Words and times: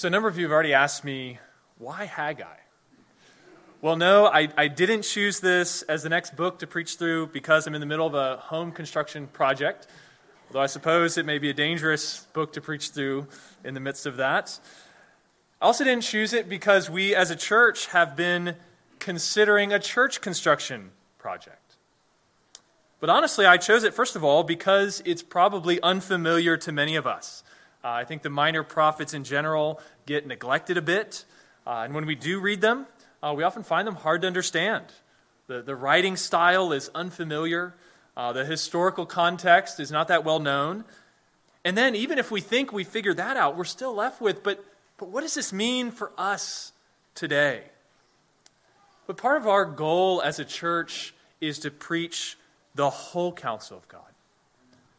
So, 0.00 0.06
a 0.06 0.10
number 0.10 0.30
of 0.30 0.38
you 0.38 0.46
have 0.46 0.52
already 0.52 0.72
asked 0.72 1.04
me, 1.04 1.38
why 1.76 2.06
Haggai? 2.06 2.56
Well, 3.82 3.96
no, 3.96 4.28
I, 4.28 4.48
I 4.56 4.66
didn't 4.66 5.02
choose 5.02 5.40
this 5.40 5.82
as 5.82 6.02
the 6.02 6.08
next 6.08 6.36
book 6.36 6.60
to 6.60 6.66
preach 6.66 6.96
through 6.96 7.26
because 7.26 7.66
I'm 7.66 7.74
in 7.74 7.82
the 7.82 7.86
middle 7.86 8.06
of 8.06 8.14
a 8.14 8.38
home 8.38 8.72
construction 8.72 9.26
project, 9.26 9.88
although 10.48 10.62
I 10.62 10.68
suppose 10.68 11.18
it 11.18 11.26
may 11.26 11.36
be 11.36 11.50
a 11.50 11.52
dangerous 11.52 12.20
book 12.32 12.54
to 12.54 12.62
preach 12.62 12.92
through 12.92 13.26
in 13.62 13.74
the 13.74 13.80
midst 13.80 14.06
of 14.06 14.16
that. 14.16 14.58
I 15.60 15.66
also 15.66 15.84
didn't 15.84 16.04
choose 16.04 16.32
it 16.32 16.48
because 16.48 16.88
we 16.88 17.14
as 17.14 17.30
a 17.30 17.36
church 17.36 17.88
have 17.88 18.16
been 18.16 18.56
considering 19.00 19.70
a 19.70 19.78
church 19.78 20.22
construction 20.22 20.92
project. 21.18 21.76
But 23.00 23.10
honestly, 23.10 23.44
I 23.44 23.58
chose 23.58 23.84
it, 23.84 23.92
first 23.92 24.16
of 24.16 24.24
all, 24.24 24.44
because 24.44 25.02
it's 25.04 25.22
probably 25.22 25.78
unfamiliar 25.82 26.56
to 26.56 26.72
many 26.72 26.96
of 26.96 27.06
us. 27.06 27.44
Uh, 27.82 27.88
I 27.88 28.04
think 28.04 28.22
the 28.22 28.30
minor 28.30 28.62
prophets 28.62 29.14
in 29.14 29.24
general 29.24 29.80
get 30.06 30.26
neglected 30.26 30.76
a 30.76 30.82
bit. 30.82 31.24
Uh, 31.66 31.82
and 31.84 31.94
when 31.94 32.06
we 32.06 32.14
do 32.14 32.40
read 32.40 32.60
them, 32.60 32.86
uh, 33.22 33.34
we 33.36 33.42
often 33.42 33.62
find 33.62 33.86
them 33.86 33.96
hard 33.96 34.22
to 34.22 34.26
understand. 34.26 34.84
The, 35.46 35.62
the 35.62 35.74
writing 35.74 36.16
style 36.16 36.72
is 36.72 36.90
unfamiliar, 36.94 37.74
uh, 38.16 38.32
the 38.32 38.44
historical 38.44 39.06
context 39.06 39.80
is 39.80 39.90
not 39.90 40.08
that 40.08 40.24
well 40.24 40.40
known. 40.40 40.84
And 41.64 41.76
then, 41.76 41.94
even 41.94 42.18
if 42.18 42.30
we 42.30 42.40
think 42.40 42.72
we 42.72 42.84
figured 42.84 43.18
that 43.18 43.36
out, 43.36 43.56
we're 43.56 43.64
still 43.64 43.94
left 43.94 44.20
with, 44.20 44.42
but, 44.42 44.64
but 44.96 45.08
what 45.08 45.20
does 45.22 45.34
this 45.34 45.52
mean 45.52 45.90
for 45.90 46.12
us 46.16 46.72
today? 47.14 47.64
But 49.06 49.16
part 49.16 49.38
of 49.38 49.46
our 49.46 49.64
goal 49.64 50.22
as 50.22 50.38
a 50.38 50.44
church 50.44 51.14
is 51.40 51.58
to 51.60 51.70
preach 51.70 52.36
the 52.74 52.90
whole 52.90 53.32
counsel 53.32 53.76
of 53.76 53.88
God. 53.88 54.09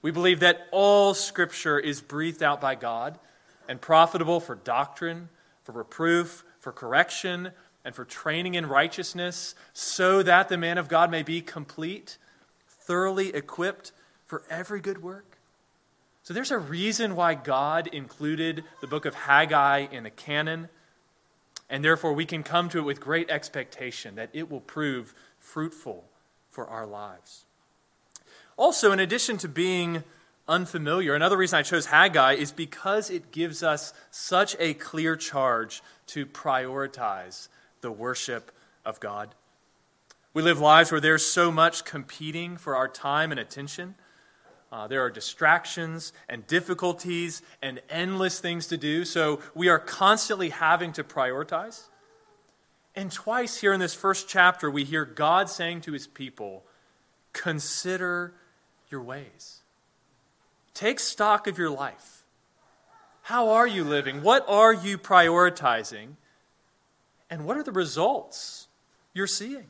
We 0.02 0.12
believe 0.12 0.40
that 0.40 0.68
all 0.72 1.14
Scripture 1.14 1.80
is 1.80 2.02
breathed 2.02 2.42
out 2.42 2.60
by 2.60 2.76
God 2.76 3.20
and 3.68 3.80
profitable 3.80 4.40
for 4.40 4.56
doctrine, 4.56 5.30
for 5.64 5.74
reproof, 5.74 6.44
for 6.60 6.72
correction, 6.72 7.52
and 7.86 7.96
for 7.96 8.06
training 8.06 8.56
in 8.56 8.66
righteousness, 8.66 9.56
so 9.74 10.24
that 10.24 10.50
the 10.50 10.58
man 10.58 10.78
of 10.78 10.88
God 10.88 11.10
may 11.12 11.24
be 11.24 11.42
complete, 11.42 12.18
thoroughly 12.68 13.34
equipped 13.34 13.92
for 14.26 14.44
every 14.50 14.80
good 14.80 15.02
work. 15.04 15.38
So 16.24 16.34
there's 16.34 16.52
a 16.52 16.60
reason 16.60 17.16
why 17.16 17.34
God 17.34 17.88
included 17.88 18.64
the 18.80 18.88
book 18.88 19.06
of 19.06 19.16
Haggai 19.16 19.88
in 19.92 20.04
the 20.04 20.12
canon, 20.12 20.70
and 21.70 21.84
therefore 21.84 22.14
we 22.14 22.26
can 22.26 22.44
come 22.44 22.70
to 22.70 22.80
it 22.80 22.84
with 22.84 23.00
great 23.00 23.30
expectation 23.30 24.16
that 24.16 24.30
it 24.34 24.50
will 24.50 24.62
prove 24.62 25.14
fruitful 25.40 26.06
for 26.50 26.68
our 26.68 26.86
lives. 26.86 27.46
Also, 28.62 28.92
in 28.92 29.00
addition 29.00 29.40
to 29.40 29.48
being 29.48 30.04
unfamiliar, 30.48 31.16
another 31.16 31.36
reason 31.36 31.58
I 31.58 31.64
chose 31.64 31.88
Haggai 31.88 32.34
is 32.34 32.52
because 32.52 33.10
it 33.10 33.32
gives 33.32 33.64
us 33.64 33.92
such 34.12 34.56
a 34.60 34.76
clear 34.76 35.16
charge 35.16 35.82
to 36.06 36.28
prioritize 36.28 37.48
the 37.82 37.92
worship 37.92 38.52
of 38.86 39.00
God. 39.00 39.34
We 40.36 40.44
live 40.44 40.60
lives 40.60 40.92
where 40.92 41.02
there's 41.02 41.26
so 41.26 41.52
much 41.52 41.86
competing 41.86 42.56
for 42.56 42.76
our 42.76 42.88
time 42.88 43.32
and 43.32 43.40
attention. 43.40 43.96
Uh, 44.72 44.86
there 44.86 45.02
are 45.02 45.10
distractions 45.10 46.14
and 46.30 46.46
difficulties 46.46 47.42
and 47.64 47.82
endless 47.90 48.40
things 48.40 48.68
to 48.68 48.78
do, 48.78 49.06
so 49.06 49.40
we 49.56 49.70
are 49.70 49.80
constantly 49.80 50.50
having 50.50 50.94
to 50.94 51.04
prioritize. 51.04 51.88
And 52.96 53.12
twice 53.12 53.58
here 53.58 53.74
in 53.74 53.80
this 53.80 53.96
first 53.96 54.30
chapter, 54.30 54.70
we 54.70 54.84
hear 54.84 55.04
God 55.04 55.50
saying 55.50 55.82
to 55.82 55.94
his 55.94 56.06
people, 56.06 56.64
Consider 57.34 58.36
your 58.92 59.02
ways. 59.02 59.62
Take 60.74 61.00
stock 61.00 61.48
of 61.48 61.58
your 61.58 61.70
life. 61.70 62.24
How 63.24 63.50
are 63.50 63.68
you 63.68 63.84
living? 63.84 64.24
What 64.24 64.46
are 64.48 64.74
you 64.74 64.98
prioritizing? 64.98 66.16
And 67.30 67.46
what 67.46 67.58
are 67.58 67.64
the 67.64 67.72
results 67.72 68.68
you're 69.14 69.28
seeing? 69.28 69.68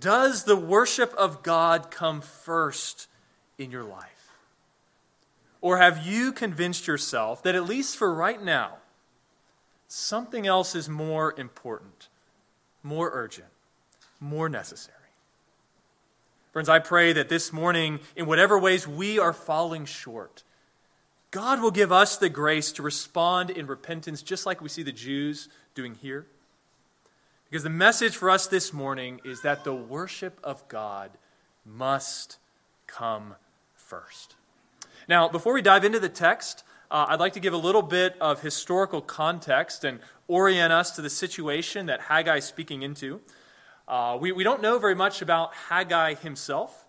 Does 0.00 0.44
the 0.44 0.56
worship 0.56 1.12
of 1.14 1.42
God 1.42 1.90
come 1.90 2.20
first 2.20 3.08
in 3.58 3.70
your 3.70 3.84
life? 3.84 4.32
Or 5.60 5.78
have 5.78 6.04
you 6.04 6.32
convinced 6.32 6.86
yourself 6.86 7.42
that, 7.44 7.54
at 7.54 7.64
least 7.64 7.96
for 7.96 8.12
right 8.12 8.42
now, 8.42 8.78
something 9.86 10.46
else 10.46 10.74
is 10.74 10.88
more 10.88 11.34
important, 11.38 12.08
more 12.82 13.10
urgent, 13.12 13.48
more 14.18 14.48
necessary? 14.48 15.01
Friends, 16.52 16.68
I 16.68 16.80
pray 16.80 17.14
that 17.14 17.30
this 17.30 17.50
morning, 17.50 17.98
in 18.14 18.26
whatever 18.26 18.58
ways 18.58 18.86
we 18.86 19.18
are 19.18 19.32
falling 19.32 19.86
short, 19.86 20.42
God 21.30 21.62
will 21.62 21.70
give 21.70 21.90
us 21.90 22.18
the 22.18 22.28
grace 22.28 22.72
to 22.72 22.82
respond 22.82 23.48
in 23.48 23.66
repentance, 23.66 24.20
just 24.20 24.44
like 24.44 24.60
we 24.60 24.68
see 24.68 24.82
the 24.82 24.92
Jews 24.92 25.48
doing 25.74 25.94
here. 25.94 26.26
Because 27.48 27.62
the 27.62 27.70
message 27.70 28.16
for 28.16 28.28
us 28.28 28.46
this 28.46 28.70
morning 28.70 29.18
is 29.24 29.40
that 29.40 29.64
the 29.64 29.74
worship 29.74 30.38
of 30.44 30.68
God 30.68 31.12
must 31.64 32.36
come 32.86 33.36
first. 33.74 34.34
Now, 35.08 35.28
before 35.28 35.54
we 35.54 35.62
dive 35.62 35.86
into 35.86 36.00
the 36.00 36.10
text, 36.10 36.64
uh, 36.90 37.06
I'd 37.08 37.20
like 37.20 37.32
to 37.32 37.40
give 37.40 37.54
a 37.54 37.58
little 37.58 37.80
bit 37.80 38.14
of 38.20 38.42
historical 38.42 39.00
context 39.00 39.84
and 39.84 40.00
orient 40.28 40.70
us 40.70 40.90
to 40.96 41.02
the 41.02 41.08
situation 41.08 41.86
that 41.86 42.02
Haggai 42.02 42.36
is 42.36 42.44
speaking 42.44 42.82
into. 42.82 43.22
Uh, 43.92 44.16
we, 44.18 44.32
we 44.32 44.42
don't 44.42 44.62
know 44.62 44.78
very 44.78 44.94
much 44.94 45.20
about 45.20 45.52
Haggai 45.68 46.14
himself. 46.14 46.86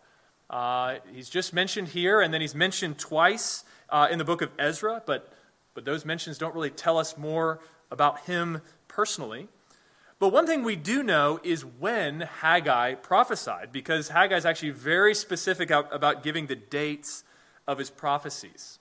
Uh, 0.50 1.00
he's 1.14 1.28
just 1.28 1.52
mentioned 1.52 1.90
here, 1.90 2.22
and 2.22 2.34
then 2.34 2.40
he's 2.40 2.56
mentioned 2.56 2.97
twice 2.97 3.66
uh, 3.90 4.08
in 4.09 4.19
the 4.19 4.24
book 4.24 4.41
of 4.41 4.52
Ezra, 4.58 5.03
but, 5.06 5.34
but 5.74 5.84
those 5.84 6.06
mentions 6.06 6.38
don't 6.38 6.56
really 6.56 6.69
tell 6.69 6.97
us 6.97 7.18
more 7.18 7.59
about 7.92 8.22
him 8.22 8.62
personally. 8.88 9.50
But 10.18 10.30
one 10.30 10.47
thing 10.47 10.63
we 10.63 10.78
do 10.78 11.03
know 11.03 11.42
is 11.44 11.66
when 11.66 12.22
Haggai 12.22 12.94
prophesied, 12.94 13.74
because 13.74 14.08
Haggai 14.08 14.38
is 14.38 14.46
actually 14.46 14.69
very 14.69 15.13
specific 15.13 15.72
about 15.72 16.24
giving 16.24 16.47
the 16.47 16.56
dates 16.56 17.25
of 17.68 17.80
his 17.80 17.90
prophecies. 17.90 18.80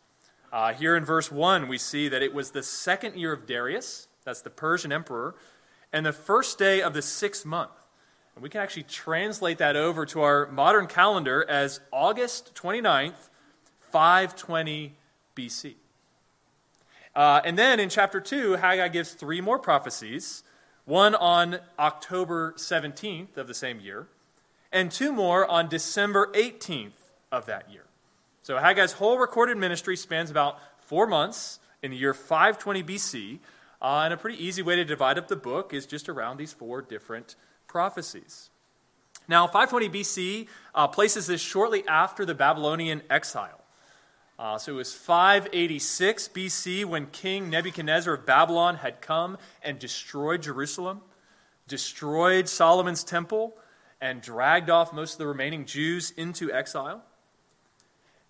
Uh, 0.53 0.73
here 0.73 0.95
in 0.95 1.05
verse 1.05 1.33
1, 1.33 1.67
we 1.67 1.77
see 1.77 2.09
that 2.09 2.23
it 2.23 2.33
was 2.33 2.53
the 2.53 2.63
second 2.63 3.17
year 3.17 3.33
of 3.33 3.47
Darius, 3.47 4.07
that's 4.25 4.43
the 4.43 4.51
Persian 4.51 4.93
emperor, 4.93 5.35
and 5.93 6.07
the 6.07 6.13
first 6.13 6.57
day 6.57 6.81
of 6.81 6.95
the 6.95 7.03
sixth 7.03 7.45
month. 7.45 7.73
And 8.35 8.43
we 8.43 8.49
can 8.49 8.61
actually 8.61 8.85
translate 8.85 9.59
that 9.59 9.77
over 9.77 10.07
to 10.07 10.23
our 10.23 10.47
modern 10.47 10.87
calendar 10.87 11.45
as 11.49 11.81
August 11.93 12.55
29th, 12.55 13.29
520 13.91 14.95
BC. 15.37 15.75
Uh, 17.15 17.41
and 17.45 17.59
then 17.59 17.79
in 17.79 17.89
chapter 17.89 18.21
2, 18.21 18.53
Haggai 18.53 18.89
gives 18.89 19.13
three 19.13 19.41
more 19.41 19.59
prophecies 19.59 20.43
one 20.85 21.15
on 21.15 21.61
October 21.79 22.55
17th 22.57 23.37
of 23.37 23.47
the 23.47 23.55
same 23.55 23.79
year, 23.79 24.09
and 24.73 24.91
two 24.91 25.13
more 25.13 25.47
on 25.47 25.69
December 25.69 26.31
18th 26.35 26.91
of 27.31 27.47
that 27.47 27.71
year. 27.71 27.85
So 28.43 28.59
Haggai's 28.59 28.95
whole 28.95 29.19
recorded 29.19 29.57
ministry 29.57 29.97
spans 29.97 30.31
about 30.31 30.59
four 30.79 31.07
months 31.07 31.61
in 31.83 31.93
the 31.93 31.97
year 31.97 32.15
520 32.15 32.83
BC, 32.83 33.39
uh, 33.81 34.03
and 34.05 34.13
a 34.13 34.17
pretty 34.17 34.45
easy 34.45 34.63
way 34.63 34.75
to 34.77 34.85
divide 34.85 35.19
up 35.19 35.29
the 35.29 35.37
book 35.37 35.73
is 35.73 35.87
just 35.87 36.09
around 36.09 36.39
these 36.39 36.53
four 36.53 36.83
different 36.83 37.37
prophecies. 37.73 38.51
Now, 39.27 39.47
520 39.47 39.89
BC 39.89 40.47
uh, 40.75 40.89
places 40.89 41.27
this 41.27 41.41
shortly 41.41 41.89
after 41.89 42.27
the 42.27 42.35
Babylonian 42.35 43.01
exile. 43.09 43.63
Uh, 44.39 44.59
so 44.59 44.73
it 44.73 44.77
was 44.77 44.93
586 44.93 46.29
BC 46.29 46.85
when 46.85 47.07
King 47.07 47.49
Nebuchadnezzar 47.49 48.13
of 48.13 48.27
Babylon 48.27 48.77
had 48.77 49.01
come 49.01 49.39
and 49.63 49.79
destroyed 49.79 50.43
Jerusalem, 50.43 51.01
destroyed 51.67 52.47
Solomon's 52.47 53.05
temple, 53.05 53.57
and 54.03 54.21
dragged 54.21 54.69
off 54.69 54.93
most 54.93 55.15
of 55.15 55.19
the 55.19 55.27
remaining 55.27 55.65
Jews 55.65 56.11
into 56.11 56.53
exile. 56.53 57.03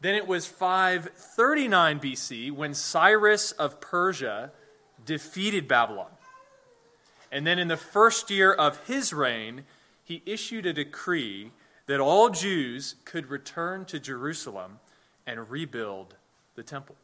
Then 0.00 0.14
it 0.14 0.28
was 0.28 0.46
539 0.46 1.98
BC 1.98 2.52
when 2.52 2.74
Cyrus 2.74 3.50
of 3.52 3.80
Persia 3.80 4.52
defeated 5.04 5.66
Babylon. 5.66 6.10
And 7.32 7.46
then 7.46 7.58
in 7.58 7.68
the 7.68 7.78
first 7.78 8.30
year 8.30 8.52
of 8.52 8.86
his 8.86 9.12
reign, 9.12 9.64
he 10.04 10.22
issued 10.26 10.66
a 10.66 10.72
decree 10.74 11.50
that 11.86 11.98
all 11.98 12.28
Jews 12.28 12.96
could 13.06 13.30
return 13.30 13.86
to 13.86 13.98
Jerusalem 13.98 14.80
and 15.26 15.50
rebuild 15.50 16.14
the 16.54 16.62
temple. 16.62 16.96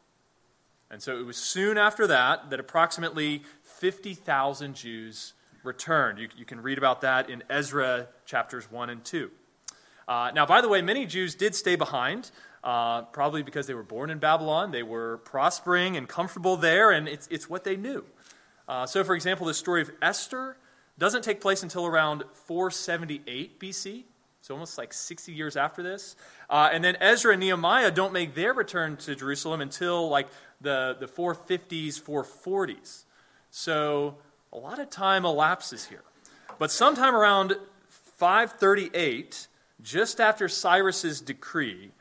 And 0.91 1.01
so 1.01 1.19
it 1.19 1.25
was 1.25 1.37
soon 1.37 1.77
after 1.77 2.05
that 2.07 2.51
that 2.51 2.59
approximately 2.59 3.43
50,000 3.63 4.75
Jews 4.75 5.33
returned. 5.63 6.19
You, 6.19 6.29
you, 6.37 6.45
can 6.45 6.61
read 6.61 6.77
about 6.77 7.01
that 7.01 7.29
in 7.29 7.43
Ezra 7.49 8.07
chapters 8.25 8.71
1 8.71 8.89
and 8.89 9.03
2. 9.03 9.31
Uh, 10.07 10.31
now, 10.33 10.45
by 10.45 10.61
the 10.61 10.69
way, 10.69 10.81
many 10.81 11.05
Jews 11.05 11.35
did 11.35 11.53
stay 11.53 11.75
behind, 11.75 12.31
uh, 12.63 13.03
probably 13.03 13.43
because 13.43 13.67
they 13.67 13.73
were 13.73 13.83
born 13.83 14.09
in 14.09 14.19
Babylon. 14.19 14.71
They 14.71 14.83
were 14.83 15.17
prospering 15.19 15.97
and 15.97 16.07
comfortable 16.07 16.55
there, 16.55 16.91
and 16.91 17.07
it's, 17.07 17.27
it's 17.29 17.49
what 17.49 17.63
they 17.63 17.75
knew. 17.75 18.05
Uh, 18.69 18.85
so, 18.85 19.03
for 19.03 19.15
example, 19.15 19.47
the 19.47 19.53
story 19.53 19.81
of 19.81 19.89
Esther 19.99 20.55
doesn't 20.99 21.23
take 21.23 21.41
place 21.41 21.63
until 21.63 21.87
around 21.87 22.23
478 22.33 23.59
BC. 23.59 24.03
so 24.41 24.53
almost 24.53 24.77
like 24.77 24.93
60 24.93 25.31
years 25.31 25.57
after 25.57 25.81
this. 25.81 26.15
Uh, 26.51 26.69
and 26.71 26.83
then 26.83 26.95
Ezra 27.01 27.33
and 27.33 27.39
Nehemiah 27.39 27.89
don't 27.89 28.13
make 28.13 28.35
their 28.35 28.53
return 28.53 28.95
to 28.97 29.15
Jerusalem 29.15 29.59
until 29.59 30.07
like 30.07 30.27
the, 30.61 30.95
the 30.99 31.07
450s, 31.07 31.99
440s. 31.99 33.05
So 33.49 34.17
a 34.53 34.57
lot 34.57 34.77
of 34.77 34.91
time 34.91 35.25
elapses 35.25 35.85
here. 35.87 36.03
But 36.59 36.69
sometime 36.69 37.15
around 37.15 37.55
538, 37.89 39.47
just 39.81 40.21
after 40.21 40.47
Cyrus's 40.47 41.21
decree, 41.21 41.91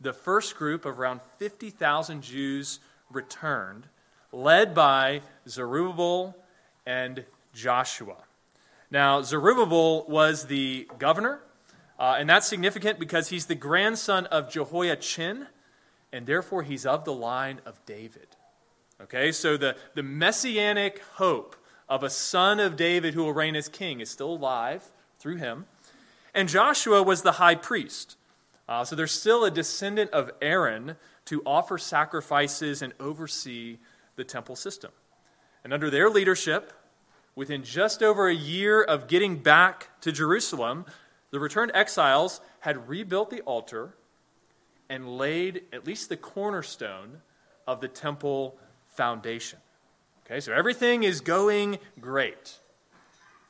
the 0.00 0.14
first 0.14 0.56
group 0.56 0.86
of 0.86 0.98
around 0.98 1.20
50,000 1.38 2.22
Jews 2.22 2.80
returned, 3.10 3.88
led 4.34 4.74
by 4.74 5.22
Zerubbabel 5.48 6.36
and 6.86 7.24
Joshua. 7.52 8.16
Now, 8.90 9.22
Zerubbabel 9.22 10.06
was 10.08 10.46
the 10.46 10.88
governor, 10.98 11.40
uh, 11.98 12.16
and 12.18 12.28
that's 12.28 12.46
significant 12.46 12.98
because 12.98 13.28
he's 13.28 13.46
the 13.46 13.54
grandson 13.54 14.26
of 14.26 14.50
Jehoiachin, 14.50 15.46
and 16.12 16.26
therefore 16.26 16.62
he's 16.62 16.84
of 16.84 17.04
the 17.04 17.12
line 17.12 17.60
of 17.64 17.84
David. 17.86 18.28
Okay, 19.00 19.32
so 19.32 19.56
the, 19.56 19.76
the 19.94 20.02
messianic 20.02 21.02
hope 21.14 21.56
of 21.88 22.02
a 22.02 22.10
son 22.10 22.60
of 22.60 22.76
David 22.76 23.14
who 23.14 23.24
will 23.24 23.32
reign 23.32 23.56
as 23.56 23.68
king 23.68 24.00
is 24.00 24.10
still 24.10 24.32
alive 24.32 24.84
through 25.18 25.36
him. 25.36 25.66
And 26.32 26.48
Joshua 26.48 27.02
was 27.02 27.22
the 27.22 27.32
high 27.32 27.54
priest. 27.54 28.16
Uh, 28.68 28.84
so 28.84 28.96
there's 28.96 29.12
still 29.12 29.44
a 29.44 29.50
descendant 29.50 30.10
of 30.12 30.30
Aaron 30.40 30.96
to 31.26 31.42
offer 31.44 31.78
sacrifices 31.78 32.82
and 32.82 32.92
oversee 32.98 33.78
the 34.16 34.24
temple 34.24 34.56
system. 34.56 34.92
And 35.62 35.72
under 35.72 35.90
their 35.90 36.10
leadership, 36.10 36.72
within 37.34 37.62
just 37.62 38.02
over 38.02 38.28
a 38.28 38.34
year 38.34 38.82
of 38.82 39.08
getting 39.08 39.38
back 39.38 39.88
to 40.02 40.12
Jerusalem, 40.12 40.84
the 41.30 41.40
returned 41.40 41.72
exiles 41.74 42.40
had 42.60 42.88
rebuilt 42.88 43.30
the 43.30 43.40
altar 43.42 43.94
and 44.88 45.16
laid 45.18 45.62
at 45.72 45.86
least 45.86 46.08
the 46.08 46.16
cornerstone 46.16 47.22
of 47.66 47.80
the 47.80 47.88
temple 47.88 48.56
foundation. 48.86 49.58
Okay, 50.24 50.40
so 50.40 50.52
everything 50.52 51.02
is 51.02 51.20
going 51.20 51.78
great. 52.00 52.58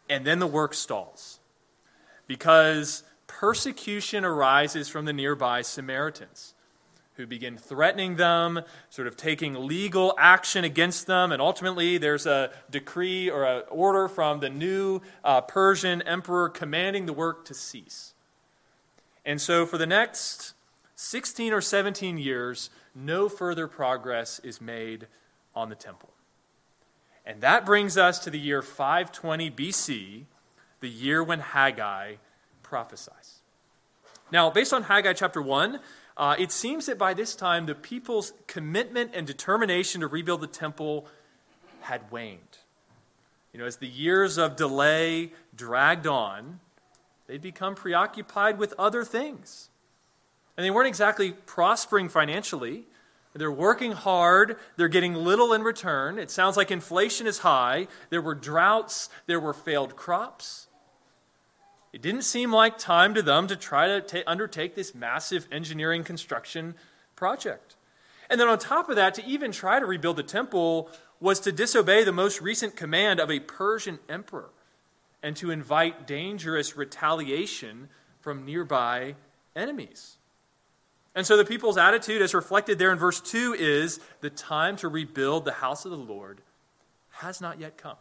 And 0.09 0.25
then 0.25 0.39
the 0.39 0.47
work 0.47 0.75
stalls 0.75 1.41
because 2.27 3.05
persecution 3.27 4.25
arises 4.25 4.89
from 4.89 5.05
the 5.05 5.13
nearby 5.13 5.63
Samaritans 5.63 6.54
who 7.17 7.27
begin 7.27 7.57
threatening 7.57 8.17
them, 8.17 8.61
sort 8.91 9.07
of 9.07 9.17
taking 9.17 9.67
legal 9.67 10.15
action 10.19 10.65
against 10.65 11.07
them, 11.07 11.31
and 11.31 11.41
ultimately 11.41 11.97
there's 11.97 12.27
a 12.27 12.51
decree 12.71 13.31
or 13.31 13.45
an 13.45 13.63
order 13.71 14.09
from 14.09 14.41
the 14.41 14.51
new 14.51 15.01
uh, 15.23 15.41
Persian 15.41 16.03
emperor 16.03 16.49
commanding 16.49 17.07
the 17.07 17.13
work 17.13 17.45
to 17.45 17.55
cease. 17.55 18.15
And 19.25 19.41
so 19.41 19.65
for 19.65 19.79
the 19.79 19.87
next 19.87 20.55
16 20.97 21.53
or 21.53 21.61
17 21.61 22.19
years, 22.19 22.71
no 22.95 23.29
further 23.29 23.67
progress 23.67 24.41
is 24.41 24.61
made 24.61 25.07
on 25.55 25.69
the 25.69 25.75
temple. 25.75 26.11
And 27.25 27.41
that 27.41 27.65
brings 27.65 27.97
us 27.97 28.19
to 28.21 28.31
the 28.31 28.39
year 28.39 28.61
520 28.61 29.51
BC, 29.51 30.25
the 30.81 30.89
year 30.89 31.23
when 31.23 31.41
Haggai 31.41 32.17
prophesies. 32.63 33.41
Now, 34.31 34.51
based 34.51 34.73
on 34.73 34.85
Haggai 34.85 35.15
chapter 35.15 35.41
1, 35.41 35.79
uh, 36.17 36.37
it 36.39 36.53
seems 36.53 36.87
that 36.87 36.99
by 36.99 37.15
this 37.15 37.35
time 37.35 37.67
the 37.67 37.75
people's 37.75 38.33
commitment 38.47 39.13
and 39.15 39.27
determination 39.27 40.01
to 40.01 40.07
rebuild 40.07 40.41
the 40.41 40.47
temple 40.47 41.07
had 41.83 42.11
waned. 42.11 42.59
You 43.53 43.61
know, 43.61 43.67
as 43.67 43.77
the 43.77 43.89
years 43.89 44.39
of 44.39 44.57
delay 44.57 45.33
dragged 45.55 46.07
on, 46.07 46.61
they'd 47.27 47.43
become 47.43 47.75
preoccupied 47.75 48.59
with 48.59 48.75
other 48.79 49.05
things. 49.05 49.71
And 50.57 50.65
they 50.65 50.71
weren't 50.71 50.89
exactly 50.89 51.33
prospering 51.33 52.09
financially. 52.09 52.87
They're 53.35 53.51
working 53.51 53.93
hard, 53.93 54.59
they're 54.77 54.87
getting 54.87 55.15
little 55.15 55.53
in 55.53 55.63
return. 55.63 56.19
It 56.19 56.31
sounds 56.31 56.57
like 56.57 56.71
inflation 56.71 57.27
is 57.27 57.39
high. 57.39 57.89
There 58.11 58.23
were 58.23 58.37
droughts, 58.37 59.09
there 59.27 59.41
were 59.41 59.53
failed 59.53 59.97
crops. 59.97 60.69
It 61.95 62.03
didn't 62.03 62.23
seem 62.23 62.53
like 62.53 62.77
time 62.77 63.15
to 63.15 63.23
them 63.23 63.47
to 63.47 63.55
try 63.55 63.87
to 63.87 64.01
ta- 64.01 64.27
undertake 64.27 64.75
this 64.75 64.97
massive 64.97 65.47
engineering 65.53 66.03
construction 66.03 66.75
project. 67.15 67.77
And 68.29 68.41
then 68.41 68.49
on 68.49 68.59
top 68.59 68.89
of 68.89 68.97
that, 68.97 69.15
to 69.15 69.25
even 69.25 69.53
try 69.53 69.79
to 69.79 69.87
rebuild 69.87 70.17
the 70.17 70.25
temple 70.25 70.91
was 71.21 71.39
to 71.39 71.53
disobey 71.53 72.03
the 72.03 72.11
most 72.11 72.41
recent 72.41 72.75
command 72.75 73.21
of 73.21 73.31
a 73.31 73.39
Persian 73.39 74.01
emperor 74.09 74.51
and 75.23 75.37
to 75.37 75.53
invite 75.53 76.05
dangerous 76.05 76.77
retaliation 76.77 77.91
from 78.21 78.45
nearby 78.45 79.15
enemies. 79.55 80.17
And 81.15 81.25
so 81.25 81.37
the 81.37 81.45
people's 81.45 81.79
attitude, 81.79 82.23
as 82.23 82.35
reflected 82.35 82.81
there 82.81 82.91
in 82.91 82.99
verse 82.99 83.21
2, 83.21 83.55
is 83.57 84.01
the 84.21 84.31
time 84.31 84.75
to 84.79 84.89
rebuild 84.89 85.45
the 85.45 85.53
house 85.53 85.85
of 85.85 85.93
the 85.93 85.97
Lord 85.97 86.41
has 87.11 87.41
not 87.41 87.61
yet 87.61 87.77
come. 87.77 87.99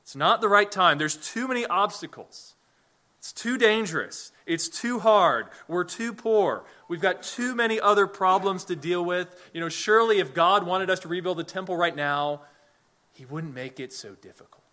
It's 0.00 0.16
not 0.16 0.40
the 0.40 0.48
right 0.48 0.72
time. 0.72 0.96
There's 0.96 1.16
too 1.16 1.46
many 1.46 1.66
obstacles. 1.66 2.54
It's 3.22 3.32
too 3.32 3.56
dangerous. 3.56 4.32
It's 4.46 4.68
too 4.68 4.98
hard. 4.98 5.46
We're 5.68 5.84
too 5.84 6.12
poor. 6.12 6.64
We've 6.88 7.00
got 7.00 7.22
too 7.22 7.54
many 7.54 7.78
other 7.78 8.08
problems 8.08 8.64
to 8.64 8.74
deal 8.74 9.04
with. 9.04 9.40
You 9.54 9.60
know, 9.60 9.68
surely 9.68 10.18
if 10.18 10.34
God 10.34 10.66
wanted 10.66 10.90
us 10.90 10.98
to 11.00 11.08
rebuild 11.08 11.38
the 11.38 11.44
temple 11.44 11.76
right 11.76 11.94
now, 11.94 12.40
he 13.12 13.24
wouldn't 13.24 13.54
make 13.54 13.78
it 13.78 13.92
so 13.92 14.16
difficult. 14.16 14.64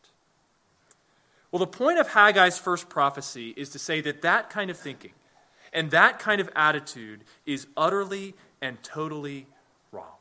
Well, 1.51 1.60
the 1.60 1.68
point 1.68 2.00
of 2.00 2.07
Haggai's 2.07 2.57
first 2.57 2.90
prophecy 2.90 3.54
is 3.56 3.69
to 3.69 3.78
say 3.78 4.01
that 4.01 4.24
that 4.24 4.50
kind 4.50 4.72
of 4.72 4.78
thinking 4.78 5.13
and 5.72 5.92
that 5.92 6.18
kind 6.18 6.42
of 6.42 6.50
attitude 6.56 7.25
is 7.45 7.68
utterly 7.78 8.34
and 8.63 8.81
totally 8.81 9.45
wrong. 9.92 10.18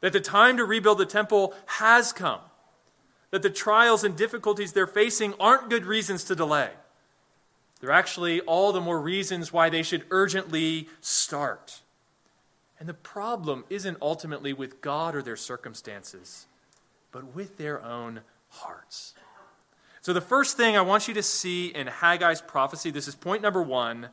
That 0.00 0.14
the 0.14 0.20
time 0.20 0.56
to 0.56 0.64
rebuild 0.64 0.96
the 0.96 1.04
temple 1.04 1.52
has 1.66 2.14
come. 2.14 2.40
That 3.30 3.42
the 3.42 3.50
trials 3.50 4.04
and 4.04 4.16
difficulties 4.16 4.72
they're 4.72 4.86
facing 4.86 5.34
aren't 5.38 5.68
good 5.68 5.84
reasons 5.84 6.24
to 6.24 6.34
delay. 6.34 6.70
There 7.84 7.92
are 7.92 7.98
actually 7.98 8.40
all 8.40 8.72
the 8.72 8.80
more 8.80 8.98
reasons 8.98 9.52
why 9.52 9.68
they 9.68 9.82
should 9.82 10.06
urgently 10.08 10.88
start. 11.02 11.82
And 12.80 12.88
the 12.88 12.94
problem 12.94 13.66
isn't 13.68 13.98
ultimately 14.00 14.54
with 14.54 14.80
God 14.80 15.14
or 15.14 15.20
their 15.20 15.36
circumstances, 15.36 16.46
but 17.12 17.36
with 17.36 17.58
their 17.58 17.84
own 17.84 18.20
hearts. 18.48 19.12
So, 20.00 20.14
the 20.14 20.22
first 20.22 20.56
thing 20.56 20.78
I 20.78 20.80
want 20.80 21.08
you 21.08 21.12
to 21.12 21.22
see 21.22 21.66
in 21.66 21.86
Haggai's 21.86 22.40
prophecy, 22.40 22.90
this 22.90 23.06
is 23.06 23.16
point 23.16 23.42
number 23.42 23.62
one, 23.62 24.08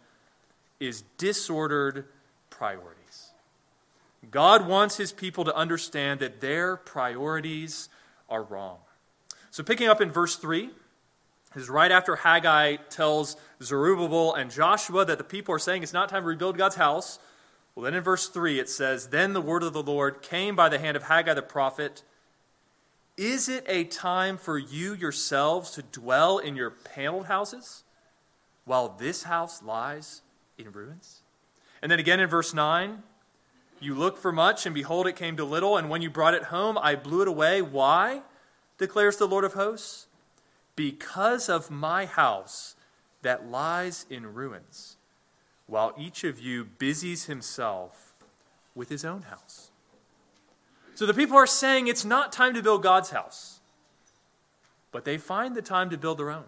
is 0.82 1.06
disordered 1.18 2.08
priorities. 2.50 3.30
God 4.32 4.68
wants 4.68 4.98
his 4.98 5.14
people 5.14 5.46
to 5.46 5.56
understand 5.56 6.20
that 6.20 6.42
their 6.42 6.76
priorities 6.76 7.88
are 8.28 8.44
wrong. 8.44 8.80
So, 9.50 9.64
picking 9.64 9.88
up 9.88 10.02
in 10.02 10.12
verse 10.12 10.36
3, 10.36 10.72
is 11.56 11.70
right 11.70 11.92
after 11.92 12.16
Haggai 12.16 12.78
tells 12.90 13.36
Zerubbabel 13.62 14.34
and 14.34 14.50
Joshua 14.50 15.06
that 15.06 15.18
the 15.18 15.24
people 15.24 15.54
are 15.54 15.60
saying 15.60 15.84
it's 15.84 15.94
not 15.94 16.10
time 16.10 16.24
to 16.24 16.28
rebuild 16.28 16.58
God's 16.58 16.76
house. 16.76 17.20
Well, 17.76 17.84
then 17.84 17.94
in 17.94 18.04
verse 18.04 18.28
3 18.28 18.60
it 18.60 18.70
says, 18.70 19.08
Then 19.08 19.34
the 19.34 19.42
word 19.42 19.64
of 19.64 19.74
the 19.74 19.84
Lord 19.84 20.22
came 20.22 20.56
by 20.56 20.70
the 20.70 20.80
hand 20.80 20.96
of 20.96 21.04
Haggai 21.04 21.34
the 21.34 21.42
prophet. 21.42 22.04
Is 23.18 23.50
it 23.50 23.66
a 23.68 23.84
time 23.84 24.38
for 24.38 24.58
you 24.58 24.94
yourselves 24.94 25.72
to 25.72 25.82
dwell 25.82 26.38
in 26.38 26.56
your 26.56 26.72
paneled 26.72 27.26
houses 27.26 27.84
while 28.66 28.90
this 28.90 29.24
house 29.24 29.62
lies 29.62 30.22
in 30.58 30.72
ruins? 30.72 31.22
And 31.82 31.92
then 31.92 32.00
again 32.00 32.20
in 32.20 32.30
verse 32.30 32.54
9, 32.54 33.04
you 33.80 33.96
look 33.96 34.18
for 34.18 34.32
much, 34.32 34.68
and 34.68 34.76
behold, 34.76 35.08
it 35.08 35.16
came 35.16 35.36
to 35.38 35.44
little, 35.44 35.76
and 35.76 35.90
when 35.90 36.04
you 36.04 36.10
brought 36.12 36.36
it 36.36 36.44
home, 36.44 36.78
I 36.78 36.96
blew 36.96 37.24
it 37.24 37.28
away. 37.28 37.62
Why? 37.64 38.22
declares 38.82 39.18
the 39.18 39.28
Lord 39.28 39.46
of 39.46 39.54
hosts 39.54 40.08
because 40.76 41.50
of 41.50 41.70
my 41.70 42.06
house 42.06 42.76
that 43.22 43.48
lies 43.48 44.06
in 44.10 44.34
ruins, 44.34 44.98
while 45.68 45.94
each 45.98 46.24
of 46.24 46.40
you 46.40 46.66
busies 46.66 47.26
himself 47.26 48.14
with 48.74 48.90
his 48.90 49.06
own 49.06 49.24
house. 49.24 49.72
So 50.96 51.06
the 51.06 51.14
people 51.14 51.38
are 51.38 51.48
saying 51.48 51.88
it's 51.88 52.06
not 52.06 52.32
time 52.32 52.54
to 52.54 52.64
build 52.64 52.84
God's 52.84 53.12
house, 53.12 53.60
but 54.92 55.06
they 55.06 55.18
find 55.18 55.56
the 55.56 55.62
time 55.62 55.90
to 55.90 55.98
build 55.98 56.20
their 56.20 56.32
own. 56.32 56.46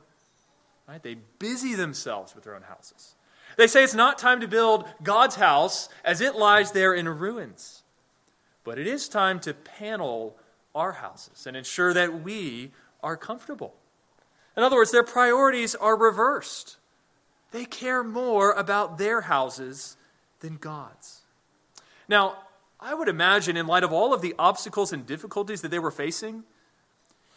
Right? 0.87 1.01
They 1.01 1.17
busy 1.39 1.75
themselves 1.75 2.35
with 2.35 2.43
their 2.43 2.55
own 2.55 2.63
houses. 2.63 3.15
They 3.55 3.67
say 3.67 3.83
it's 3.83 3.93
not 3.93 4.17
time 4.17 4.41
to 4.41 4.47
build 4.47 4.85
God's 5.01 5.35
house 5.35 5.89
as 6.03 6.21
it 6.21 6.35
lies 6.35 6.71
there 6.71 6.93
in 6.93 7.07
ruins, 7.07 7.83
but 8.63 8.77
it 8.77 8.87
is 8.87 9.07
time 9.07 9.39
to 9.41 9.53
panel 9.53 10.35
our 10.75 10.93
houses 10.93 11.45
and 11.45 11.55
ensure 11.55 11.93
that 11.93 12.23
we 12.23 12.71
are 13.01 13.15
comfortable. 13.15 13.75
In 14.55 14.63
other 14.63 14.75
words, 14.75 14.91
their 14.91 15.03
priorities 15.03 15.75
are 15.75 15.97
reversed. 15.97 16.77
They 17.51 17.65
care 17.65 18.03
more 18.03 18.51
about 18.51 18.97
their 18.97 19.21
houses 19.21 19.97
than 20.39 20.57
God's. 20.57 21.21
Now, 22.07 22.37
I 22.79 22.93
would 22.93 23.07
imagine, 23.07 23.55
in 23.55 23.65
light 23.65 23.83
of 23.83 23.93
all 23.93 24.13
of 24.13 24.21
the 24.21 24.35
obstacles 24.37 24.91
and 24.91 25.05
difficulties 25.05 25.61
that 25.61 25.71
they 25.71 25.79
were 25.79 25.91
facing, 25.91 26.43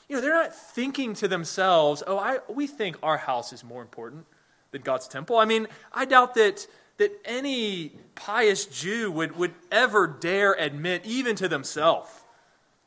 you 0.08 0.16
know, 0.16 0.20
they're 0.20 0.34
not 0.34 0.54
thinking 0.54 1.14
to 1.14 1.28
themselves, 1.28 2.02
oh, 2.06 2.18
I, 2.18 2.38
we 2.48 2.66
think 2.66 2.96
our 3.02 3.16
house 3.16 3.52
is 3.52 3.64
more 3.64 3.82
important 3.82 4.26
than 4.70 4.82
God's 4.82 5.08
temple. 5.08 5.38
I 5.38 5.44
mean, 5.44 5.66
I 5.92 6.04
doubt 6.04 6.34
that, 6.34 6.66
that 6.98 7.12
any 7.24 7.92
pious 8.14 8.66
Jew 8.66 9.10
would, 9.12 9.36
would 9.36 9.54
ever 9.70 10.06
dare 10.06 10.52
admit, 10.54 11.04
even 11.04 11.36
to 11.36 11.48
themselves, 11.48 12.10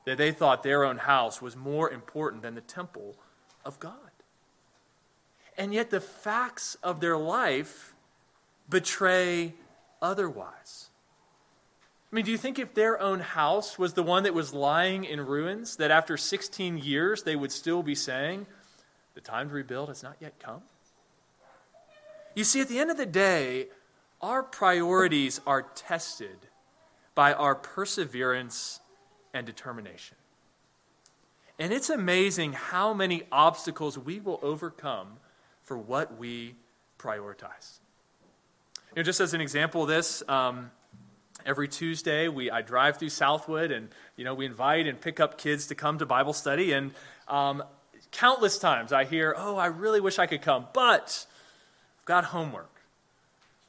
that 0.05 0.17
they 0.17 0.31
thought 0.31 0.63
their 0.63 0.83
own 0.83 0.98
house 0.98 1.41
was 1.41 1.55
more 1.55 1.89
important 1.89 2.41
than 2.43 2.55
the 2.55 2.62
temple 2.62 3.15
of 3.65 3.79
God. 3.79 4.09
And 5.60 5.74
yet, 5.74 5.89
the 5.89 6.00
facts 6.00 6.78
of 6.82 7.01
their 7.01 7.18
life 7.18 7.94
betray 8.70 9.54
otherwise. 10.01 10.89
I 12.12 12.16
mean, 12.16 12.24
do 12.24 12.32
you 12.32 12.38
think 12.38 12.58
if 12.58 12.74
their 12.74 13.00
own 13.00 13.20
house 13.20 13.78
was 13.78 13.94
the 13.94 14.01
one 14.01 14.24
that 14.24 14.34
was 14.34 14.54
lying 14.54 15.04
in 15.04 15.20
ruins, 15.20 15.75
that 15.75 15.92
after 15.92 16.16
16 16.16 16.78
years 16.78 17.24
they 17.24 17.36
would 17.36 17.51
still 17.51 17.84
be 17.84 17.94
saying, 17.94 18.48
the 19.16 19.22
time 19.22 19.50
to 19.50 19.54
rebuild 19.54 19.89
has 19.89 20.01
not 20.01 20.16
yet 20.22 20.39
come? 20.39 20.62
You 22.36 22.46
see, 22.46 22.62
at 22.62 22.70
the 22.70 22.80
end 22.80 22.89
of 22.89 22.96
the 22.96 23.06
day, 23.06 23.68
our 24.22 24.42
priorities 24.42 25.42
are 25.46 25.62
tested 25.62 26.38
by 27.16 27.34
our 27.34 27.54
perseverance 27.54 28.80
and 29.34 29.46
determination. 29.46 30.16
And 31.60 31.74
it's 31.74 31.89
amazing 31.89 32.54
how 32.54 32.94
many 32.94 33.24
obstacles 33.30 34.00
we 34.00 34.22
will 34.22 34.39
overcome 34.42 35.18
for 35.70 35.78
what 35.78 36.18
we 36.18 36.56
prioritize. 36.98 37.78
You 38.90 38.96
know, 38.98 39.04
just 39.04 39.20
as 39.20 39.36
an 39.36 39.40
example 39.40 39.84
of 39.84 39.88
this, 39.88 40.24
um, 40.28 40.72
every 41.46 41.68
Tuesday 41.68 42.28
we 42.28 42.50
I 42.50 42.64
drive 42.64 42.98
through 42.98 43.10
Southwood 43.10 43.70
and 43.70 43.90
you 44.16 44.26
know 44.26 44.34
we 44.34 44.48
invite 44.48 44.88
and 44.88 45.00
pick 45.00 45.20
up 45.20 45.38
kids 45.38 45.68
to 45.68 45.76
come 45.76 46.00
to 46.00 46.08
Bible 46.08 46.34
study 46.34 46.72
and 46.72 46.92
um, 47.28 47.64
countless 48.10 48.58
times 48.58 48.92
I 48.92 49.06
hear, 49.06 49.36
"Oh, 49.38 49.58
I 49.58 49.68
really 49.68 50.02
wish 50.02 50.18
I 50.18 50.26
could 50.26 50.42
come, 50.42 50.66
but 50.74 51.28
I've 52.00 52.06
got 52.06 52.26
homework, 52.26 52.82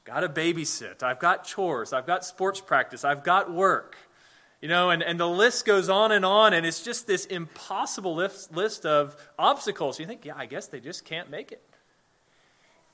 got 0.05 0.21
to 0.21 0.31
babysit, 0.31 1.03
I've 1.03 1.21
got 1.21 1.45
chores, 1.45 1.93
I've 1.93 2.07
got 2.07 2.25
sports 2.25 2.63
practice, 2.63 3.05
I've 3.05 3.23
got 3.23 3.53
work." 3.53 3.95
You 4.63 4.69
know, 4.69 4.89
and, 4.89 5.03
and 5.03 5.21
the 5.21 5.29
list 5.29 5.67
goes 5.67 5.91
on 5.91 6.13
and 6.13 6.25
on, 6.25 6.55
and 6.55 6.65
it's 6.65 6.83
just 6.83 7.07
this 7.07 7.27
impossible 7.27 8.15
list, 8.15 8.55
list 8.55 8.87
of 8.87 9.17
obstacles. 9.39 10.01
You 10.01 10.07
think, 10.07 10.25
yeah, 10.25 10.35
I 10.37 10.47
guess 10.47 10.67
they 10.67 10.81
just 10.81 11.05
can't 11.05 11.29
make 11.31 11.53
it. 11.53 11.63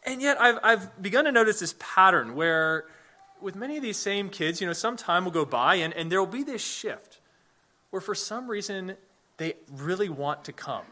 And 0.07 0.23
yet, 0.23 0.41
I've, 0.41 0.59
I've 0.63 1.03
begun 1.03 1.25
to 1.25 1.33
notice 1.33 1.59
this 1.59 1.75
pattern 1.81 2.37
where, 2.37 2.85
with 3.41 3.57
many 3.57 3.77
of 3.77 3.83
these 3.83 3.97
same 3.99 4.31
kids, 4.31 4.61
you 4.61 4.67
know, 4.67 4.73
some 4.73 4.97
time 4.97 5.25
will 5.25 5.33
go 5.33 5.45
by, 5.45 5.75
and, 5.75 5.93
and 5.95 6.11
there 6.11 6.21
will 6.21 6.27
be 6.31 6.45
this 6.45 6.65
shift 6.65 7.19
where, 7.91 8.01
for 8.01 8.15
some 8.15 8.49
reason, 8.49 8.97
they 9.37 9.55
really 9.71 10.09
want 10.09 10.45
to 10.45 10.53
come. 10.53 10.85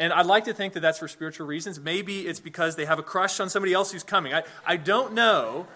And 0.00 0.12
I'd 0.12 0.26
like 0.26 0.44
to 0.44 0.52
think 0.52 0.74
that 0.74 0.80
that's 0.80 0.98
for 0.98 1.08
spiritual 1.08 1.46
reasons. 1.46 1.80
Maybe 1.80 2.26
it's 2.26 2.40
because 2.40 2.76
they 2.76 2.84
have 2.84 2.98
a 2.98 3.02
crush 3.02 3.40
on 3.40 3.48
somebody 3.48 3.72
else 3.72 3.92
who's 3.92 4.04
coming. 4.04 4.34
I, 4.34 4.42
I 4.66 4.76
don't 4.76 5.12
know. 5.12 5.66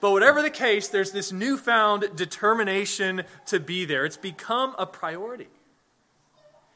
But 0.00 0.10
whatever 0.12 0.42
the 0.42 0.50
case, 0.50 0.88
there's 0.88 1.10
this 1.10 1.32
newfound 1.32 2.16
determination 2.16 3.22
to 3.46 3.58
be 3.58 3.84
there. 3.84 4.04
It's 4.04 4.16
become 4.16 4.74
a 4.78 4.86
priority. 4.86 5.48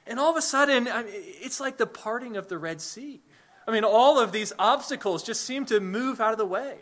And 0.06 0.18
all 0.18 0.30
of 0.30 0.36
a 0.36 0.42
sudden, 0.42 0.88
I 0.88 1.02
mean, 1.02 1.12
it's 1.14 1.60
like 1.60 1.76
the 1.76 1.86
parting 1.86 2.36
of 2.36 2.48
the 2.48 2.58
Red 2.58 2.80
Sea. 2.80 3.20
I 3.66 3.72
mean, 3.72 3.84
all 3.84 4.18
of 4.18 4.32
these 4.32 4.52
obstacles 4.58 5.22
just 5.22 5.44
seem 5.44 5.66
to 5.66 5.80
move 5.80 6.20
out 6.20 6.32
of 6.32 6.38
the 6.38 6.46
way. 6.46 6.78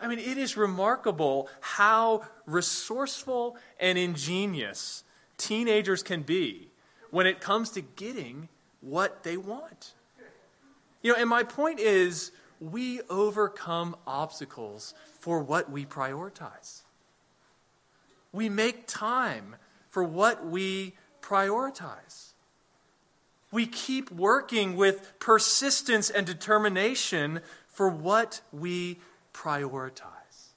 I 0.00 0.08
mean, 0.08 0.18
it 0.18 0.36
is 0.36 0.56
remarkable 0.56 1.48
how 1.60 2.22
resourceful 2.46 3.56
and 3.80 3.96
ingenious 3.96 5.04
teenagers 5.38 6.02
can 6.02 6.22
be 6.22 6.68
when 7.10 7.26
it 7.26 7.40
comes 7.40 7.70
to 7.70 7.80
getting 7.80 8.48
what 8.80 9.22
they 9.22 9.36
want. 9.36 9.94
You 11.02 11.12
know, 11.12 11.18
and 11.18 11.28
my 11.28 11.42
point 11.42 11.80
is 11.80 12.32
we 12.60 13.00
overcome 13.08 13.96
obstacles 14.06 14.94
for 15.20 15.40
what 15.40 15.70
we 15.70 15.84
prioritize. 15.84 16.82
We 18.32 18.48
make 18.48 18.86
time 18.86 19.56
for 19.90 20.02
what 20.02 20.44
we 20.46 20.94
prioritize. 21.22 22.33
We 23.54 23.68
keep 23.68 24.10
working 24.10 24.74
with 24.74 25.16
persistence 25.20 26.10
and 26.10 26.26
determination 26.26 27.38
for 27.68 27.88
what 27.88 28.40
we 28.52 28.98
prioritize. 29.32 30.48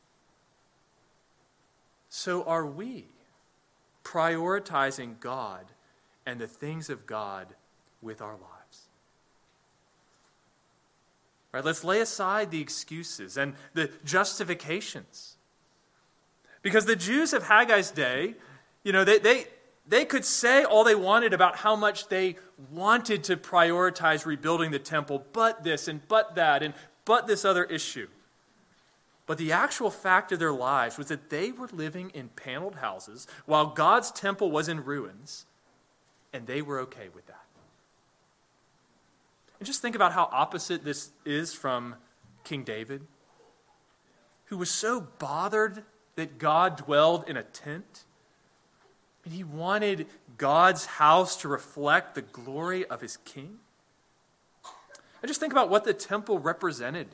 So, 2.09 2.43
are 2.45 2.65
we 2.65 3.05
prioritizing 4.03 5.19
God 5.19 5.65
and 6.25 6.41
the 6.41 6.47
things 6.47 6.89
of 6.89 7.05
God 7.05 7.49
with 8.01 8.19
our 8.19 8.33
lives? 8.33 8.87
Right, 11.51 11.63
let's 11.63 11.83
lay 11.83 12.01
aside 12.01 12.49
the 12.49 12.61
excuses 12.61 13.37
and 13.37 13.53
the 13.75 13.91
justifications. 14.05 15.37
Because 16.63 16.87
the 16.87 16.95
Jews 16.95 17.31
of 17.31 17.43
Haggai's 17.43 17.91
day, 17.91 18.33
you 18.83 18.91
know, 18.91 19.03
they, 19.03 19.19
they, 19.19 19.45
they 19.88 20.06
could 20.06 20.25
say 20.25 20.63
all 20.63 20.84
they 20.84 20.96
wanted 20.96 21.34
about 21.34 21.58
how 21.58 21.75
much 21.75 22.08
they 22.10 22.36
wanted 22.72 23.24
to 23.25 23.38
prioritize 23.38 24.25
rebuilding 24.25 24.72
the 24.72 24.79
temple, 24.79 25.25
but 25.34 25.63
this 25.63 25.88
and 25.88 26.06
but 26.08 26.36
that 26.36 26.62
and 26.62 26.74
but 27.06 27.27
this 27.27 27.46
other 27.46 27.63
issue. 27.63 28.08
But 29.25 29.38
the 29.38 29.51
actual 29.51 29.89
fact 29.89 30.32
of 30.32 30.39
their 30.39 30.53
lives 30.53 30.98
was 30.98 31.08
that 31.08 31.29
they 31.29 31.51
were 31.51 31.70
living 31.72 32.12
in 32.12 32.29
paneled 32.29 32.75
houses 32.75 33.27
while 33.46 33.67
God's 33.67 34.12
temple 34.12 34.51
was 34.51 34.70
in 34.70 34.84
ruins, 34.84 35.46
and 36.32 36.48
they 36.48 36.62
were 36.62 36.79
okay 36.79 37.10
with 37.13 37.27
that. 37.27 37.46
And 39.60 39.67
just 39.67 39.82
think 39.82 39.96
about 39.96 40.13
how 40.13 40.29
opposite 40.32 40.84
this 40.84 41.12
is 41.25 41.53
from 41.53 41.96
King 42.44 42.63
David, 42.63 43.06
who 44.46 44.58
was 44.58 44.72
so 44.72 45.01
bothered 45.01 45.84
that 46.15 46.38
God 46.38 46.77
dwelled 46.77 47.27
in 47.27 47.36
a 47.36 47.44
tent. 47.44 48.06
And 49.27 49.36
he 49.36 49.43
wanted 49.43 50.07
God's 50.38 50.86
house 50.86 51.36
to 51.41 51.50
reflect 51.50 52.15
the 52.15 52.22
glory 52.22 52.86
of 52.86 53.01
his 53.01 53.17
king. 53.25 53.57
I 55.22 55.27
just 55.27 55.41
think 55.41 55.51
about 55.51 55.69
what 55.69 55.84
the 55.84 55.93
temple 55.93 56.39
represented. 56.39 57.10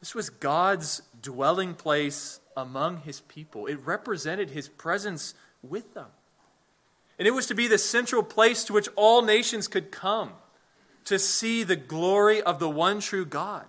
This 0.00 0.14
was 0.14 0.28
God's 0.28 1.00
dwelling 1.22 1.72
place 1.72 2.40
among 2.54 2.98
his 2.98 3.20
people, 3.20 3.64
it 3.68 3.78
represented 3.86 4.50
his 4.50 4.68
presence 4.68 5.32
with 5.62 5.94
them. 5.94 6.08
And 7.18 7.26
it 7.26 7.30
was 7.30 7.46
to 7.46 7.54
be 7.54 7.66
the 7.66 7.78
central 7.78 8.22
place 8.22 8.64
to 8.64 8.74
which 8.74 8.90
all 8.96 9.22
nations 9.22 9.66
could 9.66 9.90
come 9.90 10.32
to 11.06 11.18
see 11.18 11.62
the 11.62 11.74
glory 11.74 12.42
of 12.42 12.58
the 12.58 12.68
one 12.68 13.00
true 13.00 13.24
God. 13.24 13.64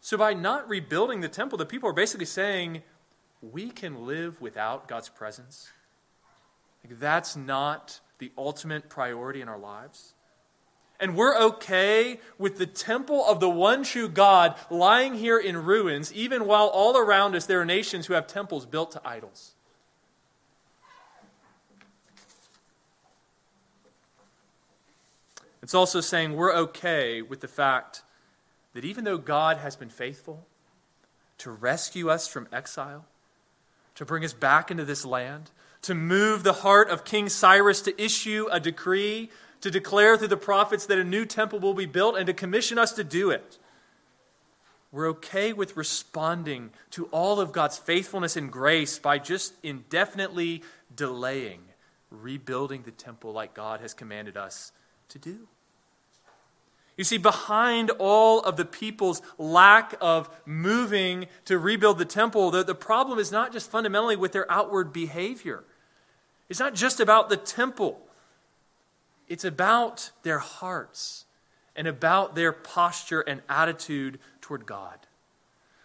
So, 0.00 0.16
by 0.16 0.32
not 0.32 0.66
rebuilding 0.66 1.20
the 1.20 1.28
temple, 1.28 1.58
the 1.58 1.66
people 1.66 1.90
are 1.90 1.92
basically 1.92 2.24
saying, 2.24 2.82
we 3.42 3.70
can 3.70 4.06
live 4.06 4.40
without 4.40 4.88
God's 4.88 5.08
presence. 5.08 5.70
Like, 6.84 6.98
that's 6.98 7.36
not 7.36 8.00
the 8.18 8.32
ultimate 8.36 8.88
priority 8.88 9.40
in 9.40 9.48
our 9.48 9.58
lives. 9.58 10.14
And 10.98 11.16
we're 11.16 11.36
okay 11.38 12.20
with 12.38 12.58
the 12.58 12.66
temple 12.66 13.24
of 13.24 13.40
the 13.40 13.48
one 13.48 13.84
true 13.84 14.08
God 14.08 14.54
lying 14.68 15.14
here 15.14 15.38
in 15.38 15.64
ruins, 15.64 16.12
even 16.12 16.44
while 16.44 16.66
all 16.66 16.98
around 16.98 17.34
us 17.34 17.46
there 17.46 17.60
are 17.60 17.64
nations 17.64 18.06
who 18.06 18.12
have 18.12 18.26
temples 18.26 18.66
built 18.66 18.90
to 18.92 19.00
idols. 19.02 19.54
It's 25.62 25.74
also 25.74 26.00
saying 26.00 26.34
we're 26.34 26.54
okay 26.54 27.22
with 27.22 27.40
the 27.40 27.48
fact 27.48 28.02
that 28.74 28.84
even 28.84 29.04
though 29.04 29.18
God 29.18 29.58
has 29.58 29.76
been 29.76 29.88
faithful 29.88 30.46
to 31.38 31.50
rescue 31.50 32.10
us 32.10 32.28
from 32.28 32.46
exile, 32.52 33.06
to 33.94 34.04
bring 34.04 34.24
us 34.24 34.32
back 34.32 34.70
into 34.70 34.84
this 34.84 35.04
land, 35.04 35.50
to 35.82 35.94
move 35.94 36.42
the 36.42 36.52
heart 36.52 36.90
of 36.90 37.04
King 37.04 37.28
Cyrus 37.28 37.80
to 37.82 38.02
issue 38.02 38.46
a 38.50 38.60
decree, 38.60 39.30
to 39.60 39.70
declare 39.70 40.16
through 40.16 40.28
the 40.28 40.36
prophets 40.36 40.86
that 40.86 40.98
a 40.98 41.04
new 41.04 41.24
temple 41.24 41.58
will 41.60 41.74
be 41.74 41.86
built, 41.86 42.16
and 42.16 42.26
to 42.26 42.32
commission 42.32 42.78
us 42.78 42.92
to 42.92 43.04
do 43.04 43.30
it. 43.30 43.58
We're 44.92 45.08
okay 45.10 45.52
with 45.52 45.76
responding 45.76 46.70
to 46.90 47.06
all 47.06 47.40
of 47.40 47.52
God's 47.52 47.78
faithfulness 47.78 48.36
and 48.36 48.50
grace 48.50 48.98
by 48.98 49.18
just 49.18 49.54
indefinitely 49.62 50.62
delaying 50.94 51.60
rebuilding 52.10 52.82
the 52.82 52.90
temple 52.90 53.32
like 53.32 53.54
God 53.54 53.80
has 53.80 53.94
commanded 53.94 54.36
us 54.36 54.72
to 55.08 55.18
do. 55.18 55.48
You 57.00 57.04
see, 57.04 57.16
behind 57.16 57.88
all 57.98 58.40
of 58.40 58.58
the 58.58 58.66
people's 58.66 59.22
lack 59.38 59.94
of 60.02 60.28
moving 60.44 61.28
to 61.46 61.58
rebuild 61.58 61.96
the 61.96 62.04
temple, 62.04 62.50
the, 62.50 62.62
the 62.62 62.74
problem 62.74 63.18
is 63.18 63.32
not 63.32 63.54
just 63.54 63.70
fundamentally 63.70 64.16
with 64.16 64.32
their 64.32 64.44
outward 64.52 64.92
behavior. 64.92 65.64
It's 66.50 66.60
not 66.60 66.74
just 66.74 67.00
about 67.00 67.30
the 67.30 67.38
temple, 67.38 68.02
it's 69.28 69.46
about 69.46 70.10
their 70.24 70.40
hearts 70.40 71.24
and 71.74 71.86
about 71.86 72.34
their 72.34 72.52
posture 72.52 73.22
and 73.22 73.40
attitude 73.48 74.18
toward 74.42 74.66
God. 74.66 74.98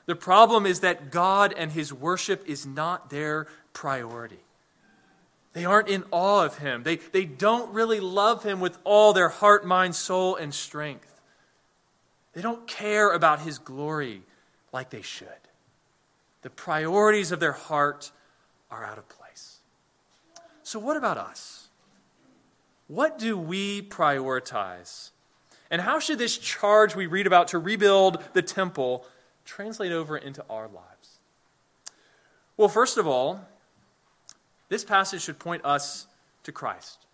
The 0.07 0.17
problem 0.17 0.65
is 0.65 0.81
that 0.81 1.11
God 1.11 1.53
and 1.55 1.71
His 1.71 1.93
worship 1.93 2.43
is 2.45 2.65
not 2.65 3.09
their 3.09 3.47
priority. 3.71 4.44
They 5.55 5.63
aren't 5.63 5.87
in 5.87 6.03
awe 6.11 6.43
of 6.43 6.57
him. 6.57 6.83
They, 6.83 6.97
they 6.97 7.23
don't 7.23 7.73
really 7.73 8.01
love 8.01 8.43
him 8.43 8.59
with 8.59 8.77
all 8.83 9.13
their 9.13 9.29
heart, 9.29 9.65
mind, 9.65 9.95
soul, 9.95 10.35
and 10.35 10.53
strength. 10.53 11.21
They 12.33 12.41
don't 12.41 12.67
care 12.67 13.13
about 13.13 13.39
his 13.39 13.57
glory 13.57 14.23
like 14.73 14.89
they 14.89 15.01
should. 15.01 15.29
The 16.41 16.49
priorities 16.49 17.31
of 17.31 17.39
their 17.39 17.53
heart 17.53 18.11
are 18.69 18.83
out 18.83 18.97
of 18.97 19.07
place. 19.07 19.59
So, 20.61 20.77
what 20.77 20.97
about 20.97 21.17
us? 21.17 21.69
What 22.87 23.17
do 23.17 23.37
we 23.37 23.81
prioritize? 23.81 25.11
And 25.71 25.81
how 25.81 25.99
should 25.99 26.19
this 26.19 26.37
charge 26.37 26.97
we 26.97 27.05
read 27.05 27.27
about 27.27 27.47
to 27.49 27.59
rebuild 27.59 28.21
the 28.33 28.41
temple 28.41 29.05
translate 29.45 29.93
over 29.93 30.17
into 30.17 30.43
our 30.49 30.67
lives? 30.67 31.19
Well, 32.57 32.67
first 32.67 32.97
of 32.97 33.07
all, 33.07 33.47
this 34.69 34.83
passage 34.83 35.21
should 35.21 35.39
point 35.39 35.63
us 35.63 36.07
to 36.43 36.51
Christ. 36.51 37.05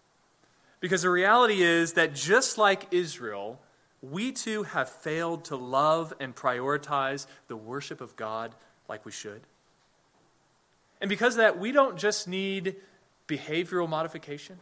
Because 0.79 1.03
the 1.03 1.09
reality 1.09 1.61
is 1.61 1.93
that 1.93 2.15
just 2.15 2.57
like 2.57 2.87
Israel, 2.91 3.59
we 4.01 4.31
too 4.31 4.63
have 4.63 4.89
failed 4.89 5.45
to 5.45 5.55
love 5.55 6.13
and 6.19 6.35
prioritize 6.35 7.27
the 7.47 7.55
worship 7.55 8.01
of 8.01 8.15
God 8.15 8.55
like 8.89 9.05
we 9.05 9.11
should. 9.11 9.41
And 10.99 11.09
because 11.09 11.35
of 11.35 11.37
that, 11.37 11.59
we 11.59 11.71
don't 11.71 11.97
just 11.97 12.27
need 12.27 12.75
behavioral 13.27 13.87
modification, 13.87 14.57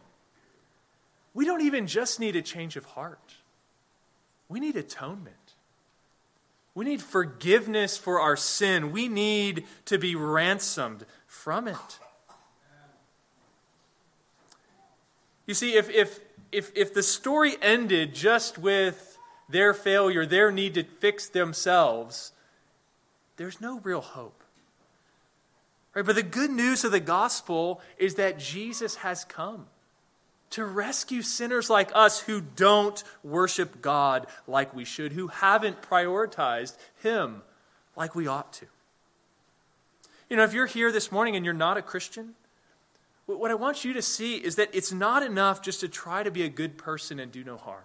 we 1.32 1.44
don't 1.44 1.62
even 1.62 1.86
just 1.86 2.20
need 2.20 2.36
a 2.36 2.42
change 2.42 2.76
of 2.76 2.84
heart. 2.84 3.36
We 4.48 4.58
need 4.58 4.76
atonement. 4.76 5.36
We 6.74 6.84
need 6.84 7.00
forgiveness 7.00 7.96
for 7.96 8.20
our 8.20 8.36
sin. 8.36 8.90
We 8.90 9.06
need 9.06 9.64
to 9.86 9.96
be 9.96 10.16
ransomed 10.16 11.06
from 11.26 11.68
it. 11.68 11.98
You 15.50 15.54
see, 15.54 15.74
if, 15.74 15.90
if, 15.90 16.20
if, 16.52 16.70
if 16.76 16.94
the 16.94 17.02
story 17.02 17.56
ended 17.60 18.14
just 18.14 18.56
with 18.56 19.18
their 19.48 19.74
failure, 19.74 20.24
their 20.24 20.52
need 20.52 20.74
to 20.74 20.84
fix 20.84 21.28
themselves, 21.28 22.30
there's 23.36 23.60
no 23.60 23.80
real 23.80 24.00
hope. 24.00 24.44
Right? 25.92 26.06
But 26.06 26.14
the 26.14 26.22
good 26.22 26.52
news 26.52 26.84
of 26.84 26.92
the 26.92 27.00
gospel 27.00 27.80
is 27.98 28.14
that 28.14 28.38
Jesus 28.38 28.94
has 28.94 29.24
come 29.24 29.66
to 30.50 30.64
rescue 30.64 31.20
sinners 31.20 31.68
like 31.68 31.90
us 31.96 32.20
who 32.20 32.40
don't 32.40 33.02
worship 33.24 33.82
God 33.82 34.28
like 34.46 34.72
we 34.72 34.84
should, 34.84 35.14
who 35.14 35.26
haven't 35.26 35.82
prioritized 35.82 36.76
Him 37.02 37.42
like 37.96 38.14
we 38.14 38.28
ought 38.28 38.52
to. 38.52 38.66
You 40.28 40.36
know, 40.36 40.44
if 40.44 40.54
you're 40.54 40.66
here 40.66 40.92
this 40.92 41.10
morning 41.10 41.34
and 41.34 41.44
you're 41.44 41.52
not 41.52 41.76
a 41.76 41.82
Christian, 41.82 42.36
what 43.38 43.50
I 43.50 43.54
want 43.54 43.84
you 43.84 43.92
to 43.92 44.02
see 44.02 44.36
is 44.36 44.56
that 44.56 44.70
it's 44.72 44.92
not 44.92 45.22
enough 45.22 45.62
just 45.62 45.80
to 45.80 45.88
try 45.88 46.22
to 46.22 46.30
be 46.30 46.42
a 46.42 46.48
good 46.48 46.78
person 46.78 47.20
and 47.20 47.30
do 47.30 47.44
no 47.44 47.56
harm. 47.56 47.84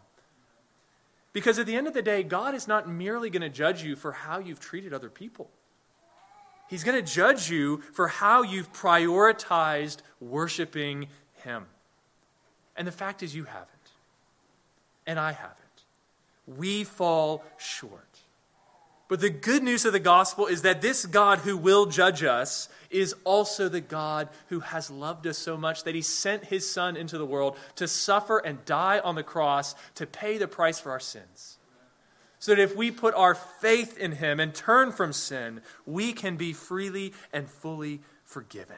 Because 1.34 1.60
at 1.60 1.66
the 1.66 1.75
end 1.75 1.88
of 1.88 1.94
the 1.94 2.02
day, 2.02 2.24
God 2.24 2.56
is 2.56 2.68
not 2.68 2.88
merely 2.88 3.30
going 3.30 3.42
to 3.42 3.50
judge 3.50 3.84
you 3.84 3.96
for 3.98 4.14
how 4.14 4.40
you've 4.40 4.60
treated 4.60 4.94
other 4.94 5.10
people. 5.10 5.50
He's 6.70 6.84
going 6.84 6.96
to 6.96 7.14
judge 7.14 7.50
you 7.50 7.82
for 7.94 8.08
how 8.08 8.42
you've 8.42 8.72
prioritized 8.72 9.98
worshiping 10.20 11.08
Him. 11.44 11.66
And 12.75 12.88
the 12.88 12.92
fact 12.92 13.22
is, 13.22 13.36
you 13.36 13.44
haven't. 13.44 13.70
And 15.06 15.20
I 15.20 15.34
haven't. 15.34 15.60
We 16.48 16.84
fall 16.84 17.44
short. 17.58 18.20
But 19.07 19.21
the 19.21 19.29
good 19.29 19.62
news 19.62 19.85
of 19.85 19.93
the 19.93 20.00
gospel 20.00 20.47
is 20.47 20.63
that 20.63 20.81
this 20.81 21.05
God 21.05 21.39
who 21.39 21.55
will 21.55 21.85
judge 21.85 22.24
us 22.24 22.69
is 22.89 23.13
also 23.24 23.69
the 23.69 23.81
God 23.81 24.29
who 24.47 24.62
has 24.62 24.89
loved 24.89 25.27
us 25.27 25.38
so 25.38 25.57
much 25.57 25.83
that 25.83 25.93
he 25.93 26.01
sent 26.01 26.45
his 26.45 26.69
Son 26.69 26.97
into 26.97 27.17
the 27.17 27.25
world 27.25 27.57
to 27.75 27.88
suffer 27.88 28.39
and 28.39 28.65
die 28.65 29.00
on 29.00 29.15
the 29.15 29.24
cross 29.24 29.75
to 29.96 30.07
pay 30.07 30.37
the 30.37 30.48
price 30.48 30.79
for 30.79 30.91
our 30.91 31.00
sins. 31.00 31.57
So 32.39 32.55
that 32.55 32.61
if 32.61 32.75
we 32.75 32.89
put 32.89 33.13
our 33.13 33.35
faith 33.35 33.98
in 33.98 34.13
him 34.13 34.39
and 34.39 34.53
turn 34.53 34.91
from 34.91 35.13
sin, 35.13 35.61
we 35.85 36.11
can 36.11 36.35
be 36.35 36.51
freely 36.51 37.13
and 37.31 37.50
fully 37.50 38.01
forgiven. 38.24 38.77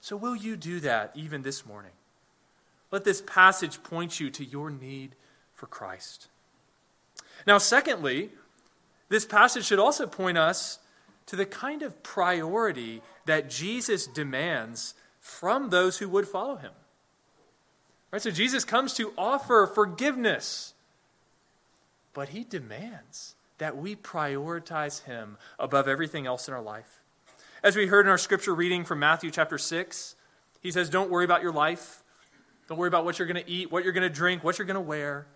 So, 0.00 0.16
will 0.16 0.34
you 0.34 0.56
do 0.56 0.80
that 0.80 1.12
even 1.14 1.42
this 1.42 1.64
morning? 1.64 1.92
Let 2.90 3.04
this 3.04 3.22
passage 3.22 3.82
point 3.82 4.18
you 4.18 4.30
to 4.30 4.44
your 4.44 4.70
need 4.70 5.14
for 5.54 5.66
Christ. 5.66 6.28
Now, 7.46 7.58
secondly, 7.58 8.30
this 9.12 9.26
passage 9.26 9.66
should 9.66 9.78
also 9.78 10.06
point 10.06 10.38
us 10.38 10.78
to 11.26 11.36
the 11.36 11.44
kind 11.44 11.82
of 11.82 12.02
priority 12.02 13.02
that 13.26 13.50
Jesus 13.50 14.06
demands 14.06 14.94
from 15.20 15.68
those 15.68 15.98
who 15.98 16.08
would 16.08 16.26
follow 16.26 16.56
him. 16.56 16.72
Right? 18.10 18.22
So 18.22 18.30
Jesus 18.30 18.64
comes 18.64 18.94
to 18.94 19.12
offer 19.18 19.66
forgiveness, 19.66 20.72
but 22.14 22.30
he 22.30 22.42
demands 22.42 23.34
that 23.58 23.76
we 23.76 23.96
prioritize 23.96 25.04
him 25.04 25.36
above 25.58 25.88
everything 25.88 26.26
else 26.26 26.48
in 26.48 26.54
our 26.54 26.62
life. 26.62 27.02
As 27.62 27.76
we 27.76 27.88
heard 27.88 28.06
in 28.06 28.10
our 28.10 28.16
scripture 28.16 28.54
reading 28.54 28.82
from 28.82 28.98
Matthew 28.98 29.30
chapter 29.30 29.58
6, 29.58 30.16
he 30.62 30.70
says, 30.70 30.88
Don't 30.88 31.10
worry 31.10 31.26
about 31.26 31.42
your 31.42 31.52
life. 31.52 32.02
Don't 32.66 32.78
worry 32.78 32.88
about 32.88 33.04
what 33.04 33.18
you're 33.18 33.28
going 33.28 33.44
to 33.44 33.50
eat, 33.50 33.70
what 33.70 33.84
you're 33.84 33.92
going 33.92 34.08
to 34.08 34.14
drink, 34.14 34.42
what 34.42 34.58
you're 34.58 34.64
going 34.64 34.74
to 34.74 34.80
wear, 34.80 35.26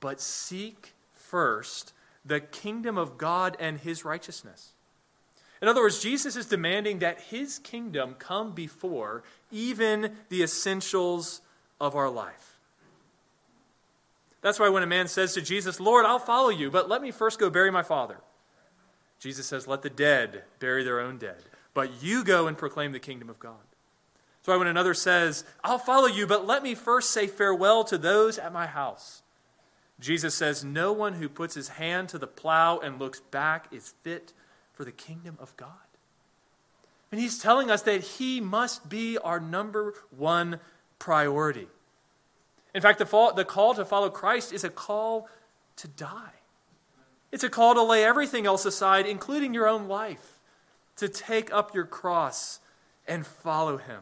but 0.00 0.20
seek 0.20 0.92
first 1.14 1.94
the 2.24 2.40
kingdom 2.40 2.96
of 2.96 3.18
God 3.18 3.56
and 3.58 3.78
his 3.78 4.04
righteousness. 4.04 4.72
In 5.60 5.68
other 5.68 5.80
words, 5.80 6.00
Jesus 6.00 6.34
is 6.34 6.46
demanding 6.46 6.98
that 6.98 7.20
his 7.20 7.58
kingdom 7.60 8.14
come 8.18 8.52
before 8.52 9.22
even 9.50 10.16
the 10.28 10.42
essentials 10.42 11.40
of 11.80 11.94
our 11.94 12.10
life. 12.10 12.58
That's 14.40 14.58
why 14.58 14.68
when 14.68 14.82
a 14.82 14.88
man 14.88 15.06
says 15.06 15.34
to 15.34 15.40
Jesus, 15.40 15.78
Lord, 15.78 16.04
I'll 16.04 16.18
follow 16.18 16.48
you, 16.48 16.70
but 16.70 16.88
let 16.88 17.00
me 17.00 17.12
first 17.12 17.38
go 17.38 17.48
bury 17.48 17.70
my 17.70 17.84
father, 17.84 18.16
Jesus 19.20 19.46
says, 19.46 19.68
Let 19.68 19.82
the 19.82 19.90
dead 19.90 20.42
bury 20.58 20.82
their 20.82 21.00
own 21.00 21.16
dead, 21.16 21.42
but 21.74 22.02
you 22.02 22.24
go 22.24 22.48
and 22.48 22.58
proclaim 22.58 22.90
the 22.90 22.98
kingdom 22.98 23.30
of 23.30 23.38
God. 23.38 23.54
That's 24.42 24.48
why 24.48 24.56
when 24.56 24.66
another 24.66 24.94
says, 24.94 25.44
I'll 25.62 25.78
follow 25.78 26.08
you, 26.08 26.26
but 26.26 26.44
let 26.44 26.64
me 26.64 26.74
first 26.74 27.12
say 27.12 27.28
farewell 27.28 27.84
to 27.84 27.96
those 27.96 28.36
at 28.36 28.52
my 28.52 28.66
house, 28.66 29.22
Jesus 30.02 30.34
says, 30.34 30.64
No 30.64 30.92
one 30.92 31.14
who 31.14 31.28
puts 31.28 31.54
his 31.54 31.68
hand 31.68 32.08
to 32.10 32.18
the 32.18 32.26
plow 32.26 32.78
and 32.78 32.98
looks 32.98 33.20
back 33.20 33.68
is 33.70 33.94
fit 34.02 34.32
for 34.72 34.84
the 34.84 34.92
kingdom 34.92 35.36
of 35.40 35.56
God. 35.56 35.68
And 37.10 37.20
he's 37.20 37.38
telling 37.38 37.70
us 37.70 37.82
that 37.82 38.02
he 38.02 38.40
must 38.40 38.88
be 38.88 39.18
our 39.18 39.38
number 39.38 39.94
one 40.10 40.60
priority. 40.98 41.68
In 42.74 42.80
fact, 42.80 42.98
the, 42.98 43.06
fall, 43.06 43.34
the 43.34 43.44
call 43.44 43.74
to 43.74 43.84
follow 43.84 44.10
Christ 44.10 44.52
is 44.52 44.64
a 44.64 44.70
call 44.70 45.28
to 45.76 45.88
die. 45.88 46.32
It's 47.30 47.44
a 47.44 47.50
call 47.50 47.74
to 47.74 47.82
lay 47.82 48.04
everything 48.04 48.46
else 48.46 48.64
aside, 48.64 49.06
including 49.06 49.54
your 49.54 49.68
own 49.68 49.88
life, 49.88 50.38
to 50.96 51.08
take 51.08 51.52
up 51.52 51.74
your 51.74 51.86
cross 51.86 52.60
and 53.06 53.26
follow 53.26 53.76
him. 53.76 54.00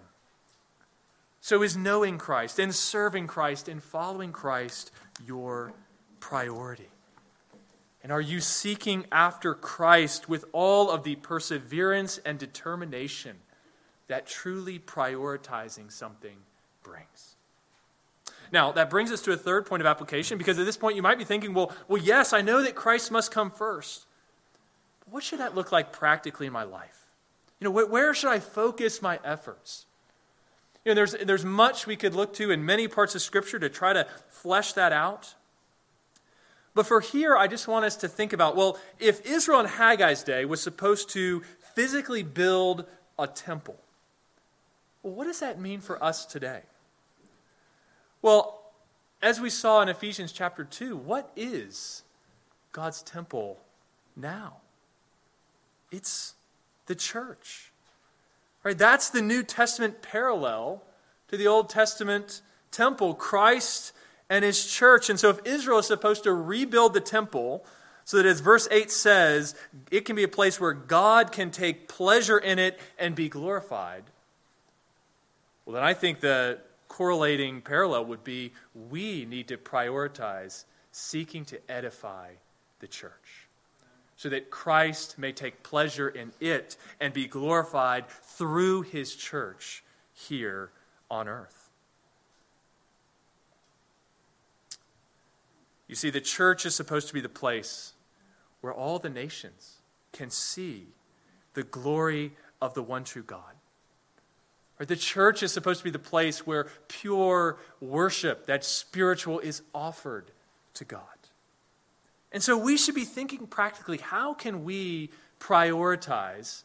So, 1.41 1.63
is 1.63 1.77
knowing 1.77 2.19
Christ 2.19 2.59
and 2.59 2.75
serving 2.75 3.27
Christ 3.27 3.67
and 3.67 3.83
following 3.83 4.31
Christ 4.31 4.91
your 5.25 5.73
priority? 6.21 6.89
And 8.03 8.13
are 8.13 8.21
you 8.21 8.41
seeking 8.41 9.07
after 9.13 9.55
Christ 9.55 10.29
with 10.29 10.45
all 10.53 10.91
of 10.91 11.05
the 11.05 11.17
perseverance 11.17 12.19
and 12.19 12.39
determination 12.39 13.37
that 14.09 14.27
truly 14.27 14.79
prioritizing 14.79 15.93
something 15.93 16.37
brings? 16.83 17.37
Now, 18.53 18.73
that 18.73 18.91
brings 18.91 19.13
us 19.13 19.23
to 19.23 19.33
a 19.33 19.37
third 19.37 19.67
point 19.67 19.81
of 19.81 19.87
application 19.87 20.39
because 20.39 20.59
at 20.59 20.67
this 20.67 20.77
point 20.77 20.97
you 20.97 21.03
might 21.03 21.19
be 21.19 21.25
thinking, 21.25 21.55
well, 21.55 21.73
well 21.89 22.03
yes, 22.03 22.33
I 22.33 22.41
know 22.41 22.63
that 22.63 22.75
Christ 22.75 23.11
must 23.11 23.31
come 23.31 23.51
first. 23.51 24.07
But 25.01 25.13
what 25.13 25.23
should 25.23 25.41
that 25.41 25.55
look 25.55 25.71
like 25.71 25.93
practically 25.93 26.47
in 26.47 26.53
my 26.53 26.65
life? 26.65 27.07
You 27.61 27.67
know, 27.67 27.87
where 27.87 28.15
should 28.15 28.31
I 28.31 28.41
focus 28.41 29.03
my 29.03 29.21
efforts? 29.23 29.85
You 30.85 30.91
know, 30.91 30.95
there's, 30.95 31.13
there's 31.13 31.45
much 31.45 31.87
we 31.87 31.95
could 31.95 32.15
look 32.15 32.33
to 32.35 32.51
in 32.51 32.65
many 32.65 32.89
parts 32.89 33.15
of 33.15 33.21
Scripture 33.21 33.59
to 33.59 33.69
try 33.69 33.93
to 33.93 34.07
flesh 34.31 34.73
that 34.73 34.93
out. 34.93 35.35
But 36.75 36.87
for 36.87 37.01
here, 37.01 37.37
I 37.37 37.47
just 37.47 37.67
want 37.67 37.85
us 37.85 37.97
to 37.97 38.09
think 38.09 38.33
about 38.33 38.57
well, 38.57 38.79
if 38.99 39.27
Israel 39.27 39.61
in 39.61 39.67
Haggai's 39.67 40.23
day 40.23 40.45
was 40.45 40.63
supposed 40.63 41.11
to 41.11 41.43
physically 41.75 42.23
build 42.23 42.87
a 43.19 43.27
temple, 43.27 43.79
well, 45.03 45.15
what 45.15 45.25
does 45.25 45.41
that 45.41 45.61
mean 45.61 45.81
for 45.81 46.03
us 46.03 46.25
today? 46.27 46.63
Well, 48.23 48.61
as 49.23 49.41
we 49.41 49.51
saw 49.51 49.83
in 49.83 49.89
Ephesians 49.89 50.33
chapter 50.33 50.65
2, 50.65 50.97
what 50.97 51.31
is 51.37 52.03
God's 52.73 53.03
temple 53.03 53.59
now? 54.17 54.59
It's 55.91 56.35
the 56.87 56.95
church. 56.95 57.73
Right? 58.63 58.77
That's 58.77 59.11
the 59.11 59.23
New 59.23 59.43
Testament 59.43 60.03
parallel 60.03 60.83
to 61.29 61.37
the 61.37 61.47
Old 61.47 61.69
Testament 61.71 62.43
temple. 62.71 63.15
Christ 63.15 63.93
and 64.31 64.45
his 64.45 64.65
church. 64.65 65.11
And 65.11 65.21
so, 65.21 65.29
if 65.29 65.41
Israel 65.45 65.81
is 65.81 65.87
supposed 65.87 66.23
to 66.23 66.33
rebuild 66.33 66.95
the 66.95 67.01
temple, 67.01 67.67
so 68.05 68.17
that 68.17 68.27
as 68.27 68.41
verse 68.41 68.67
8 68.71 68.91
says, 68.91 69.55
it 69.91 70.05
can 70.05 70.17
be 70.17 70.23
a 70.23 70.29
place 70.29 70.59
where 70.59 70.73
God 70.73 71.33
can 71.33 71.51
take 71.51 71.89
pleasure 71.89 72.39
in 72.39 72.59
it 72.59 72.79
and 72.99 73.15
be 73.15 73.29
glorified, 73.29 74.05
well, 75.67 75.75
then 75.75 75.85
I 75.85 75.93
think 75.93 76.21
the 76.21 76.59
correlating 76.89 77.61
parallel 77.61 78.07
would 78.07 78.25
be 78.25 78.53
we 78.75 79.25
need 79.27 79.49
to 79.49 79.57
prioritize 79.57 80.65
seeking 80.93 81.45
to 81.45 81.61
edify 81.71 82.31
the 82.81 82.89
church, 82.89 83.49
so 84.17 84.29
that 84.29 84.51
Christ 84.51 85.19
may 85.19 85.33
take 85.33 85.63
pleasure 85.63 86.09
in 86.09 86.33
it 86.41 86.77
and 87.01 87.13
be 87.13 87.27
glorified 87.29 88.09
through 88.09 88.83
his 88.83 89.15
church 89.15 89.85
here 90.13 90.71
on 91.11 91.29
earth. 91.29 91.60
You 95.91 95.97
see, 95.97 96.11
the 96.11 96.21
church 96.21 96.65
is 96.67 96.77
supposed 96.77 97.09
to 97.09 97.15
be 97.15 97.21
the 97.21 97.29
place 97.29 97.95
where 98.61 98.73
all 98.73 99.01
the 99.01 99.11
nations 99.11 99.79
can 100.13 100.31
see 100.31 100.87
the 101.55 101.65
glory 101.65 102.31
of 102.63 102.75
the 102.75 102.83
one 102.83 103.03
true 103.03 103.25
God. 103.25 103.57
Or 104.79 104.87
the 104.87 104.95
church 104.95 105.43
is 105.43 105.51
supposed 105.51 105.81
to 105.81 105.85
be 105.85 105.91
the 105.91 105.99
place 105.99 106.47
where 106.47 106.69
pure 106.87 107.59
worship, 107.81 108.47
that 108.47 108.65
spiritual, 108.65 109.41
is 109.41 109.63
offered 109.75 110.31
to 110.75 110.85
God. 110.85 111.03
And 112.31 112.41
so 112.41 112.57
we 112.57 112.77
should 112.77 112.95
be 112.95 113.05
thinking 113.05 113.49
practically 113.49 113.99
how 113.99 114.33
can 114.33 114.63
we 114.63 115.11
prioritize 115.41 116.63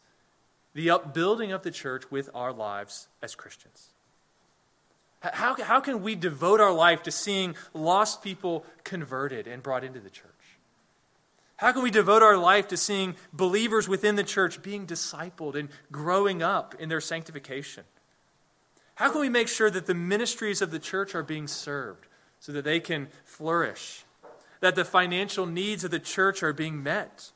the 0.75 0.91
upbuilding 0.91 1.51
of 1.51 1.63
the 1.63 1.71
church 1.71 2.11
with 2.11 2.29
our 2.35 2.53
lives 2.53 3.07
as 3.23 3.33
Christians? 3.33 3.89
How, 5.21 5.55
how 5.61 5.79
can 5.79 6.03
we 6.03 6.15
devote 6.15 6.61
our 6.61 6.73
life 6.73 7.03
to 7.03 7.11
seeing 7.11 7.55
lost 7.73 8.21
people 8.21 8.65
converted 8.83 9.47
and 9.47 9.63
brought 9.63 9.83
into 9.83 9.99
the 9.99 10.09
church? 10.09 10.29
How 11.57 11.71
can 11.71 11.83
we 11.83 11.91
devote 11.91 12.21
our 12.21 12.37
life 12.37 12.67
to 12.69 12.77
seeing 12.77 13.15
believers 13.31 13.87
within 13.87 14.15
the 14.15 14.23
church 14.23 14.61
being 14.61 14.85
discipled 14.85 15.55
and 15.55 15.69
growing 15.91 16.43
up 16.43 16.75
in 16.79 16.89
their 16.89 17.01
sanctification? 17.01 17.85
How 18.95 19.09
can 19.09 19.21
we 19.21 19.29
make 19.29 19.47
sure 19.47 19.69
that 19.69 19.85
the 19.85 19.93
ministries 19.93 20.61
of 20.61 20.71
the 20.71 20.79
church 20.79 21.15
are 21.15 21.23
being 21.23 21.47
served 21.47 22.07
so 22.39 22.51
that 22.51 22.65
they 22.65 22.79
can 22.79 23.07
flourish? 23.23 24.03
That 24.59 24.75
the 24.75 24.85
financial 24.85 25.45
needs 25.45 25.83
of 25.83 25.91
the 25.91 25.99
church 25.99 26.43
are 26.43 26.53
being 26.53 26.83
met? 26.83 27.31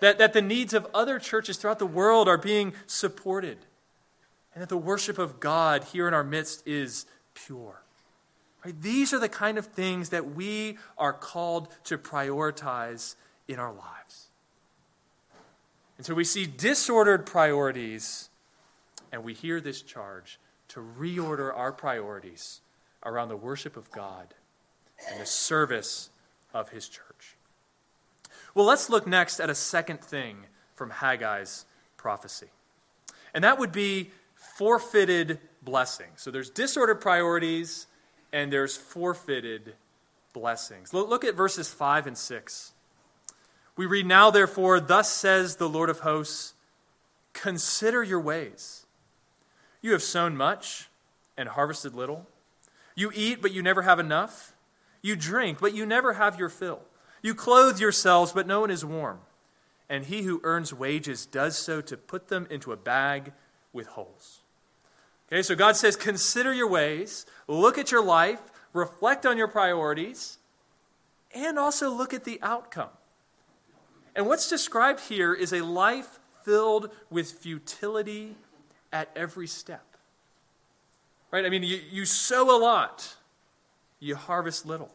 That, 0.00 0.18
that 0.18 0.32
the 0.32 0.42
needs 0.42 0.74
of 0.74 0.86
other 0.92 1.18
churches 1.18 1.56
throughout 1.56 1.78
the 1.78 1.86
world 1.86 2.28
are 2.28 2.38
being 2.38 2.74
supported? 2.86 3.58
And 4.54 4.60
that 4.60 4.68
the 4.68 4.76
worship 4.76 5.18
of 5.18 5.40
God 5.40 5.84
here 5.84 6.08
in 6.08 6.14
our 6.14 6.24
midst 6.24 6.66
is 6.66 7.06
pure? 7.34 7.82
Right? 8.64 8.80
These 8.80 9.12
are 9.12 9.18
the 9.18 9.28
kind 9.28 9.58
of 9.58 9.66
things 9.66 10.10
that 10.10 10.34
we 10.34 10.78
are 10.96 11.12
called 11.12 11.68
to 11.84 11.98
prioritize 11.98 13.16
in 13.48 13.58
our 13.58 13.72
lives. 13.72 14.28
And 15.96 16.06
so 16.06 16.14
we 16.14 16.24
see 16.24 16.46
disordered 16.46 17.26
priorities, 17.26 18.28
and 19.10 19.24
we 19.24 19.34
hear 19.34 19.60
this 19.60 19.82
charge 19.82 20.38
to 20.68 20.80
reorder 20.80 21.56
our 21.56 21.72
priorities 21.72 22.60
around 23.04 23.28
the 23.28 23.36
worship 23.36 23.76
of 23.76 23.90
God 23.90 24.34
and 25.10 25.20
the 25.20 25.26
service 25.26 26.10
of 26.54 26.70
His 26.70 26.88
church. 26.88 27.36
Well, 28.54 28.66
let's 28.66 28.90
look 28.90 29.06
next 29.06 29.40
at 29.40 29.50
a 29.50 29.54
second 29.54 30.00
thing 30.00 30.46
from 30.74 30.90
Haggai's 30.90 31.64
prophecy. 31.96 32.48
And 33.34 33.44
that 33.44 33.58
would 33.58 33.72
be 33.72 34.10
forfeited 34.34 35.38
blessing. 35.62 36.08
So 36.16 36.30
there's 36.30 36.50
disordered 36.50 37.00
priorities 37.00 37.86
and 38.32 38.52
there's 38.52 38.76
forfeited 38.76 39.74
blessings. 40.32 40.92
Look 40.92 41.24
at 41.24 41.34
verses 41.34 41.72
5 41.72 42.06
and 42.06 42.18
6. 42.18 42.72
We 43.76 43.86
read, 43.86 44.06
Now 44.06 44.30
therefore, 44.30 44.80
thus 44.80 45.10
says 45.10 45.56
the 45.56 45.68
Lord 45.68 45.90
of 45.90 46.00
hosts, 46.00 46.54
consider 47.32 48.02
your 48.02 48.20
ways 48.20 48.86
you 49.82 49.92
have 49.92 50.02
sown 50.02 50.36
much 50.36 50.88
and 51.36 51.48
harvested 51.48 51.94
little. 51.94 52.26
You 52.94 53.10
eat, 53.14 53.42
but 53.42 53.52
you 53.52 53.62
never 53.62 53.82
have 53.82 53.98
enough. 53.98 54.54
You 55.02 55.16
drink, 55.16 55.58
but 55.60 55.74
you 55.74 55.84
never 55.84 56.14
have 56.14 56.38
your 56.38 56.48
fill. 56.48 56.82
You 57.20 57.34
clothe 57.34 57.80
yourselves, 57.80 58.32
but 58.32 58.46
no 58.46 58.60
one 58.60 58.70
is 58.70 58.84
warm. 58.84 59.20
And 59.88 60.06
he 60.06 60.22
who 60.22 60.40
earns 60.44 60.72
wages 60.72 61.26
does 61.26 61.58
so 61.58 61.80
to 61.82 61.96
put 61.96 62.28
them 62.28 62.46
into 62.48 62.72
a 62.72 62.76
bag 62.76 63.32
with 63.72 63.88
holes. 63.88 64.41
Okay, 65.32 65.40
so 65.40 65.54
God 65.54 65.76
says, 65.76 65.96
consider 65.96 66.52
your 66.52 66.68
ways, 66.68 67.24
look 67.48 67.78
at 67.78 67.90
your 67.90 68.04
life, 68.04 68.38
reflect 68.74 69.24
on 69.24 69.38
your 69.38 69.48
priorities, 69.48 70.36
and 71.34 71.58
also 71.58 71.90
look 71.90 72.12
at 72.12 72.24
the 72.24 72.38
outcome. 72.42 72.90
And 74.14 74.26
what's 74.26 74.50
described 74.50 75.00
here 75.00 75.32
is 75.32 75.54
a 75.54 75.62
life 75.62 76.18
filled 76.44 76.90
with 77.08 77.32
futility 77.32 78.36
at 78.92 79.08
every 79.16 79.46
step. 79.46 79.96
Right? 81.30 81.46
I 81.46 81.48
mean, 81.48 81.62
you, 81.62 81.80
you 81.90 82.04
sow 82.04 82.54
a 82.54 82.60
lot, 82.60 83.16
you 84.00 84.16
harvest 84.16 84.66
little. 84.66 84.94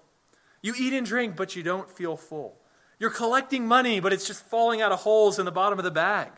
You 0.62 0.76
eat 0.78 0.94
and 0.94 1.04
drink, 1.08 1.36
but 1.36 1.56
you 1.56 1.64
don't 1.64 1.90
feel 1.90 2.16
full. 2.16 2.58
You're 3.00 3.10
collecting 3.10 3.68
money, 3.68 4.00
but 4.00 4.14
it's 4.14 4.28
just 4.28 4.44
falling 4.46 4.84
out 4.84 4.92
of 4.92 5.00
holes 5.00 5.40
in 5.40 5.46
the 5.46 5.52
bottom 5.52 5.80
of 5.80 5.86
the 5.86 5.90
bag. 5.90 6.30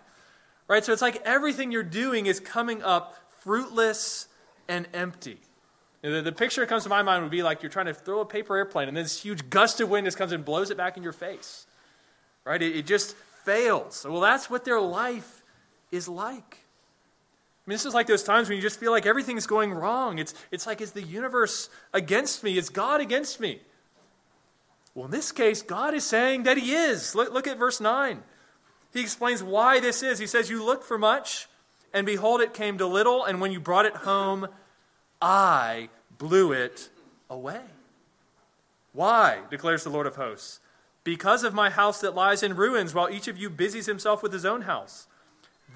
Right? 0.70 0.86
So 0.86 0.94
it's 0.94 1.02
like 1.02 1.22
everything 1.26 1.74
you're 1.74 1.84
doing 1.84 2.28
is 2.28 2.40
coming 2.40 2.82
up 2.82 3.18
fruitless 3.40 4.28
and 4.68 4.88
empty. 4.94 5.40
The, 6.02 6.22
the 6.22 6.32
picture 6.32 6.62
that 6.62 6.68
comes 6.68 6.84
to 6.84 6.90
my 6.90 7.02
mind 7.02 7.24
would 7.24 7.32
be 7.32 7.44
like 7.44 7.62
you're 7.62 7.72
trying 7.72 7.88
to 7.88 7.94
throw 7.94 8.22
a 8.22 8.26
paper 8.26 8.56
airplane, 8.56 8.88
and 8.88 8.96
this 8.96 9.22
huge 9.22 9.50
gust 9.50 9.82
of 9.82 9.90
wind 9.90 10.06
just 10.06 10.18
comes 10.18 10.32
and 10.32 10.46
blows 10.46 10.72
it 10.72 10.78
back 10.78 10.96
in 10.96 11.04
your 11.04 11.14
face. 11.14 11.66
Right? 12.46 12.62
It, 12.62 12.76
it 12.76 12.86
just 12.86 13.16
fails. 13.44 14.06
Well, 14.08 14.22
that's 14.22 14.50
what 14.50 14.64
their 14.66 14.80
life 14.80 15.44
is 15.92 16.08
like 16.08 16.60
I 17.70 17.70
mean, 17.70 17.76
this 17.76 17.86
is 17.86 17.94
like 17.94 18.08
those 18.08 18.24
times 18.24 18.50
when 18.50 18.56
you 18.56 18.64
just 18.64 18.80
feel 18.80 18.92
like 18.92 19.06
everything's 19.06 19.46
going 19.46 19.72
wrong. 19.72 20.18
It's, 20.18 20.34
it's 20.50 20.66
like, 20.66 20.82
is 20.82 20.94
the 20.94 21.04
universe 21.04 21.70
against 21.94 22.44
me? 22.44 22.58
Is 22.58 22.70
God 22.70 23.00
against 23.00 23.40
me? 23.40 23.62
Well, 24.96 25.06
in 25.06 25.12
this 25.12 25.32
case, 25.32 25.62
God 25.62 25.94
is 25.94 26.04
saying 26.04 26.44
that 26.44 26.58
He 26.58 26.74
is. 26.74 27.14
Look, 27.14 27.32
look 27.32 27.46
at 27.46 27.60
verse 27.60 27.80
9. 27.80 28.24
He 28.92 29.02
explains 29.02 29.44
why 29.44 29.80
this 29.80 30.02
is. 30.02 30.18
He 30.18 30.26
says, 30.26 30.50
You 30.50 30.66
look 30.66 30.84
for 30.84 30.98
much, 30.98 31.48
and 31.94 32.06
behold, 32.06 32.42
it 32.42 32.54
came 32.54 32.78
to 32.78 32.88
little, 32.88 33.24
and 33.24 33.42
when 33.42 33.52
you 33.52 33.60
brought 33.60 33.86
it 33.86 33.96
home, 33.98 34.48
I 35.22 35.90
blew 36.18 36.52
it 36.52 36.90
away. 37.30 37.62
Why, 38.94 39.40
declares 39.50 39.84
the 39.84 39.90
Lord 39.90 40.08
of 40.08 40.16
hosts? 40.16 40.60
Because 41.04 41.44
of 41.44 41.54
my 41.54 41.70
house 41.70 42.02
that 42.02 42.16
lies 42.16 42.44
in 42.44 42.56
ruins, 42.56 42.94
while 42.94 43.10
each 43.10 43.28
of 43.28 43.38
you 43.38 43.50
busies 43.50 43.86
himself 43.86 44.22
with 44.22 44.34
his 44.34 44.46
own 44.46 44.64
house. 44.64 45.08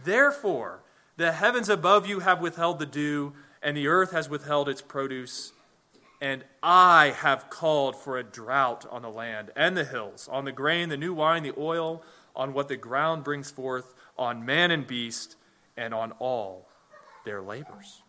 Therefore, 0.03 0.81
the 1.15 1.31
heavens 1.31 1.69
above 1.69 2.07
you 2.07 2.19
have 2.19 2.41
withheld 2.41 2.79
the 2.79 2.85
dew, 2.85 3.33
and 3.61 3.77
the 3.77 3.87
earth 3.87 4.11
has 4.11 4.29
withheld 4.29 4.67
its 4.67 4.81
produce. 4.81 5.53
And 6.19 6.43
I 6.61 7.13
have 7.17 7.49
called 7.49 7.95
for 7.95 8.17
a 8.17 8.23
drought 8.23 8.85
on 8.89 9.01
the 9.01 9.09
land 9.09 9.51
and 9.55 9.75
the 9.75 9.85
hills, 9.85 10.29
on 10.31 10.45
the 10.45 10.51
grain, 10.51 10.89
the 10.89 10.97
new 10.97 11.13
wine, 11.13 11.43
the 11.43 11.53
oil, 11.57 12.03
on 12.35 12.53
what 12.53 12.67
the 12.67 12.77
ground 12.77 13.23
brings 13.23 13.51
forth, 13.51 13.93
on 14.17 14.45
man 14.45 14.71
and 14.71 14.87
beast, 14.87 15.35
and 15.77 15.93
on 15.93 16.11
all 16.13 16.67
their 17.25 17.41
labors. 17.41 18.01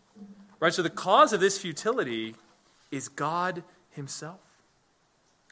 Right? 0.59 0.73
So 0.73 0.81
the 0.81 0.89
cause 0.89 1.33
of 1.33 1.39
this 1.39 1.57
futility 1.57 2.35
is 2.91 3.07
God 3.07 3.63
Himself. 3.91 4.39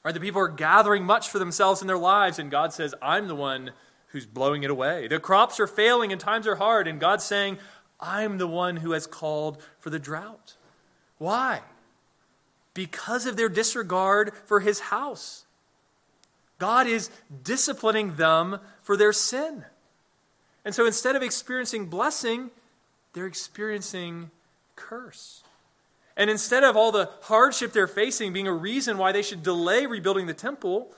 Right? 0.03 0.13
The 0.13 0.19
people 0.19 0.41
are 0.41 0.49
gathering 0.49 1.03
much 1.03 1.29
for 1.29 1.39
themselves 1.39 1.81
in 1.81 1.87
their 1.87 1.97
lives, 1.97 2.39
and 2.39 2.51
God 2.51 2.73
says, 2.73 2.93
I'm 3.01 3.27
the 3.27 3.35
one 3.35 3.71
who's 4.07 4.25
blowing 4.25 4.63
it 4.63 4.69
away. 4.69 5.07
The 5.07 5.19
crops 5.19 5.59
are 5.59 5.67
failing 5.67 6.11
and 6.11 6.21
times 6.21 6.45
are 6.45 6.55
hard, 6.55 6.87
and 6.87 6.99
God's 6.99 7.23
saying, 7.23 7.57
I'm 7.99 8.37
the 8.37 8.47
one 8.47 8.77
who 8.77 8.91
has 8.91 9.07
called 9.07 9.61
for 9.79 9.89
the 9.89 9.99
drought. 9.99 10.55
Why? 11.17 11.61
Because 12.73 13.25
of 13.25 13.37
their 13.37 13.49
disregard 13.49 14.33
for 14.45 14.59
his 14.59 14.79
house. 14.81 15.45
God 16.59 16.85
is 16.85 17.09
disciplining 17.43 18.15
them 18.15 18.59
for 18.81 18.97
their 18.97 19.13
sin. 19.13 19.65
And 20.65 20.73
so 20.73 20.85
instead 20.85 21.15
of 21.15 21.21
experiencing 21.21 21.87
blessing, 21.87 22.51
they're 23.13 23.25
experiencing 23.25 24.31
curse. 24.75 25.43
And 26.15 26.29
instead 26.29 26.63
of 26.63 26.75
all 26.75 26.91
the 26.91 27.09
hardship 27.21 27.73
they're 27.73 27.87
facing 27.87 28.33
being 28.33 28.47
a 28.47 28.53
reason 28.53 28.97
why 28.97 29.11
they 29.11 29.21
should 29.21 29.43
delay 29.43 29.85
rebuilding 29.85 30.27
the 30.27 30.33
temple, 30.33 30.93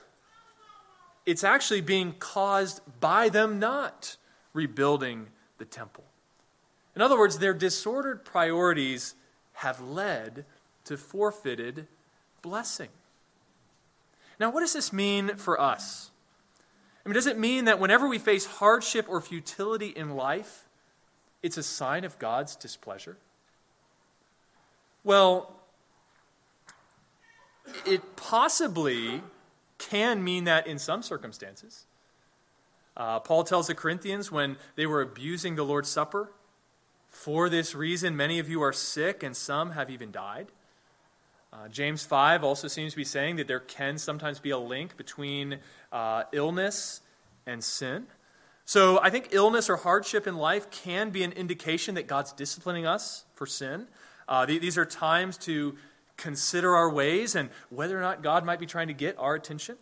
it's 1.24 1.42
actually 1.42 1.80
being 1.80 2.14
caused 2.18 2.80
by 3.00 3.28
them 3.28 3.58
not 3.58 4.16
rebuilding 4.52 5.28
the 5.58 5.64
temple. 5.64 6.04
In 6.94 7.02
other 7.02 7.18
words, 7.18 7.38
their 7.38 7.54
disordered 7.54 8.24
priorities 8.24 9.14
have 9.54 9.80
led 9.80 10.44
to 10.84 10.96
forfeited 10.96 11.86
blessing. 12.42 12.88
Now, 14.38 14.50
what 14.50 14.60
does 14.60 14.72
this 14.72 14.92
mean 14.92 15.36
for 15.36 15.60
us? 15.60 16.10
I 17.06 17.08
mean, 17.08 17.14
does 17.14 17.28
it 17.28 17.38
mean 17.38 17.66
that 17.66 17.78
whenever 17.78 18.08
we 18.08 18.18
face 18.18 18.46
hardship 18.46 19.06
or 19.08 19.20
futility 19.20 19.90
in 19.90 20.16
life, 20.16 20.66
it's 21.40 21.56
a 21.56 21.62
sign 21.62 22.02
of 22.02 22.18
God's 22.18 22.56
displeasure? 22.56 23.16
Well, 25.04 25.52
it 27.86 28.16
possibly 28.16 29.22
can 29.78 30.24
mean 30.24 30.44
that 30.44 30.66
in 30.66 30.80
some 30.80 31.00
circumstances. 31.00 31.84
Uh, 32.96 33.20
Paul 33.20 33.44
tells 33.44 33.68
the 33.68 33.74
Corinthians 33.76 34.32
when 34.32 34.56
they 34.74 34.84
were 34.84 35.00
abusing 35.00 35.54
the 35.54 35.64
Lord's 35.64 35.88
Supper, 35.88 36.32
for 37.08 37.48
this 37.48 37.72
reason, 37.72 38.16
many 38.16 38.40
of 38.40 38.48
you 38.48 38.60
are 38.62 38.72
sick, 38.72 39.22
and 39.22 39.36
some 39.36 39.70
have 39.70 39.90
even 39.90 40.10
died. 40.10 40.48
Uh, 41.56 41.68
James 41.68 42.04
5 42.04 42.44
also 42.44 42.68
seems 42.68 42.92
to 42.92 42.98
be 42.98 43.04
saying 43.04 43.36
that 43.36 43.48
there 43.48 43.60
can 43.60 43.96
sometimes 43.96 44.38
be 44.38 44.50
a 44.50 44.58
link 44.58 44.94
between 44.98 45.58
uh, 45.90 46.24
illness 46.32 47.00
and 47.46 47.64
sin. 47.64 48.08
So 48.66 49.00
I 49.00 49.08
think 49.08 49.28
illness 49.30 49.70
or 49.70 49.76
hardship 49.76 50.26
in 50.26 50.36
life 50.36 50.70
can 50.70 51.08
be 51.08 51.22
an 51.22 51.32
indication 51.32 51.94
that 51.94 52.06
God's 52.06 52.32
disciplining 52.32 52.84
us 52.84 53.24
for 53.32 53.46
sin. 53.46 53.86
Uh, 54.28 54.44
th- 54.44 54.60
these 54.60 54.76
are 54.76 54.84
times 54.84 55.38
to 55.38 55.76
consider 56.18 56.76
our 56.76 56.90
ways 56.90 57.34
and 57.34 57.48
whether 57.70 57.96
or 57.96 58.02
not 58.02 58.22
God 58.22 58.44
might 58.44 58.60
be 58.60 58.66
trying 58.66 58.88
to 58.88 58.94
get 58.94 59.16
our 59.18 59.34
attention. 59.34 59.76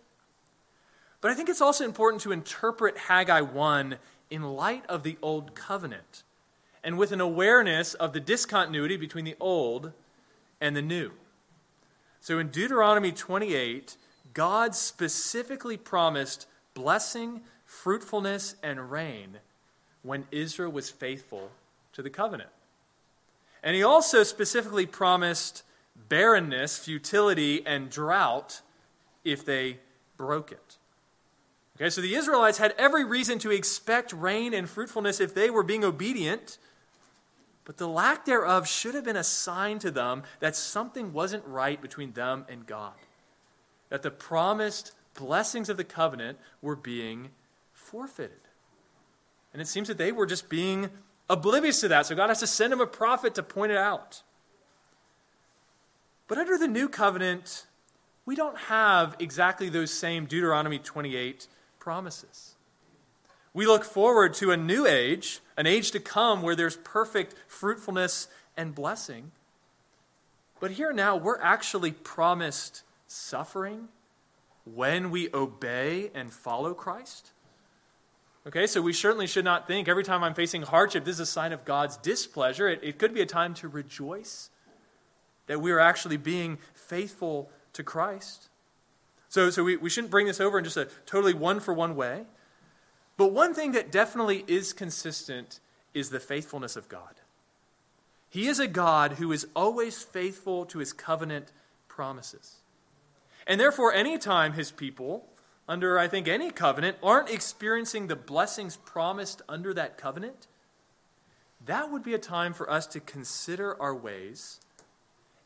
But 1.21 1.33
I 1.33 1.35
think 1.35 1.49
it's 1.49 1.63
also 1.63 1.85
important 1.85 2.23
to 2.23 2.31
interpret 2.31 2.99
Haggai 2.99 3.41
1 3.41 3.97
in 4.31 4.43
light 4.43 4.85
of 4.89 5.03
the 5.03 5.17
Old 5.23 5.57
Covenant 5.57 6.23
and 6.85 6.99
with 6.99 7.11
an 7.11 7.21
awareness 7.21 7.95
of 7.95 8.13
the 8.13 8.21
discontinuity 8.21 8.97
between 8.97 9.25
the 9.25 9.37
Old 9.41 9.93
and 10.61 10.77
the 10.77 10.83
New. 10.83 11.11
So 12.25 12.39
in 12.39 12.49
Deuteronomy 12.49 13.13
28, 13.13 13.99
God 14.33 14.75
specifically 14.75 15.77
promised 15.77 16.47
blessing, 16.73 17.43
fruitfulness, 17.67 18.57
and 18.63 18.91
rain 18.91 19.41
when 20.03 20.25
Israel 20.31 20.73
was 20.73 20.89
faithful 20.89 21.51
to 21.93 22.01
the 22.01 22.09
covenant. 22.09 22.49
And 23.63 23.77
he 23.77 23.83
also 23.83 24.23
specifically 24.23 24.87
promised 24.87 25.65
barrenness, 26.09 26.79
futility, 26.79 27.63
and 27.67 27.91
drought 27.91 28.63
if 29.23 29.45
they 29.45 29.81
broke 30.17 30.51
it. 30.51 30.79
Okay, 31.77 31.91
so 31.91 32.01
the 32.01 32.15
Israelites 32.15 32.57
had 32.57 32.75
every 32.79 33.05
reason 33.05 33.39
to 33.41 33.51
expect 33.51 34.15
rain 34.15 34.55
and 34.55 34.67
fruitfulness 34.67 35.21
if 35.21 35.35
they 35.35 35.51
were 35.51 35.63
being 35.63 35.85
obedient 35.85 36.57
but 37.64 37.79
the 37.79 37.88
lack 37.88 38.24
thereof 38.24 38.68
should 38.68 38.94
have 38.94 39.05
been 39.05 39.16
a 39.16 39.24
sign 39.24 39.79
to 39.81 39.90
them 39.90 40.22
that 40.40 40.55
something 40.55 41.12
wasn't 41.12 41.44
right 41.46 41.81
between 41.81 42.12
them 42.12 42.44
and 42.48 42.66
God. 42.66 42.92
That 43.88 44.03
the 44.03 44.11
promised 44.11 44.92
blessings 45.14 45.68
of 45.68 45.77
the 45.77 45.85
covenant 45.85 46.38
were 46.61 46.77
being 46.77 47.31
forfeited. 47.72 48.40
And 49.53 49.62
it 49.62 49.68
seems 49.68 49.88
that 49.88 49.98
they 49.98 50.12
were 50.12 50.27
just 50.27 50.48
being 50.48 50.90
oblivious 51.31 51.81
to 51.81 51.88
that. 51.88 52.07
So 52.07 52.14
God 52.14 52.29
has 52.29 52.40
to 52.40 52.46
send 52.46 52.72
them 52.72 52.81
a 52.81 52.87
prophet 52.87 53.35
to 53.37 53.42
point 53.42 53.72
it 53.72 53.79
out. 53.79 54.22
But 56.27 56.38
under 56.38 56.59
the 56.59 56.68
new 56.68 56.88
covenant, 56.88 57.66
we 58.27 58.35
don't 58.35 58.59
have 58.59 59.16
exactly 59.18 59.68
those 59.68 59.92
same 59.92 60.27
Deuteronomy 60.27 60.79
28 60.79 61.46
promises. 61.79 62.57
We 63.53 63.66
look 63.66 63.85
forward 63.85 64.35
to 64.35 64.50
a 64.50 64.57
new 64.57 64.87
age, 64.87 65.40
an 65.57 65.67
age 65.67 65.90
to 65.93 66.01
come 66.01 66.43
where 66.43 66.57
there's 66.57 66.77
perfect 66.77 67.35
fruitfulness 67.47 68.29
and 68.57 68.75
blessing. 68.75 69.31
But 70.61 70.73
here 70.73 70.93
now, 70.93 71.17
we're 71.17 71.40
actually 71.40 71.93
promised 71.93 72.83
suffering 73.07 73.88
when 74.64 75.11
we 75.11 75.29
obey 75.35 76.11
and 76.14 76.33
follow 76.33 76.75
Christ. 76.75 77.33
Okay, 78.47 78.67
so 78.67 78.83
we 78.83 78.93
certainly 78.93 79.27
should 79.27 79.45
not 79.45 79.67
think 79.67 79.88
every 79.88 80.05
time 80.05 80.23
I'm 80.23 80.35
facing 80.35 80.62
hardship, 80.62 81.05
this 81.05 81.14
is 81.14 81.21
a 81.21 81.27
sign 81.27 81.53
of 81.53 81.64
God's 81.64 81.97
displeasure. 81.97 82.69
It, 82.69 82.81
it 82.83 82.99
could 82.99 83.14
be 83.14 83.23
a 83.23 83.27
time 83.27 83.55
to 83.55 83.69
rejoice 83.69 84.51
that 85.47 85.61
we 85.61 85.73
are 85.73 85.81
actually 85.81 86.19
being 86.19 86.59
faithful 86.75 87.51
to 87.73 87.83
Christ. 87.83 88.49
So, 89.29 89.51
so 89.51 89.64
we, 89.64 89.77
we 89.77 89.90
shouldn't 89.90 90.11
bring 90.11 90.27
this 90.27 90.40
over 90.40 90.59
in 90.59 90.64
just 90.64 90.77
a 90.77 90.88
totally 91.07 91.35
one 91.35 91.59
for 91.59 91.73
one 91.73 91.97
way. 91.97 92.25
But 93.16 93.33
one 93.33 93.55
thing 93.55 93.72
that 93.72 93.92
definitely 93.92 94.44
is 94.46 94.72
consistent 94.72 95.61
is 95.92 96.11
the 96.11 96.20
faithfulness 96.20 96.77
of 96.77 96.88
God. 96.88 97.20
He 98.29 98.48
is 98.48 98.59
a 98.59 98.66
God 98.66 99.12
who 99.12 99.31
is 99.31 99.46
always 99.55 100.03
faithful 100.03 100.66
to 100.66 100.81
his 100.81 100.92
covenant 100.92 101.53
promises. 101.87 102.57
And 103.46 103.61
therefore, 103.61 103.92
anytime 103.92 104.55
his 104.55 104.72
people, 104.72 105.29
under 105.68 105.98
I 105.98 106.09
think 106.09 106.27
any 106.27 106.50
covenant, 106.50 106.96
aren't 107.03 107.31
experiencing 107.31 108.09
the 108.09 108.16
blessings 108.16 108.77
promised 108.77 109.42
under 109.48 109.72
that 109.74 109.96
covenant, 109.96 110.48
that 111.64 111.90
would 111.90 112.03
be 112.03 112.14
a 112.14 112.18
time 112.18 112.53
for 112.53 112.68
us 112.68 112.87
to 112.88 113.00
consider 113.00 113.81
our 113.81 113.94
ways 113.94 114.61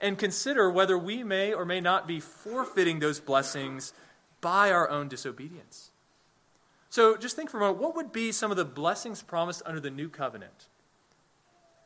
and 0.01 0.19
consider 0.19 0.71
whether 0.71 0.97
we 0.97 1.23
may 1.23 1.53
or 1.53 1.65
may 1.65 1.81
not 1.81 2.07
be 2.07 2.21
forfeiting 2.21 3.01
those 3.01 3.21
blessings 3.21 3.93
by 4.41 4.71
our 4.71 4.89
own 4.89 5.09
disobedience. 5.09 5.91
So 6.91 7.17
just 7.17 7.37
think 7.37 7.51
for 7.51 7.59
a 7.59 7.61
moment 7.61 7.81
what 7.81 7.97
would 7.97 8.13
be 8.13 8.33
some 8.33 8.51
of 8.51 8.57
the 8.57 8.65
blessings 8.65 9.23
promised 9.23 9.63
under 9.67 9.81
the 9.81 9.91
new 9.91 10.09
covenant 10.09 10.69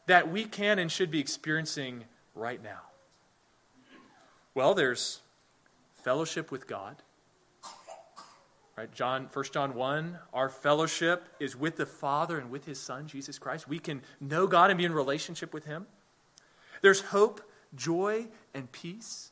that 0.06 0.30
we 0.30 0.44
can 0.44 0.78
and 0.78 0.90
should 0.90 1.10
be 1.10 1.20
experiencing 1.20 2.04
right 2.34 2.62
now? 2.62 2.80
Well, 4.54 4.74
there's 4.74 5.20
fellowship 5.94 6.50
with 6.50 6.66
God. 6.66 6.96
Right, 8.76 8.92
John 8.94 9.28
1 9.30 9.44
John 9.52 9.74
1, 9.74 10.18
our 10.32 10.48
fellowship 10.48 11.28
is 11.38 11.54
with 11.54 11.76
the 11.76 11.84
Father 11.84 12.38
and 12.38 12.50
with 12.50 12.64
his 12.64 12.80
Son, 12.80 13.06
Jesus 13.06 13.38
Christ. 13.38 13.68
We 13.68 13.78
can 13.78 14.00
know 14.18 14.46
God 14.46 14.70
and 14.70 14.78
be 14.78 14.84
in 14.86 14.94
relationship 14.94 15.52
with 15.52 15.66
him. 15.66 15.86
There's 16.80 17.02
hope, 17.02 17.42
joy, 17.74 18.28
and 18.54 18.72
peace. 18.72 19.30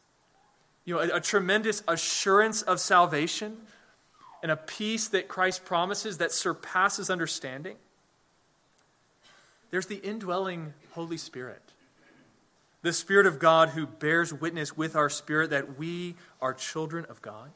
You 0.85 0.95
know, 0.95 1.01
a, 1.01 1.17
a 1.17 1.21
tremendous 1.21 1.83
assurance 1.89 2.61
of 2.61 2.81
salvation 2.81 3.63
and 4.43 4.51
a 4.51 4.57
peace 4.57 5.09
that 5.09 5.29
Christ 5.29 5.65
promises 5.65 6.19
that 6.19 6.33
surpasses 6.33 7.11
understanding. 7.11 7.77
There's 9.71 9.87
the 9.87 9.97
indwelling 9.97 10.75
Holy 10.93 11.17
Spirit, 11.17 11.63
the 12.83 12.93
Spirit 12.93 13.27
of 13.27 13.39
God 13.39 13.71
who 13.71 13.87
bears 13.87 14.33
witness 14.33 14.77
with 14.77 14.97
our 14.97 15.11
spirit 15.11 15.51
that 15.51 15.79
we 15.79 16.17
are 16.41 16.55
children 16.55 17.05
of 17.09 17.23
God. 17.23 17.51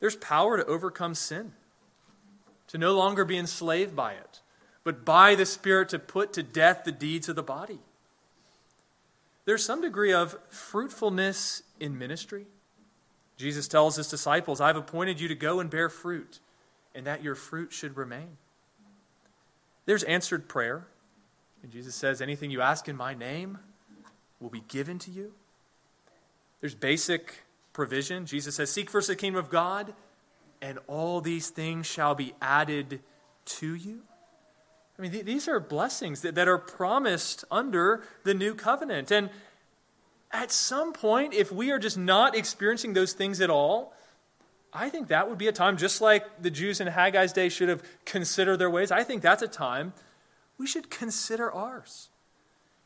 There's 0.00 0.16
power 0.16 0.58
to 0.58 0.66
overcome 0.66 1.14
sin, 1.14 1.52
to 2.68 2.78
no 2.78 2.94
longer 2.94 3.24
be 3.24 3.38
enslaved 3.38 3.96
by 3.96 4.12
it, 4.12 4.40
but 4.84 5.04
by 5.04 5.34
the 5.34 5.46
Spirit 5.46 5.88
to 5.88 5.98
put 5.98 6.32
to 6.34 6.42
death 6.42 6.82
the 6.84 6.92
deeds 6.92 7.28
of 7.28 7.36
the 7.36 7.42
body. 7.42 7.78
There's 9.46 9.64
some 9.64 9.80
degree 9.80 10.12
of 10.12 10.36
fruitfulness 10.50 11.62
in 11.80 11.98
ministry. 11.98 12.46
Jesus 13.36 13.66
tells 13.66 13.96
his 13.96 14.08
disciples, 14.08 14.60
I've 14.60 14.76
appointed 14.76 15.20
you 15.20 15.28
to 15.28 15.34
go 15.34 15.60
and 15.60 15.68
bear 15.68 15.88
fruit, 15.88 16.40
and 16.94 17.06
that 17.06 17.22
your 17.22 17.34
fruit 17.34 17.72
should 17.72 17.96
remain. 17.96 18.36
There's 19.86 20.02
answered 20.04 20.48
prayer. 20.48 20.86
And 21.62 21.72
Jesus 21.72 21.94
says, 21.94 22.20
Anything 22.20 22.50
you 22.50 22.60
ask 22.60 22.88
in 22.88 22.96
my 22.96 23.14
name 23.14 23.58
will 24.40 24.50
be 24.50 24.62
given 24.68 24.98
to 25.00 25.10
you. 25.10 25.32
There's 26.60 26.74
basic 26.74 27.44
provision. 27.72 28.26
Jesus 28.26 28.54
says, 28.56 28.70
Seek 28.70 28.90
first 28.90 29.08
the 29.08 29.16
kingdom 29.16 29.38
of 29.38 29.50
God, 29.50 29.94
and 30.62 30.78
all 30.86 31.20
these 31.20 31.50
things 31.50 31.86
shall 31.86 32.14
be 32.14 32.34
added 32.40 33.00
to 33.46 33.74
you. 33.74 34.02
I 34.98 35.02
mean, 35.02 35.10
th- 35.10 35.24
these 35.24 35.48
are 35.48 35.58
blessings 35.58 36.22
that, 36.22 36.34
that 36.36 36.48
are 36.48 36.58
promised 36.58 37.44
under 37.50 38.04
the 38.22 38.34
new 38.34 38.54
covenant. 38.54 39.10
And 39.10 39.30
at 40.34 40.50
some 40.50 40.92
point, 40.92 41.32
if 41.32 41.52
we 41.52 41.70
are 41.70 41.78
just 41.78 41.96
not 41.96 42.36
experiencing 42.36 42.92
those 42.92 43.12
things 43.12 43.40
at 43.40 43.50
all, 43.50 43.94
I 44.72 44.88
think 44.88 45.08
that 45.08 45.28
would 45.28 45.38
be 45.38 45.46
a 45.46 45.52
time, 45.52 45.76
just 45.76 46.00
like 46.00 46.42
the 46.42 46.50
Jews 46.50 46.80
in 46.80 46.88
Haggai's 46.88 47.32
day 47.32 47.48
should 47.48 47.68
have 47.68 47.82
considered 48.04 48.58
their 48.58 48.68
ways, 48.68 48.90
I 48.90 49.04
think 49.04 49.22
that's 49.22 49.42
a 49.42 49.48
time 49.48 49.92
we 50.58 50.66
should 50.66 50.90
consider 50.90 51.50
ours. 51.50 52.08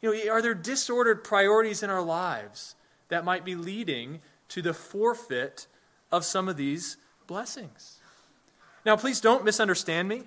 You 0.03 0.15
know, 0.15 0.33
are 0.33 0.43
there 0.43 0.55
disordered 0.55 1.25
priorities 1.25 1.83
in 1.83 1.91
our 1.91 2.03
lives 2.03 2.75
that 3.09 3.25
might 3.25 3.45
be 3.45 3.55
leading 3.55 4.21
to 4.49 4.63
the 4.63 4.75
forfeit 4.75 5.67
of 6.13 6.25
some 6.25 6.49
of 6.49 6.57
these 6.57 6.99
blessings? 7.27 7.99
Now, 8.85 8.97
please 8.97 9.21
don't 9.21 9.45
misunderstand 9.45 10.09
me. 10.09 10.25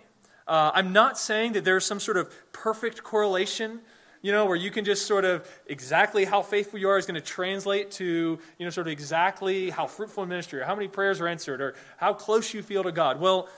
Uh, 0.48 0.72
I'm 0.74 0.92
not 0.92 1.18
saying 1.18 1.54
that 1.54 1.64
there's 1.64 1.86
some 1.86 2.00
sort 2.00 2.18
of 2.18 2.34
perfect 2.52 3.04
correlation 3.04 3.82
you 4.22 4.32
know, 4.32 4.46
where 4.46 4.56
you 4.56 4.70
can 4.70 4.86
just 4.86 5.06
sort 5.06 5.26
of 5.26 5.50
exactly 5.66 6.26
how 6.26 6.42
faithful 6.42 6.80
you 6.80 6.90
are 6.90 6.98
is 6.98 7.06
going 7.06 7.16
to 7.16 7.22
translate 7.22 7.92
to, 7.92 8.40
you 8.58 8.66
know, 8.66 8.70
sort 8.70 8.88
of 8.88 8.94
exactly 8.94 9.70
how 9.70 9.88
fruitful 9.88 10.24
in 10.24 10.30
ministry 10.30 10.62
or 10.62 10.66
how 10.66 10.76
many 10.76 10.88
prayers 10.88 11.20
are 11.20 11.28
answered 11.28 11.62
or 11.62 11.76
how 11.98 12.14
close 12.14 12.54
you 12.54 12.62
feel 12.62 12.84
to 12.84 12.92
God. 12.92 13.20
Well, 13.20 13.50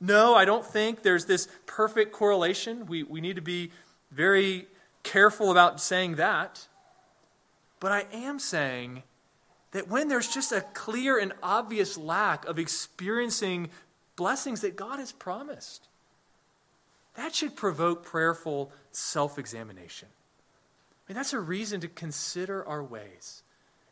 no, 0.00 0.34
I 0.34 0.44
don't 0.44 0.64
think 0.64 1.02
there's 1.02 1.24
this 1.24 1.48
perfect 1.66 2.12
correlation. 2.12 2.86
We, 2.86 3.02
we 3.02 3.20
need 3.20 3.36
to 3.36 3.42
be 3.42 3.70
very 4.10 4.66
careful 5.02 5.50
about 5.50 5.80
saying 5.80 6.16
that. 6.16 6.68
But 7.80 7.92
I 7.92 8.06
am 8.12 8.38
saying 8.38 9.02
that 9.72 9.88
when 9.88 10.08
there's 10.08 10.28
just 10.28 10.52
a 10.52 10.60
clear 10.60 11.18
and 11.18 11.32
obvious 11.42 11.98
lack 11.98 12.46
of 12.46 12.58
experiencing 12.58 13.70
blessings 14.16 14.60
that 14.60 14.76
God 14.76 14.98
has 14.98 15.12
promised, 15.12 15.88
that 17.16 17.34
should 17.34 17.56
provoke 17.56 18.04
prayerful 18.04 18.72
self 18.92 19.38
examination. 19.38 20.08
I 21.06 21.12
mean, 21.12 21.16
that's 21.16 21.32
a 21.32 21.40
reason 21.40 21.80
to 21.80 21.88
consider 21.88 22.66
our 22.66 22.82
ways 22.82 23.42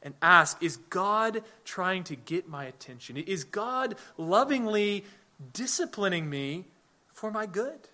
and 0.02 0.14
ask 0.20 0.62
Is 0.62 0.76
God 0.76 1.42
trying 1.64 2.04
to 2.04 2.16
get 2.16 2.48
my 2.48 2.64
attention? 2.64 3.16
Is 3.16 3.44
God 3.44 3.96
lovingly 4.16 5.04
disciplining 5.52 6.28
me 6.28 6.66
for 7.12 7.30
my 7.30 7.46
good? 7.46 7.88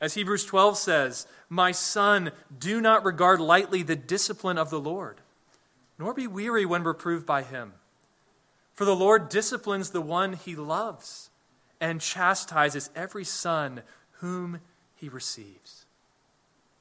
As 0.00 0.14
Hebrews 0.14 0.44
12 0.44 0.78
says, 0.78 1.26
My 1.48 1.72
son, 1.72 2.30
do 2.56 2.80
not 2.80 3.04
regard 3.04 3.40
lightly 3.40 3.82
the 3.82 3.96
discipline 3.96 4.58
of 4.58 4.70
the 4.70 4.80
Lord, 4.80 5.20
nor 5.98 6.14
be 6.14 6.26
weary 6.26 6.64
when 6.64 6.84
reproved 6.84 7.26
by 7.26 7.42
him. 7.42 7.72
For 8.74 8.84
the 8.84 8.94
Lord 8.94 9.28
disciplines 9.28 9.90
the 9.90 10.00
one 10.00 10.34
he 10.34 10.54
loves 10.54 11.30
and 11.80 12.00
chastises 12.00 12.90
every 12.94 13.24
son 13.24 13.82
whom 14.20 14.60
he 14.94 15.08
receives. 15.08 15.84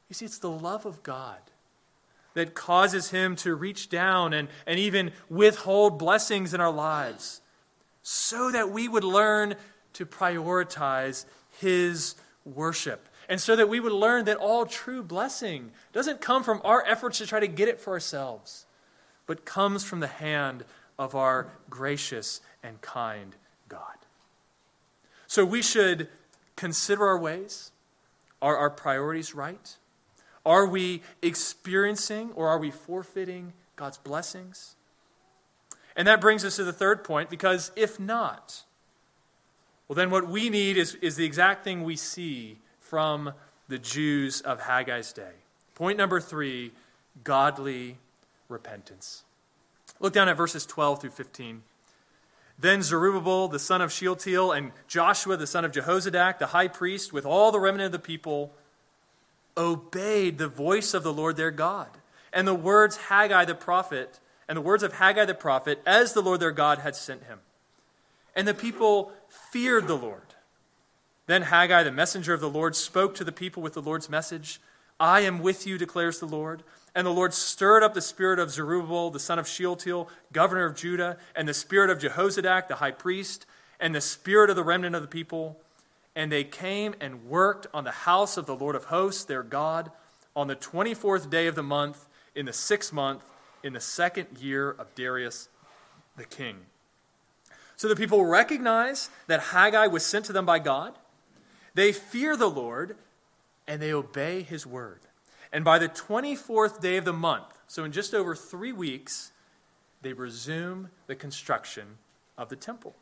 You 0.09 0.13
see, 0.13 0.25
it's 0.25 0.39
the 0.39 0.49
love 0.49 0.85
of 0.85 1.03
God 1.03 1.39
that 2.33 2.53
causes 2.53 3.09
him 3.09 3.35
to 3.35 3.55
reach 3.55 3.89
down 3.89 4.33
and, 4.33 4.47
and 4.65 4.79
even 4.79 5.11
withhold 5.29 5.97
blessings 5.97 6.53
in 6.53 6.61
our 6.61 6.71
lives 6.71 7.41
so 8.03 8.51
that 8.51 8.69
we 8.69 8.87
would 8.87 9.03
learn 9.03 9.55
to 9.93 10.05
prioritize 10.05 11.25
his 11.59 12.15
worship. 12.45 13.09
And 13.27 13.41
so 13.41 13.55
that 13.55 13.67
we 13.67 13.79
would 13.79 13.91
learn 13.91 14.25
that 14.25 14.37
all 14.37 14.65
true 14.65 15.03
blessing 15.03 15.71
doesn't 15.91 16.21
come 16.21 16.43
from 16.43 16.61
our 16.63 16.85
efforts 16.85 17.17
to 17.17 17.27
try 17.27 17.39
to 17.39 17.47
get 17.47 17.67
it 17.67 17.79
for 17.79 17.91
ourselves, 17.91 18.65
but 19.25 19.43
comes 19.43 19.83
from 19.83 19.99
the 19.99 20.07
hand 20.07 20.63
of 20.97 21.15
our 21.15 21.49
gracious 21.69 22.39
and 22.63 22.79
kind 22.81 23.35
God. 23.67 23.81
So 25.27 25.43
we 25.43 25.61
should 25.61 26.07
consider 26.57 27.07
our 27.07 27.17
ways. 27.17 27.71
Are 28.41 28.57
our 28.57 28.69
priorities 28.69 29.33
right? 29.33 29.77
Are 30.45 30.65
we 30.65 31.01
experiencing 31.21 32.31
or 32.35 32.49
are 32.49 32.59
we 32.59 32.71
forfeiting 32.71 33.53
God's 33.75 33.97
blessings? 33.97 34.75
And 35.95 36.07
that 36.07 36.21
brings 36.21 36.45
us 36.45 36.57
to 36.57 36.63
the 36.63 36.73
third 36.73 37.03
point 37.03 37.29
because 37.29 37.71
if 37.75 37.99
not, 37.99 38.63
well, 39.87 39.95
then 39.95 40.11
what 40.11 40.27
we 40.27 40.49
need 40.49 40.77
is, 40.77 40.95
is 40.95 41.15
the 41.15 41.25
exact 41.25 41.63
thing 41.63 41.83
we 41.83 41.95
see 41.95 42.59
from 42.79 43.33
the 43.67 43.79
Jews 43.79 44.41
of 44.41 44.61
Haggai's 44.61 45.13
day. 45.13 45.31
Point 45.75 45.97
number 45.97 46.19
three 46.19 46.71
godly 47.23 47.97
repentance. 48.49 49.23
Look 49.99 50.13
down 50.13 50.29
at 50.29 50.37
verses 50.37 50.65
12 50.65 51.01
through 51.01 51.09
15. 51.11 51.63
Then 52.59 52.81
Zerubbabel, 52.81 53.47
the 53.47 53.59
son 53.59 53.81
of 53.81 53.91
Shealtiel, 53.91 54.51
and 54.51 54.71
Joshua, 54.87 55.37
the 55.37 55.45
son 55.45 55.63
of 55.63 55.71
Jehozadak, 55.71 56.39
the 56.39 56.47
high 56.47 56.67
priest, 56.67 57.13
with 57.13 57.25
all 57.25 57.51
the 57.51 57.59
remnant 57.59 57.87
of 57.87 57.91
the 57.91 57.99
people, 57.99 58.53
obeyed 59.55 60.37
the 60.37 60.47
voice 60.47 60.93
of 60.93 61.03
the 61.03 61.13
Lord 61.13 61.37
their 61.37 61.51
God, 61.51 61.89
and 62.33 62.47
the 62.47 62.55
words 62.55 62.97
Haggai 62.97 63.45
the 63.45 63.55
prophet, 63.55 64.19
and 64.47 64.57
the 64.57 64.61
words 64.61 64.81
of 64.81 64.93
Haggai 64.93 65.25
the 65.25 65.35
prophet, 65.35 65.81
as 65.85 66.13
the 66.13 66.21
Lord 66.21 66.39
their 66.39 66.51
God 66.51 66.79
had 66.79 66.95
sent 66.95 67.25
him. 67.25 67.39
And 68.35 68.47
the 68.47 68.53
people 68.53 69.11
feared 69.51 69.87
the 69.87 69.97
Lord. 69.97 70.21
Then 71.27 71.43
Haggai, 71.43 71.83
the 71.83 71.91
messenger 71.91 72.33
of 72.33 72.39
the 72.39 72.49
Lord, 72.49 72.75
spoke 72.75 73.13
to 73.15 73.23
the 73.23 73.31
people 73.31 73.61
with 73.61 73.73
the 73.73 73.81
Lord's 73.81 74.09
message 74.09 74.59
I 74.99 75.21
am 75.21 75.39
with 75.39 75.67
you, 75.67 75.77
declares 75.77 76.19
the 76.19 76.25
Lord. 76.25 76.63
And 76.97 77.05
the 77.05 77.11
Lord 77.11 77.31
stirred 77.31 77.83
up 77.83 77.93
the 77.93 78.01
spirit 78.01 78.39
of 78.39 78.49
Zerubbabel, 78.49 79.11
the 79.11 79.19
son 79.19 79.37
of 79.37 79.47
Shealtiel, 79.47 80.09
governor 80.33 80.65
of 80.65 80.75
Judah, 80.75 81.17
and 81.35 81.47
the 81.47 81.53
spirit 81.53 81.91
of 81.91 81.99
Jehozadak, 81.99 82.67
the 82.67 82.77
high 82.77 82.89
priest, 82.89 83.45
and 83.79 83.93
the 83.93 84.01
spirit 84.01 84.49
of 84.49 84.55
the 84.55 84.63
remnant 84.63 84.95
of 84.95 85.03
the 85.03 85.07
people. 85.07 85.61
And 86.15 86.31
they 86.31 86.43
came 86.43 86.95
and 86.99 87.25
worked 87.25 87.67
on 87.71 87.83
the 87.83 87.91
house 87.91 88.35
of 88.35 88.47
the 88.47 88.55
Lord 88.55 88.75
of 88.75 88.85
hosts, 88.85 89.25
their 89.25 89.43
God, 89.43 89.91
on 90.35 90.47
the 90.47 90.55
24th 90.55 91.29
day 91.29 91.45
of 91.45 91.53
the 91.53 91.61
month, 91.61 92.07
in 92.33 92.47
the 92.47 92.53
sixth 92.53 92.91
month, 92.91 93.21
in 93.61 93.73
the 93.73 93.79
second 93.79 94.39
year 94.39 94.71
of 94.71 94.95
Darius 94.95 95.49
the 96.15 96.25
king. 96.25 96.55
So 97.75 97.87
the 97.87 97.95
people 97.95 98.25
recognize 98.25 99.11
that 99.27 99.39
Haggai 99.39 99.85
was 99.85 100.03
sent 100.03 100.25
to 100.25 100.33
them 100.33 100.47
by 100.47 100.57
God. 100.57 100.97
They 101.75 101.91
fear 101.91 102.35
the 102.35 102.49
Lord, 102.49 102.97
and 103.67 103.79
they 103.79 103.93
obey 103.93 104.41
his 104.41 104.65
word. 104.65 105.01
And 105.51 105.63
by 105.63 105.79
the 105.79 105.89
24th 105.89 106.81
day 106.81 106.97
of 106.97 107.05
the 107.05 107.13
month, 107.13 107.59
so 107.67 107.83
in 107.83 107.91
just 107.91 108.13
over 108.13 108.35
three 108.35 108.71
weeks, 108.71 109.31
they 110.01 110.13
resume 110.13 110.89
the 111.07 111.15
construction 111.15 111.97
of 112.37 112.49
the 112.49 112.55
temple. 112.55 112.95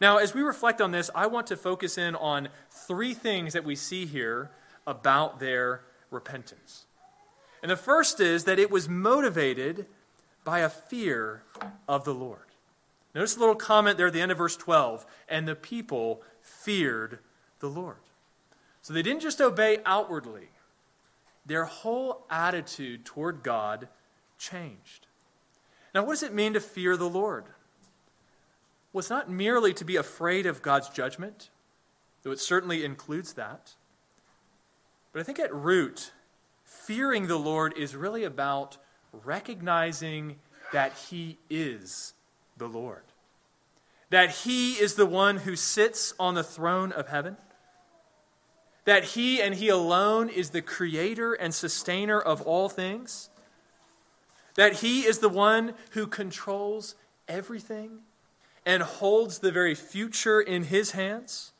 Now, 0.00 0.18
as 0.18 0.34
we 0.34 0.42
reflect 0.42 0.80
on 0.80 0.90
this, 0.90 1.10
I 1.14 1.26
want 1.26 1.46
to 1.48 1.56
focus 1.56 1.98
in 1.98 2.14
on 2.16 2.48
three 2.70 3.14
things 3.14 3.52
that 3.52 3.64
we 3.64 3.76
see 3.76 4.06
here 4.06 4.50
about 4.86 5.40
their 5.40 5.82
repentance. 6.10 6.84
And 7.62 7.70
the 7.70 7.76
first 7.76 8.20
is 8.20 8.44
that 8.44 8.58
it 8.58 8.70
was 8.70 8.88
motivated 8.88 9.86
by 10.44 10.60
a 10.60 10.68
fear 10.68 11.42
of 11.88 12.04
the 12.04 12.14
Lord. 12.14 12.40
Notice 13.14 13.34
the 13.34 13.40
little 13.40 13.54
comment 13.54 13.96
there 13.96 14.08
at 14.08 14.12
the 14.12 14.20
end 14.20 14.32
of 14.32 14.38
verse 14.38 14.56
12 14.56 15.06
and 15.28 15.46
the 15.46 15.54
people 15.54 16.22
feared 16.42 17.20
the 17.60 17.68
Lord. 17.68 17.96
So 18.82 18.92
they 18.92 19.02
didn't 19.02 19.22
just 19.22 19.40
obey 19.40 19.78
outwardly, 19.86 20.48
their 21.46 21.64
whole 21.64 22.26
attitude 22.30 23.04
toward 23.04 23.42
God 23.42 23.88
changed. 24.38 25.06
Now, 25.94 26.04
what 26.04 26.14
does 26.14 26.22
it 26.22 26.34
mean 26.34 26.54
to 26.54 26.60
fear 26.60 26.96
the 26.96 27.08
Lord? 27.08 27.44
Well, 28.92 29.00
it's 29.00 29.10
not 29.10 29.30
merely 29.30 29.74
to 29.74 29.84
be 29.84 29.96
afraid 29.96 30.46
of 30.46 30.62
God's 30.62 30.88
judgment, 30.88 31.50
though 32.22 32.30
it 32.30 32.40
certainly 32.40 32.84
includes 32.84 33.34
that. 33.34 33.74
But 35.12 35.20
I 35.20 35.22
think 35.22 35.38
at 35.38 35.54
root, 35.54 36.12
fearing 36.64 37.26
the 37.26 37.38
Lord 37.38 37.76
is 37.76 37.94
really 37.94 38.24
about 38.24 38.78
recognizing 39.12 40.36
that 40.72 40.92
He 41.10 41.38
is 41.48 42.14
the 42.56 42.68
Lord, 42.68 43.02
that 44.10 44.30
He 44.30 44.72
is 44.72 44.94
the 44.94 45.06
one 45.06 45.38
who 45.38 45.54
sits 45.54 46.14
on 46.18 46.34
the 46.34 46.44
throne 46.44 46.90
of 46.90 47.08
heaven 47.08 47.36
that 48.84 49.04
He 49.04 49.40
and 49.40 49.54
He 49.54 49.68
alone 49.68 50.28
is 50.28 50.50
the 50.50 50.62
creator 50.62 51.32
and 51.32 51.54
sustainer 51.54 52.20
of 52.20 52.42
all 52.42 52.68
things, 52.68 53.30
that 54.56 54.74
He 54.74 55.02
is 55.02 55.18
the 55.18 55.28
one 55.28 55.74
who 55.90 56.06
controls 56.06 56.94
everything 57.26 58.00
and 58.66 58.82
holds 58.82 59.38
the 59.38 59.52
very 59.52 59.74
future 59.74 60.40
in 60.40 60.64
His 60.64 60.92
hands, 60.92 61.52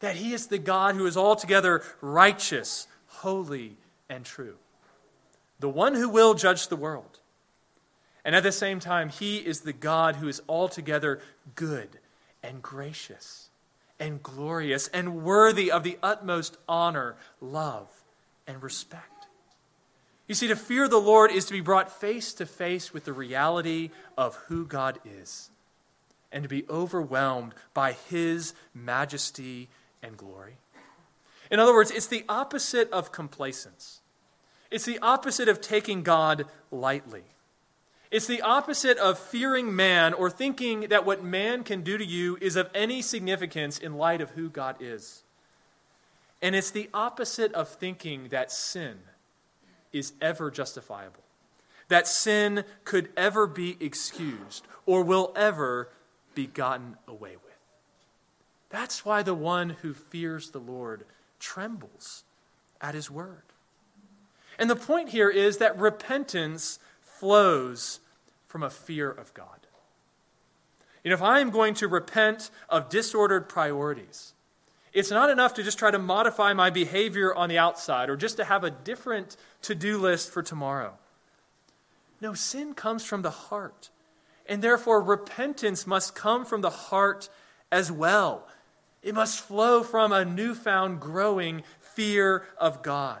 that 0.00 0.16
He 0.16 0.32
is 0.32 0.48
the 0.48 0.58
God 0.58 0.96
who 0.96 1.06
is 1.06 1.16
altogether 1.16 1.82
righteous, 2.00 2.86
holy, 3.06 3.76
and 4.08 4.24
true, 4.24 4.56
the 5.60 5.68
one 5.68 5.94
who 5.94 6.08
will 6.08 6.34
judge 6.34 6.68
the 6.68 6.76
world. 6.76 7.20
And 8.24 8.34
at 8.34 8.42
the 8.42 8.52
same 8.52 8.80
time, 8.80 9.08
He 9.08 9.38
is 9.38 9.60
the 9.60 9.72
God 9.72 10.16
who 10.16 10.28
is 10.28 10.42
altogether 10.48 11.20
good 11.54 11.98
and 12.42 12.60
gracious 12.60 13.50
and 13.98 14.22
glorious 14.22 14.88
and 14.88 15.22
worthy 15.22 15.70
of 15.70 15.82
the 15.82 15.98
utmost 16.02 16.56
honor, 16.68 17.16
love, 17.40 17.88
and 18.46 18.62
respect. 18.62 19.26
You 20.26 20.34
see, 20.34 20.48
to 20.48 20.56
fear 20.56 20.88
the 20.88 20.98
Lord 20.98 21.30
is 21.30 21.44
to 21.46 21.52
be 21.52 21.60
brought 21.60 21.92
face 21.92 22.32
to 22.34 22.46
face 22.46 22.92
with 22.92 23.04
the 23.04 23.12
reality 23.12 23.90
of 24.16 24.36
who 24.48 24.66
God 24.66 24.98
is 25.04 25.50
and 26.32 26.42
to 26.42 26.48
be 26.48 26.64
overwhelmed 26.68 27.54
by 27.74 27.92
his 27.92 28.54
majesty 28.74 29.68
and 30.02 30.16
glory. 30.16 30.56
In 31.50 31.60
other 31.60 31.74
words, 31.74 31.90
it's 31.90 32.06
the 32.06 32.24
opposite 32.28 32.90
of 32.90 33.12
complacence. 33.12 34.00
It's 34.70 34.86
the 34.86 34.98
opposite 35.00 35.48
of 35.48 35.60
taking 35.60 36.02
God 36.02 36.46
lightly. 36.70 37.22
It's 38.14 38.28
the 38.28 38.42
opposite 38.42 38.96
of 38.98 39.18
fearing 39.18 39.74
man 39.74 40.14
or 40.14 40.30
thinking 40.30 40.82
that 40.82 41.04
what 41.04 41.24
man 41.24 41.64
can 41.64 41.82
do 41.82 41.98
to 41.98 42.04
you 42.04 42.38
is 42.40 42.54
of 42.54 42.70
any 42.72 43.02
significance 43.02 43.76
in 43.76 43.96
light 43.96 44.20
of 44.20 44.30
who 44.30 44.48
God 44.48 44.76
is. 44.78 45.24
And 46.40 46.54
it's 46.54 46.70
the 46.70 46.88
opposite 46.94 47.52
of 47.54 47.68
thinking 47.68 48.28
that 48.28 48.52
sin 48.52 48.98
is 49.92 50.12
ever 50.22 50.48
justifiable, 50.48 51.24
that 51.88 52.06
sin 52.06 52.62
could 52.84 53.08
ever 53.16 53.48
be 53.48 53.76
excused 53.80 54.64
or 54.86 55.02
will 55.02 55.32
ever 55.34 55.88
be 56.36 56.46
gotten 56.46 56.96
away 57.08 57.32
with. 57.32 57.58
That's 58.70 59.04
why 59.04 59.24
the 59.24 59.34
one 59.34 59.70
who 59.82 59.92
fears 59.92 60.52
the 60.52 60.60
Lord 60.60 61.04
trembles 61.40 62.22
at 62.80 62.94
his 62.94 63.10
word. 63.10 63.42
And 64.56 64.70
the 64.70 64.76
point 64.76 65.08
here 65.08 65.30
is 65.30 65.58
that 65.58 65.76
repentance 65.76 66.78
flows 67.02 67.98
from 68.54 68.62
a 68.62 68.70
fear 68.70 69.10
of 69.10 69.34
God. 69.34 69.66
You 71.02 71.08
know, 71.08 71.14
if 71.14 71.22
I 71.22 71.40
am 71.40 71.50
going 71.50 71.74
to 71.74 71.88
repent 71.88 72.52
of 72.68 72.88
disordered 72.88 73.48
priorities, 73.48 74.32
it's 74.92 75.10
not 75.10 75.28
enough 75.28 75.54
to 75.54 75.64
just 75.64 75.76
try 75.76 75.90
to 75.90 75.98
modify 75.98 76.52
my 76.52 76.70
behavior 76.70 77.34
on 77.34 77.48
the 77.48 77.58
outside 77.58 78.08
or 78.08 78.16
just 78.16 78.36
to 78.36 78.44
have 78.44 78.62
a 78.62 78.70
different 78.70 79.36
to 79.62 79.74
do 79.74 79.98
list 79.98 80.30
for 80.30 80.40
tomorrow. 80.40 80.92
No, 82.20 82.32
sin 82.32 82.74
comes 82.74 83.04
from 83.04 83.22
the 83.22 83.30
heart. 83.32 83.90
And 84.46 84.62
therefore, 84.62 85.02
repentance 85.02 85.84
must 85.84 86.14
come 86.14 86.44
from 86.44 86.60
the 86.60 86.70
heart 86.70 87.28
as 87.72 87.90
well. 87.90 88.46
It 89.02 89.16
must 89.16 89.40
flow 89.40 89.82
from 89.82 90.12
a 90.12 90.24
newfound, 90.24 91.00
growing 91.00 91.64
fear 91.80 92.46
of 92.56 92.84
God. 92.84 93.18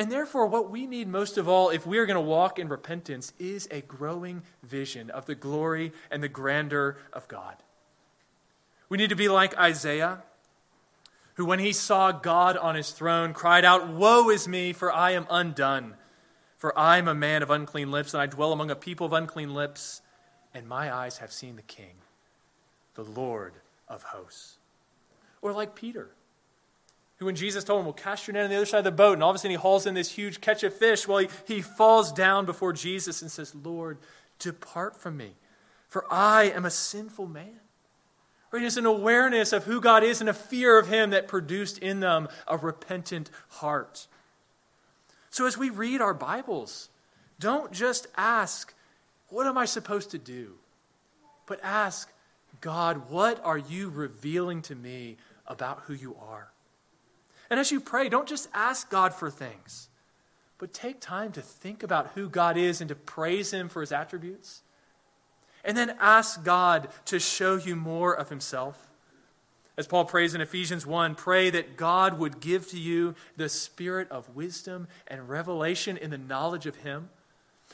And 0.00 0.10
therefore, 0.10 0.46
what 0.46 0.70
we 0.70 0.86
need 0.86 1.08
most 1.08 1.36
of 1.36 1.46
all, 1.46 1.68
if 1.68 1.86
we 1.86 1.98
are 1.98 2.06
going 2.06 2.14
to 2.14 2.22
walk 2.22 2.58
in 2.58 2.70
repentance, 2.70 3.34
is 3.38 3.68
a 3.70 3.82
growing 3.82 4.44
vision 4.62 5.10
of 5.10 5.26
the 5.26 5.34
glory 5.34 5.92
and 6.10 6.22
the 6.22 6.28
grandeur 6.28 6.96
of 7.12 7.28
God. 7.28 7.56
We 8.88 8.96
need 8.96 9.10
to 9.10 9.14
be 9.14 9.28
like 9.28 9.54
Isaiah, 9.58 10.22
who, 11.34 11.44
when 11.44 11.58
he 11.58 11.74
saw 11.74 12.12
God 12.12 12.56
on 12.56 12.76
his 12.76 12.92
throne, 12.92 13.34
cried 13.34 13.62
out, 13.62 13.90
Woe 13.90 14.30
is 14.30 14.48
me, 14.48 14.72
for 14.72 14.90
I 14.90 15.10
am 15.10 15.26
undone. 15.28 15.96
For 16.56 16.76
I 16.78 16.96
am 16.96 17.06
a 17.06 17.14
man 17.14 17.42
of 17.42 17.50
unclean 17.50 17.90
lips, 17.90 18.14
and 18.14 18.22
I 18.22 18.26
dwell 18.26 18.54
among 18.54 18.70
a 18.70 18.76
people 18.76 19.04
of 19.04 19.12
unclean 19.12 19.52
lips, 19.52 20.00
and 20.54 20.66
my 20.66 20.90
eyes 20.90 21.18
have 21.18 21.30
seen 21.30 21.56
the 21.56 21.62
King, 21.62 21.96
the 22.94 23.04
Lord 23.04 23.52
of 23.86 24.04
hosts. 24.04 24.56
Or 25.42 25.52
like 25.52 25.74
Peter, 25.74 26.08
who 27.20 27.26
when 27.26 27.36
Jesus 27.36 27.62
told 27.62 27.80
him, 27.80 27.84
Well, 27.84 27.92
cast 27.92 28.26
your 28.26 28.34
net 28.34 28.44
on 28.44 28.50
the 28.50 28.56
other 28.56 28.66
side 28.66 28.78
of 28.78 28.84
the 28.84 28.90
boat, 28.90 29.12
and 29.12 29.22
all 29.22 29.30
of 29.30 29.36
a 29.36 29.38
sudden 29.38 29.52
he 29.52 29.56
hauls 29.56 29.86
in 29.86 29.94
this 29.94 30.10
huge 30.10 30.40
catch 30.40 30.64
of 30.64 30.74
fish, 30.74 31.06
well, 31.06 31.18
he, 31.18 31.28
he 31.46 31.60
falls 31.60 32.12
down 32.12 32.46
before 32.46 32.72
Jesus 32.72 33.20
and 33.22 33.30
says, 33.30 33.54
Lord, 33.54 33.98
depart 34.38 34.96
from 34.96 35.18
me, 35.18 35.34
for 35.86 36.06
I 36.10 36.44
am 36.44 36.64
a 36.64 36.70
sinful 36.70 37.26
man. 37.26 37.60
Right? 38.50 38.62
It's 38.62 38.78
an 38.78 38.86
awareness 38.86 39.52
of 39.52 39.64
who 39.64 39.82
God 39.82 40.02
is 40.02 40.20
and 40.20 40.30
a 40.30 40.34
fear 40.34 40.78
of 40.78 40.88
Him 40.88 41.10
that 41.10 41.28
produced 41.28 41.78
in 41.78 42.00
them 42.00 42.26
a 42.48 42.56
repentant 42.56 43.30
heart. 43.48 44.06
So 45.28 45.46
as 45.46 45.58
we 45.58 45.68
read 45.70 46.00
our 46.00 46.14
Bibles, 46.14 46.88
don't 47.38 47.70
just 47.70 48.06
ask, 48.16 48.72
What 49.28 49.46
am 49.46 49.58
I 49.58 49.66
supposed 49.66 50.10
to 50.12 50.18
do? 50.18 50.54
But 51.44 51.60
ask, 51.62 52.10
God, 52.62 53.10
what 53.10 53.44
are 53.44 53.58
you 53.58 53.90
revealing 53.90 54.62
to 54.62 54.74
me 54.74 55.18
about 55.46 55.80
who 55.80 55.92
you 55.92 56.16
are? 56.16 56.48
And 57.50 57.60
as 57.60 57.72
you 57.72 57.80
pray, 57.80 58.08
don't 58.08 58.28
just 58.28 58.48
ask 58.54 58.88
God 58.88 59.12
for 59.12 59.30
things, 59.30 59.88
but 60.58 60.72
take 60.72 61.00
time 61.00 61.32
to 61.32 61.42
think 61.42 61.82
about 61.82 62.12
who 62.14 62.28
God 62.28 62.56
is 62.56 62.80
and 62.80 62.88
to 62.88 62.94
praise 62.94 63.52
Him 63.52 63.68
for 63.68 63.80
His 63.80 63.92
attributes 63.92 64.62
and 65.64 65.76
then 65.76 65.96
ask 66.00 66.44
God 66.44 66.88
to 67.06 67.18
show 67.18 67.56
you 67.56 67.76
more 67.76 68.14
of 68.14 68.28
himself. 68.28 68.90
As 69.76 69.86
Paul 69.86 70.04
prays 70.04 70.34
in 70.34 70.40
Ephesians 70.40 70.86
1, 70.86 71.14
pray 71.14 71.50
that 71.50 71.76
God 71.76 72.18
would 72.18 72.40
give 72.40 72.68
to 72.68 72.78
you 72.78 73.14
the 73.36 73.48
spirit 73.48 74.10
of 74.10 74.34
wisdom 74.34 74.88
and 75.06 75.28
revelation 75.28 75.96
in 75.96 76.10
the 76.10 76.18
knowledge 76.18 76.66
of 76.66 76.76
him. 76.76 77.08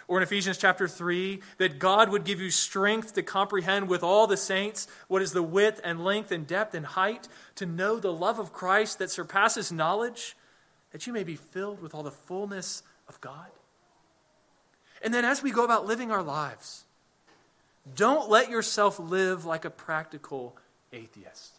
Or 0.09 0.19
in 0.19 0.23
Ephesians 0.23 0.59
chapter 0.59 0.87
3, 0.87 1.41
that 1.59 1.79
God 1.79 2.11
would 2.11 2.25
give 2.25 2.41
you 2.41 2.51
strength 2.51 3.15
to 3.15 3.23
comprehend 3.23 3.89
with 3.89 4.03
all 4.03 4.27
the 4.27 4.37
saints 4.37 4.87
what 5.09 5.23
is 5.23 5.33
the 5.33 5.43
width 5.43 5.81
and 5.83 6.05
length 6.05 6.31
and 6.31 6.47
depth 6.47 6.75
and 6.75 6.87
height, 6.87 7.29
to 7.57 7.67
know 7.67 7.99
the 7.99 8.13
love 8.13 8.39
of 8.39 8.53
Christ 8.53 8.99
that 8.99 9.11
surpasses 9.11 9.73
knowledge, 9.73 10.37
that 10.93 11.07
you 11.07 11.13
may 11.13 11.25
be 11.25 11.35
filled 11.37 11.83
with 11.83 11.95
all 11.95 12.03
the 12.03 12.11
fullness 12.11 12.83
of 13.09 13.21
God. 13.21 13.47
And 15.03 15.13
then 15.13 15.25
as 15.25 15.43
we 15.43 15.51
go 15.51 15.65
about 15.65 15.87
living 15.87 16.11
our 16.11 16.23
lives, 16.23 16.85
don't 17.95 18.29
let 18.31 18.51
yourself 18.51 18.99
live 18.99 19.45
like 19.45 19.65
a 19.65 19.71
practical 19.71 20.57
atheist, 20.93 21.56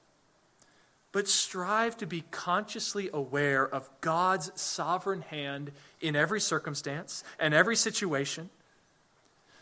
but 1.18 1.28
strive 1.28 1.98
to 1.98 2.06
be 2.06 2.24
consciously 2.30 3.10
aware 3.12 3.68
of 3.68 3.90
God's 4.02 4.52
sovereign 4.54 5.22
hand 5.22 5.72
in 6.00 6.16
every 6.16 6.40
circumstance 6.40 7.24
and 7.40 7.56
every 7.56 7.76
situation. 7.76 8.52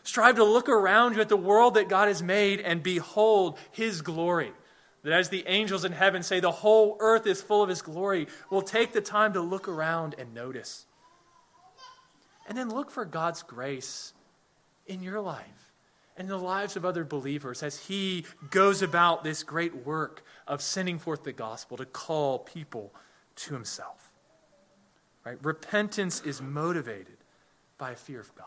Strive 0.02 0.36
to 0.36 0.44
look 0.44 0.68
around 0.68 1.14
you 1.14 1.22
at 1.22 1.30
the 1.30 1.34
world 1.38 1.72
that 1.72 1.88
God 1.88 2.08
has 2.08 2.22
made 2.22 2.60
and 2.60 2.82
behold 2.82 3.56
His 3.72 4.02
glory. 4.02 4.52
That 5.02 5.14
as 5.14 5.30
the 5.30 5.44
angels 5.46 5.86
in 5.86 5.92
heaven 5.92 6.22
say, 6.22 6.40
the 6.40 6.52
whole 6.52 6.98
earth 7.00 7.26
is 7.26 7.40
full 7.40 7.62
of 7.62 7.70
His 7.70 7.80
glory, 7.80 8.26
we'll 8.50 8.60
take 8.60 8.92
the 8.92 9.00
time 9.00 9.32
to 9.32 9.40
look 9.40 9.66
around 9.66 10.14
and 10.18 10.34
notice. 10.34 10.84
And 12.46 12.58
then 12.58 12.68
look 12.68 12.90
for 12.90 13.06
God's 13.06 13.42
grace 13.42 14.12
in 14.86 15.02
your 15.02 15.22
life 15.22 15.72
and 16.16 16.28
the 16.28 16.36
lives 16.36 16.76
of 16.76 16.84
other 16.84 17.04
believers 17.04 17.62
as 17.62 17.86
he 17.86 18.24
goes 18.50 18.82
about 18.82 19.24
this 19.24 19.42
great 19.42 19.86
work 19.86 20.24
of 20.46 20.62
sending 20.62 20.98
forth 20.98 21.24
the 21.24 21.32
gospel 21.32 21.76
to 21.76 21.84
call 21.84 22.38
people 22.38 22.92
to 23.36 23.54
himself. 23.54 24.12
Right? 25.24 25.38
Repentance 25.42 26.22
is 26.22 26.40
motivated 26.40 27.18
by 27.78 27.90
a 27.90 27.96
fear 27.96 28.20
of 28.20 28.34
God. 28.34 28.46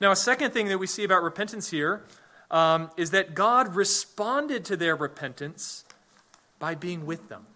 Now, 0.00 0.10
a 0.10 0.16
second 0.16 0.52
thing 0.52 0.68
that 0.68 0.78
we 0.78 0.86
see 0.86 1.04
about 1.04 1.22
repentance 1.22 1.70
here 1.70 2.04
um, 2.50 2.90
is 2.96 3.10
that 3.12 3.34
God 3.34 3.74
responded 3.74 4.64
to 4.66 4.76
their 4.76 4.96
repentance 4.96 5.84
by 6.58 6.74
being 6.74 7.06
with 7.06 7.28
them. 7.28 7.46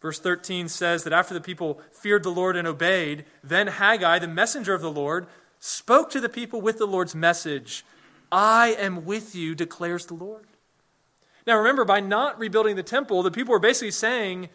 Verse 0.00 0.18
13 0.18 0.68
says 0.68 1.04
that 1.04 1.12
after 1.12 1.34
the 1.34 1.40
people 1.40 1.80
feared 1.92 2.22
the 2.22 2.30
Lord 2.30 2.56
and 2.56 2.66
obeyed, 2.66 3.24
then 3.44 3.66
Haggai, 3.66 4.18
the 4.18 4.28
messenger 4.28 4.72
of 4.72 4.80
the 4.80 4.90
Lord, 4.90 5.26
spoke 5.60 6.10
to 6.10 6.20
the 6.20 6.28
people 6.28 6.60
with 6.60 6.78
the 6.78 6.86
Lord's 6.86 7.14
message 7.14 7.84
I 8.32 8.76
am 8.78 9.04
with 9.04 9.34
you, 9.34 9.54
declares 9.54 10.06
the 10.06 10.14
Lord. 10.14 10.46
Now 11.46 11.58
remember, 11.58 11.84
by 11.84 12.00
not 12.00 12.38
rebuilding 12.38 12.76
the 12.76 12.82
temple, 12.82 13.22
the 13.22 13.30
people 13.30 13.52
were 13.52 13.58
basically 13.58 13.90
saying, 13.90 14.48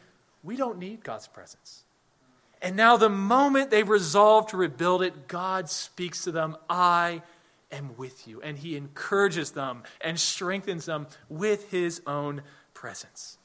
We 0.43 0.56
don't 0.56 0.78
need 0.78 1.03
God's 1.03 1.28
presence. 1.28 1.84
And 2.62 2.76
now, 2.76 2.97
the 2.97 3.10
moment 3.10 3.70
they 3.70 3.84
resolve 3.84 4.47
to 4.47 4.58
rebuild 4.58 5.03
it, 5.03 5.28
God 5.28 5.70
speaks 5.70 6.24
to 6.24 6.32
them, 6.32 6.56
I 6.70 7.22
am 7.72 7.95
with 7.97 8.28
you. 8.28 8.41
And 8.41 8.58
he 8.58 8.76
encourages 8.76 9.51
them 9.51 9.84
and 10.01 10.20
strengthens 10.20 10.86
them 10.86 11.08
with 11.30 11.70
his 11.70 12.01
own 12.08 12.41
presence. 12.74 13.38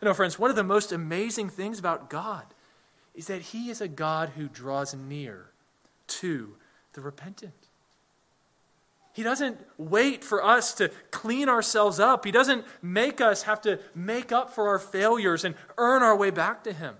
You 0.00 0.06
know, 0.06 0.14
friends, 0.14 0.38
one 0.38 0.50
of 0.50 0.56
the 0.56 0.64
most 0.64 0.90
amazing 0.90 1.50
things 1.50 1.78
about 1.78 2.08
God 2.08 2.46
is 3.14 3.26
that 3.26 3.42
he 3.42 3.70
is 3.70 3.80
a 3.80 3.88
God 3.88 4.30
who 4.30 4.48
draws 4.48 4.94
near 4.94 5.50
to 6.08 6.56
the 6.92 7.00
repentant. 7.00 7.52
He 9.12 9.22
doesn't 9.22 9.58
wait 9.76 10.22
for 10.22 10.44
us 10.44 10.72
to 10.74 10.90
clean 11.10 11.48
ourselves 11.48 11.98
up. 11.98 12.24
He 12.24 12.30
doesn't 12.30 12.64
make 12.80 13.20
us 13.20 13.42
have 13.42 13.60
to 13.62 13.80
make 13.94 14.30
up 14.30 14.50
for 14.50 14.68
our 14.68 14.78
failures 14.78 15.44
and 15.44 15.54
earn 15.78 16.02
our 16.02 16.16
way 16.16 16.30
back 16.30 16.62
to 16.64 16.72
Him. 16.72 16.96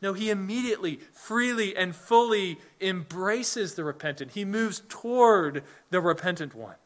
No, 0.00 0.14
He 0.14 0.30
immediately, 0.30 1.00
freely, 1.12 1.76
and 1.76 1.94
fully 1.94 2.58
embraces 2.80 3.74
the 3.74 3.84
repentant. 3.84 4.32
He 4.32 4.44
moves 4.44 4.82
toward 4.88 5.62
the 5.90 6.00
repentant 6.00 6.54
one. 6.54 6.76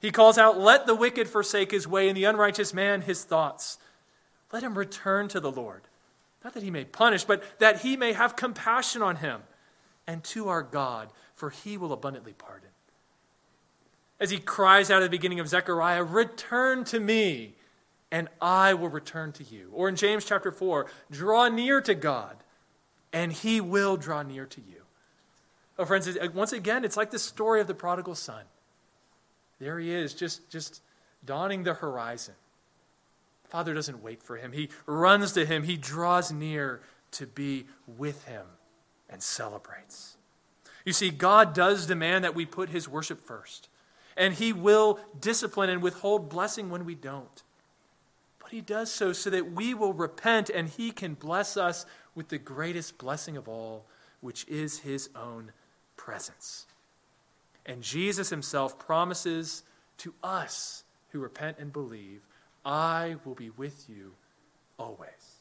He 0.00 0.10
calls 0.10 0.38
out, 0.38 0.58
Let 0.58 0.86
the 0.86 0.94
wicked 0.94 1.28
forsake 1.28 1.70
his 1.70 1.86
way, 1.86 2.08
and 2.08 2.16
the 2.16 2.24
unrighteous 2.24 2.72
man 2.72 3.02
his 3.02 3.24
thoughts. 3.24 3.78
Let 4.52 4.62
him 4.62 4.76
return 4.76 5.28
to 5.28 5.38
the 5.38 5.52
Lord. 5.52 5.82
Not 6.42 6.54
that 6.54 6.62
he 6.62 6.70
may 6.70 6.86
punish, 6.86 7.24
but 7.24 7.44
that 7.60 7.82
he 7.82 7.98
may 7.98 8.14
have 8.14 8.34
compassion 8.34 9.02
on 9.02 9.16
him 9.16 9.42
and 10.10 10.24
to 10.24 10.48
our 10.48 10.64
God, 10.64 11.08
for 11.36 11.50
he 11.50 11.76
will 11.76 11.92
abundantly 11.92 12.32
pardon. 12.32 12.70
As 14.18 14.30
he 14.30 14.38
cries 14.38 14.90
out 14.90 15.02
at 15.02 15.04
the 15.04 15.16
beginning 15.16 15.38
of 15.38 15.46
Zechariah, 15.46 16.02
Return 16.02 16.82
to 16.86 16.98
me, 16.98 17.54
and 18.10 18.28
I 18.40 18.74
will 18.74 18.88
return 18.88 19.30
to 19.34 19.44
you. 19.44 19.70
Or 19.72 19.88
in 19.88 19.94
James 19.94 20.24
chapter 20.24 20.50
4, 20.50 20.86
Draw 21.12 21.50
near 21.50 21.80
to 21.82 21.94
God, 21.94 22.38
and 23.12 23.32
he 23.32 23.60
will 23.60 23.96
draw 23.96 24.24
near 24.24 24.46
to 24.46 24.60
you. 24.60 24.82
Oh, 25.78 25.84
friends, 25.84 26.08
once 26.34 26.52
again, 26.52 26.84
it's 26.84 26.96
like 26.96 27.12
the 27.12 27.18
story 27.18 27.60
of 27.60 27.68
the 27.68 27.74
prodigal 27.74 28.16
son. 28.16 28.42
There 29.60 29.78
he 29.78 29.92
is, 29.92 30.12
just, 30.12 30.50
just 30.50 30.82
dawning 31.24 31.62
the 31.62 31.74
horizon. 31.74 32.34
Father 33.48 33.74
doesn't 33.74 34.02
wait 34.02 34.24
for 34.24 34.36
him. 34.38 34.50
He 34.50 34.70
runs 34.86 35.32
to 35.34 35.46
him. 35.46 35.62
He 35.62 35.76
draws 35.76 36.32
near 36.32 36.80
to 37.12 37.26
be 37.28 37.66
with 37.86 38.24
him 38.24 38.44
and 39.10 39.22
celebrates. 39.22 40.16
You 40.84 40.92
see, 40.92 41.10
God 41.10 41.52
does 41.52 41.86
demand 41.86 42.24
that 42.24 42.34
we 42.34 42.46
put 42.46 42.70
his 42.70 42.88
worship 42.88 43.20
first, 43.20 43.68
and 44.16 44.34
he 44.34 44.52
will 44.52 44.98
discipline 45.20 45.68
and 45.68 45.82
withhold 45.82 46.30
blessing 46.30 46.70
when 46.70 46.84
we 46.84 46.94
don't. 46.94 47.42
But 48.40 48.50
he 48.50 48.60
does 48.60 48.90
so 48.90 49.12
so 49.12 49.30
that 49.30 49.52
we 49.52 49.74
will 49.74 49.92
repent 49.92 50.50
and 50.50 50.68
he 50.68 50.90
can 50.90 51.14
bless 51.14 51.56
us 51.56 51.84
with 52.14 52.28
the 52.28 52.38
greatest 52.38 52.98
blessing 52.98 53.36
of 53.36 53.48
all, 53.48 53.84
which 54.20 54.46
is 54.48 54.80
his 54.80 55.10
own 55.14 55.52
presence. 55.96 56.66
And 57.66 57.82
Jesus 57.82 58.30
himself 58.30 58.78
promises 58.78 59.62
to 59.98 60.14
us 60.22 60.82
who 61.10 61.20
repent 61.20 61.58
and 61.58 61.72
believe, 61.72 62.22
I 62.64 63.16
will 63.24 63.34
be 63.34 63.50
with 63.50 63.86
you 63.88 64.12
always. 64.78 65.36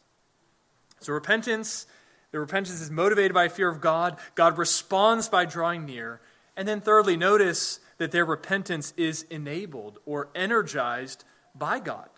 So 0.99 1.13
repentance 1.13 1.87
the 2.31 2.39
repentance 2.39 2.81
is 2.81 2.91
motivated 2.91 3.33
by 3.33 3.47
fear 3.47 3.69
of 3.69 3.81
God. 3.81 4.17
God 4.35 4.57
responds 4.57 5.29
by 5.29 5.45
drawing 5.45 5.85
near. 5.85 6.21
And 6.55 6.67
then, 6.67 6.81
thirdly, 6.81 7.17
notice 7.17 7.79
that 7.97 8.11
their 8.11 8.25
repentance 8.25 8.93
is 8.97 9.25
enabled 9.29 9.99
or 10.05 10.29
energized 10.35 11.23
by 11.55 11.79
God. 11.79 12.09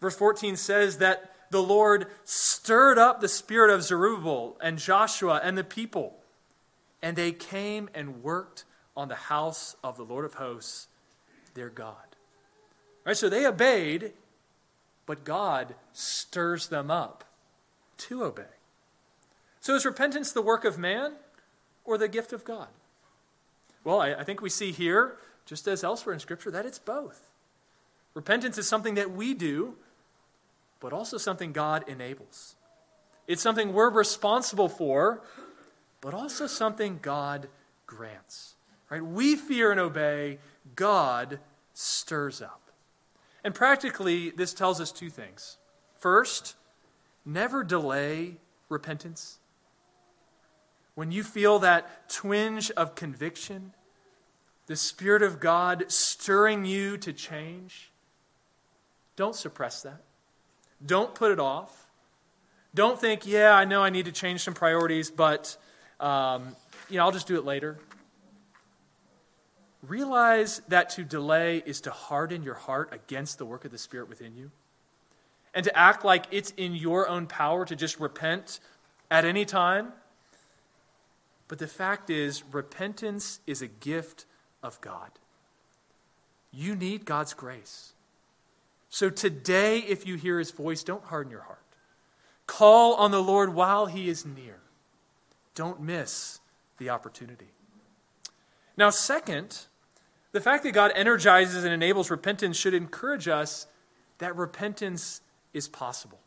Verse 0.00 0.16
14 0.16 0.56
says 0.56 0.98
that 0.98 1.32
the 1.50 1.62
Lord 1.62 2.06
stirred 2.24 2.98
up 2.98 3.20
the 3.20 3.28
spirit 3.28 3.70
of 3.70 3.82
Zerubbabel 3.82 4.56
and 4.60 4.78
Joshua 4.78 5.40
and 5.42 5.56
the 5.56 5.64
people, 5.64 6.18
and 7.02 7.16
they 7.16 7.32
came 7.32 7.88
and 7.94 8.22
worked 8.22 8.64
on 8.96 9.08
the 9.08 9.14
house 9.14 9.76
of 9.82 9.96
the 9.96 10.04
Lord 10.04 10.24
of 10.24 10.34
hosts, 10.34 10.88
their 11.54 11.70
God. 11.70 11.94
Right, 13.04 13.16
so 13.16 13.28
they 13.28 13.46
obeyed, 13.46 14.12
but 15.06 15.24
God 15.24 15.74
stirs 15.92 16.68
them 16.68 16.90
up 16.90 17.24
to 17.98 18.24
obey. 18.24 18.55
So 19.66 19.74
is 19.74 19.84
repentance 19.84 20.30
the 20.30 20.42
work 20.42 20.64
of 20.64 20.78
man 20.78 21.14
or 21.84 21.98
the 21.98 22.06
gift 22.06 22.32
of 22.32 22.44
God? 22.44 22.68
Well, 23.82 24.00
I, 24.00 24.14
I 24.14 24.22
think 24.22 24.40
we 24.40 24.48
see 24.48 24.70
here, 24.70 25.16
just 25.44 25.66
as 25.66 25.82
elsewhere 25.82 26.12
in 26.12 26.20
Scripture, 26.20 26.52
that 26.52 26.64
it's 26.64 26.78
both. 26.78 27.30
Repentance 28.14 28.58
is 28.58 28.68
something 28.68 28.94
that 28.94 29.10
we 29.10 29.34
do, 29.34 29.74
but 30.78 30.92
also 30.92 31.18
something 31.18 31.50
God 31.50 31.82
enables. 31.88 32.54
It's 33.26 33.42
something 33.42 33.72
we're 33.72 33.90
responsible 33.90 34.68
for, 34.68 35.22
but 36.00 36.14
also 36.14 36.46
something 36.46 37.00
God 37.02 37.48
grants. 37.88 38.54
Right? 38.88 39.04
We 39.04 39.34
fear 39.34 39.72
and 39.72 39.80
obey, 39.80 40.38
God 40.76 41.40
stirs 41.74 42.40
up. 42.40 42.70
And 43.42 43.52
practically, 43.52 44.30
this 44.30 44.54
tells 44.54 44.80
us 44.80 44.92
two 44.92 45.10
things. 45.10 45.56
First, 45.98 46.54
never 47.24 47.64
delay 47.64 48.36
repentance. 48.68 49.40
When 50.96 51.12
you 51.12 51.22
feel 51.22 51.60
that 51.60 52.08
twinge 52.08 52.70
of 52.72 52.94
conviction, 52.94 53.74
the 54.66 54.76
Spirit 54.76 55.22
of 55.22 55.38
God 55.38 55.84
stirring 55.88 56.64
you 56.64 56.96
to 56.98 57.12
change, 57.12 57.92
don't 59.14 59.36
suppress 59.36 59.82
that. 59.82 60.00
Don't 60.84 61.14
put 61.14 61.30
it 61.30 61.38
off. 61.38 61.86
Don't 62.74 62.98
think, 62.98 63.26
yeah, 63.26 63.54
I 63.54 63.66
know 63.66 63.82
I 63.82 63.90
need 63.90 64.06
to 64.06 64.12
change 64.12 64.42
some 64.42 64.54
priorities, 64.54 65.10
but 65.10 65.56
um, 66.00 66.56
you 66.88 66.96
know, 66.96 67.04
I'll 67.04 67.12
just 67.12 67.26
do 67.26 67.36
it 67.36 67.44
later. 67.44 67.78
Realize 69.82 70.62
that 70.68 70.88
to 70.90 71.04
delay 71.04 71.62
is 71.64 71.82
to 71.82 71.90
harden 71.90 72.42
your 72.42 72.54
heart 72.54 72.88
against 72.92 73.36
the 73.36 73.44
work 73.44 73.66
of 73.66 73.70
the 73.70 73.78
Spirit 73.78 74.08
within 74.08 74.34
you. 74.34 74.50
And 75.54 75.64
to 75.64 75.78
act 75.78 76.06
like 76.06 76.24
it's 76.30 76.52
in 76.56 76.74
your 76.74 77.06
own 77.06 77.26
power 77.26 77.66
to 77.66 77.76
just 77.76 78.00
repent 78.00 78.60
at 79.10 79.26
any 79.26 79.44
time. 79.44 79.92
But 81.48 81.58
the 81.58 81.66
fact 81.66 82.10
is, 82.10 82.42
repentance 82.50 83.40
is 83.46 83.62
a 83.62 83.68
gift 83.68 84.24
of 84.62 84.80
God. 84.80 85.10
You 86.50 86.74
need 86.74 87.04
God's 87.04 87.34
grace. 87.34 87.92
So 88.88 89.10
today, 89.10 89.80
if 89.80 90.06
you 90.06 90.16
hear 90.16 90.38
his 90.38 90.50
voice, 90.50 90.82
don't 90.82 91.04
harden 91.04 91.30
your 91.30 91.42
heart. 91.42 91.60
Call 92.46 92.94
on 92.94 93.10
the 93.10 93.22
Lord 93.22 93.54
while 93.54 93.86
he 93.86 94.08
is 94.08 94.24
near. 94.24 94.58
Don't 95.54 95.80
miss 95.80 96.40
the 96.78 96.90
opportunity. 96.90 97.48
Now, 98.76 98.90
second, 98.90 99.66
the 100.32 100.40
fact 100.40 100.62
that 100.64 100.72
God 100.72 100.92
energizes 100.94 101.64
and 101.64 101.72
enables 101.72 102.10
repentance 102.10 102.56
should 102.56 102.74
encourage 102.74 103.28
us 103.28 103.66
that 104.18 104.36
repentance 104.36 105.20
is 105.52 105.68
possible. 105.68 106.20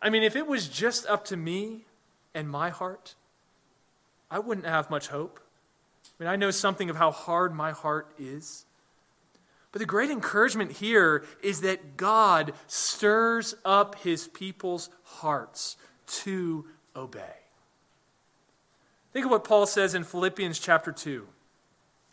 I 0.00 0.10
mean, 0.10 0.22
if 0.22 0.36
it 0.36 0.46
was 0.46 0.68
just 0.68 1.06
up 1.06 1.24
to 1.26 1.36
me 1.36 1.86
and 2.34 2.48
my 2.48 2.70
heart, 2.70 3.14
I 4.30 4.38
wouldn't 4.38 4.66
have 4.66 4.90
much 4.90 5.08
hope. 5.08 5.40
I 6.18 6.22
mean, 6.22 6.32
I 6.32 6.36
know 6.36 6.50
something 6.50 6.90
of 6.90 6.96
how 6.96 7.10
hard 7.10 7.54
my 7.54 7.72
heart 7.72 8.12
is. 8.18 8.64
But 9.72 9.80
the 9.80 9.86
great 9.86 10.10
encouragement 10.10 10.72
here 10.72 11.24
is 11.42 11.60
that 11.60 11.96
God 11.96 12.54
stirs 12.66 13.54
up 13.64 13.96
his 13.96 14.26
people's 14.28 14.88
hearts 15.02 15.76
to 16.06 16.64
obey. 16.94 17.20
Think 19.12 19.26
of 19.26 19.30
what 19.30 19.44
Paul 19.44 19.66
says 19.66 19.94
in 19.94 20.04
Philippians 20.04 20.58
chapter 20.58 20.92
2. 20.92 21.26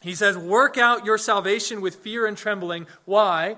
He 0.01 0.16
says, 0.16 0.38
Work 0.38 0.78
out 0.78 1.05
your 1.05 1.18
salvation 1.18 1.80
with 1.80 1.95
fear 1.95 2.26
and 2.26 2.38
trembling. 2.38 2.88
Why? 3.05 3.55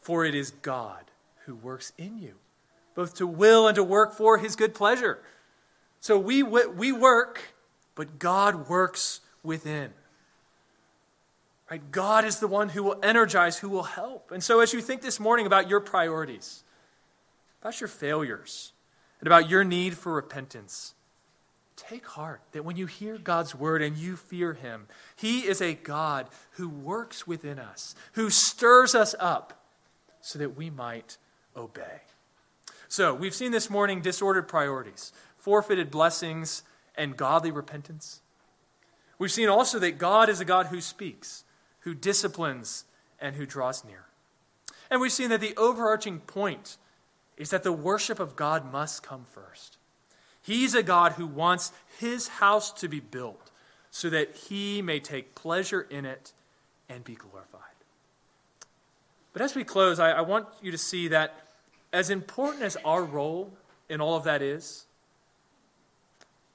For 0.00 0.24
it 0.24 0.34
is 0.34 0.50
God 0.50 1.04
who 1.44 1.54
works 1.54 1.92
in 1.98 2.18
you, 2.18 2.34
both 2.94 3.14
to 3.16 3.26
will 3.26 3.66
and 3.68 3.74
to 3.76 3.84
work 3.84 4.14
for 4.14 4.38
his 4.38 4.56
good 4.56 4.74
pleasure. 4.74 5.18
So 6.00 6.18
we, 6.18 6.42
we 6.42 6.90
work, 6.92 7.51
but 7.94 8.18
God 8.18 8.68
works 8.68 9.20
within. 9.42 9.90
Right? 11.70 11.90
God 11.90 12.24
is 12.24 12.38
the 12.38 12.48
one 12.48 12.68
who 12.70 12.82
will 12.82 12.98
energize, 13.02 13.58
who 13.58 13.68
will 13.68 13.84
help. 13.84 14.30
And 14.30 14.42
so 14.42 14.60
as 14.60 14.72
you 14.72 14.80
think 14.80 15.00
this 15.00 15.18
morning 15.18 15.46
about 15.46 15.68
your 15.68 15.80
priorities, 15.80 16.64
about 17.60 17.80
your 17.80 17.88
failures, 17.88 18.72
and 19.20 19.26
about 19.26 19.48
your 19.48 19.64
need 19.64 19.96
for 19.96 20.12
repentance, 20.12 20.94
take 21.76 22.06
heart 22.06 22.40
that 22.52 22.64
when 22.64 22.76
you 22.76 22.86
hear 22.86 23.18
God's 23.18 23.54
word 23.54 23.82
and 23.82 23.96
you 23.96 24.16
fear 24.16 24.52
him, 24.52 24.86
he 25.16 25.40
is 25.40 25.60
a 25.60 25.74
God 25.74 26.28
who 26.52 26.68
works 26.68 27.26
within 27.26 27.58
us, 27.58 27.94
who 28.12 28.30
stirs 28.30 28.94
us 28.94 29.14
up 29.18 29.64
so 30.20 30.38
that 30.38 30.56
we 30.56 30.70
might 30.70 31.16
obey. 31.56 32.02
So, 32.88 33.14
we've 33.14 33.34
seen 33.34 33.52
this 33.52 33.70
morning 33.70 34.02
disordered 34.02 34.48
priorities, 34.48 35.12
forfeited 35.36 35.90
blessings, 35.90 36.62
and 36.96 37.16
godly 37.16 37.50
repentance. 37.50 38.20
We've 39.18 39.32
seen 39.32 39.48
also 39.48 39.78
that 39.78 39.98
God 39.98 40.28
is 40.28 40.40
a 40.40 40.44
God 40.44 40.66
who 40.66 40.80
speaks, 40.80 41.44
who 41.80 41.94
disciplines, 41.94 42.84
and 43.20 43.36
who 43.36 43.46
draws 43.46 43.84
near. 43.84 44.06
And 44.90 45.00
we've 45.00 45.12
seen 45.12 45.30
that 45.30 45.40
the 45.40 45.56
overarching 45.56 46.20
point 46.20 46.76
is 47.36 47.50
that 47.50 47.62
the 47.62 47.72
worship 47.72 48.20
of 48.20 48.36
God 48.36 48.70
must 48.70 49.02
come 49.02 49.24
first. 49.24 49.78
He's 50.42 50.74
a 50.74 50.82
God 50.82 51.12
who 51.12 51.26
wants 51.26 51.72
his 51.98 52.28
house 52.28 52.72
to 52.72 52.88
be 52.88 53.00
built 53.00 53.50
so 53.90 54.10
that 54.10 54.34
he 54.34 54.82
may 54.82 54.98
take 54.98 55.34
pleasure 55.34 55.86
in 55.88 56.04
it 56.04 56.32
and 56.88 57.04
be 57.04 57.14
glorified. 57.14 57.60
But 59.32 59.42
as 59.42 59.54
we 59.54 59.64
close, 59.64 59.98
I, 59.98 60.10
I, 60.10 60.20
want 60.20 60.46
you 60.60 60.72
to 60.72 60.78
see 60.78 61.08
that 61.08 61.48
as 61.92 62.10
important 62.10 62.62
as 62.62 62.76
our 62.84 63.02
role 63.02 63.52
in 63.88 64.00
all 64.00 64.16
of 64.16 64.24
that 64.24 64.42
is, 64.42 64.86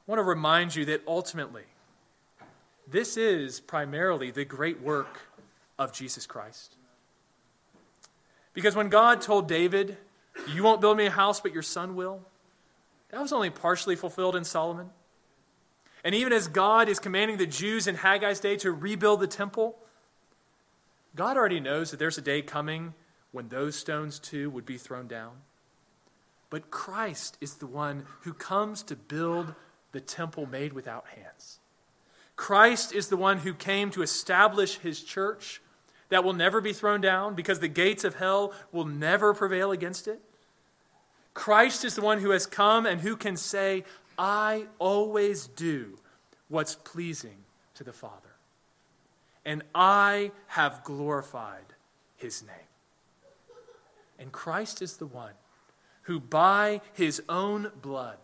want 0.08 0.20
to 0.20 0.24
remind 0.24 0.76
you 0.76 0.86
that 0.86 1.02
ultimately, 1.06 1.66
this 2.90 3.18
is 3.18 3.60
primarily 3.60 4.32
the 4.32 4.46
great 4.46 4.82
work 4.82 5.20
of 5.78 5.92
Jesus 5.92 6.26
Christ. 6.26 6.76
Because 8.54 8.76
when 8.76 8.90
God 8.90 9.22
told 9.22 9.48
David, 9.48 9.98
You 10.54 10.64
won't 10.64 10.82
build 10.82 10.98
me 10.98 11.08
a 11.08 11.12
house, 11.12 11.42
but 11.42 11.54
your 11.54 11.64
son 11.64 11.96
will, 11.96 12.22
that 13.10 13.22
was 13.22 13.34
only 13.34 13.50
partially 13.50 13.96
fulfilled 13.96 14.36
in 14.36 14.44
Solomon. 14.44 14.90
And 16.04 16.16
even 16.16 16.32
as 16.32 16.48
God 16.48 16.90
is 16.90 17.00
commanding 17.00 17.38
the 17.38 17.46
Jews 17.46 17.88
in 17.88 17.96
Haggai's 17.96 18.40
day 18.40 18.56
to 18.58 18.72
rebuild 18.72 19.20
the 19.20 19.28
temple, 19.28 19.78
God 21.16 21.38
already 21.38 21.60
knows 21.60 21.92
that 21.92 21.98
there's 21.98 22.18
a 22.18 22.22
day 22.22 22.42
coming 22.42 22.94
when 23.32 23.50
those 23.50 23.76
stones 23.76 24.20
too 24.20 24.50
would 24.52 24.66
be 24.66 24.78
thrown 24.78 25.08
down. 25.08 25.34
But 26.50 26.72
Christ 26.72 27.38
is 27.42 27.56
the 27.56 27.68
one 27.68 28.06
who 28.22 28.34
comes 28.34 28.84
to 28.84 28.96
build 28.96 29.54
the 29.92 30.02
temple 30.02 30.46
made 30.46 30.74
without 30.74 31.06
hands. 31.08 31.60
Christ 32.36 32.94
is 32.94 33.08
the 33.08 33.18
one 33.18 33.40
who 33.40 33.54
came 33.54 33.90
to 33.92 34.02
establish 34.02 34.78
his 34.78 35.04
church 35.04 35.62
that 36.10 36.24
will 36.24 36.34
never 36.34 36.62
be 36.62 36.74
thrown 36.74 37.02
down 37.02 37.36
because 37.36 37.60
the 37.60 37.68
gates 37.68 38.04
of 38.04 38.16
hell 38.16 38.54
will 38.72 38.86
never 38.86 39.34
prevail 39.34 39.72
against 39.72 40.08
it. 40.08 40.22
Christ 41.34 41.84
is 41.84 41.96
the 41.96 42.02
one 42.02 42.20
who 42.20 42.32
has 42.32 42.46
come 42.46 42.86
and 42.86 43.02
who 43.02 43.16
can 43.16 43.38
say, 43.38 43.84
I 44.18 44.66
always 44.80 45.48
do 45.48 46.00
what's 46.48 46.76
pleasing 46.76 47.38
to 47.76 47.84
the 47.84 47.94
Father. 47.94 48.36
And 49.46 49.64
I 49.76 50.32
have 50.48 50.84
glorified 50.84 51.74
his 52.16 52.42
name. 52.42 52.56
And 54.20 54.32
Christ 54.32 54.82
is 54.82 54.98
the 54.98 55.06
one 55.06 55.34
who, 56.04 56.20
by 56.20 56.82
his 56.94 57.22
own 57.30 57.72
blood, 57.82 58.18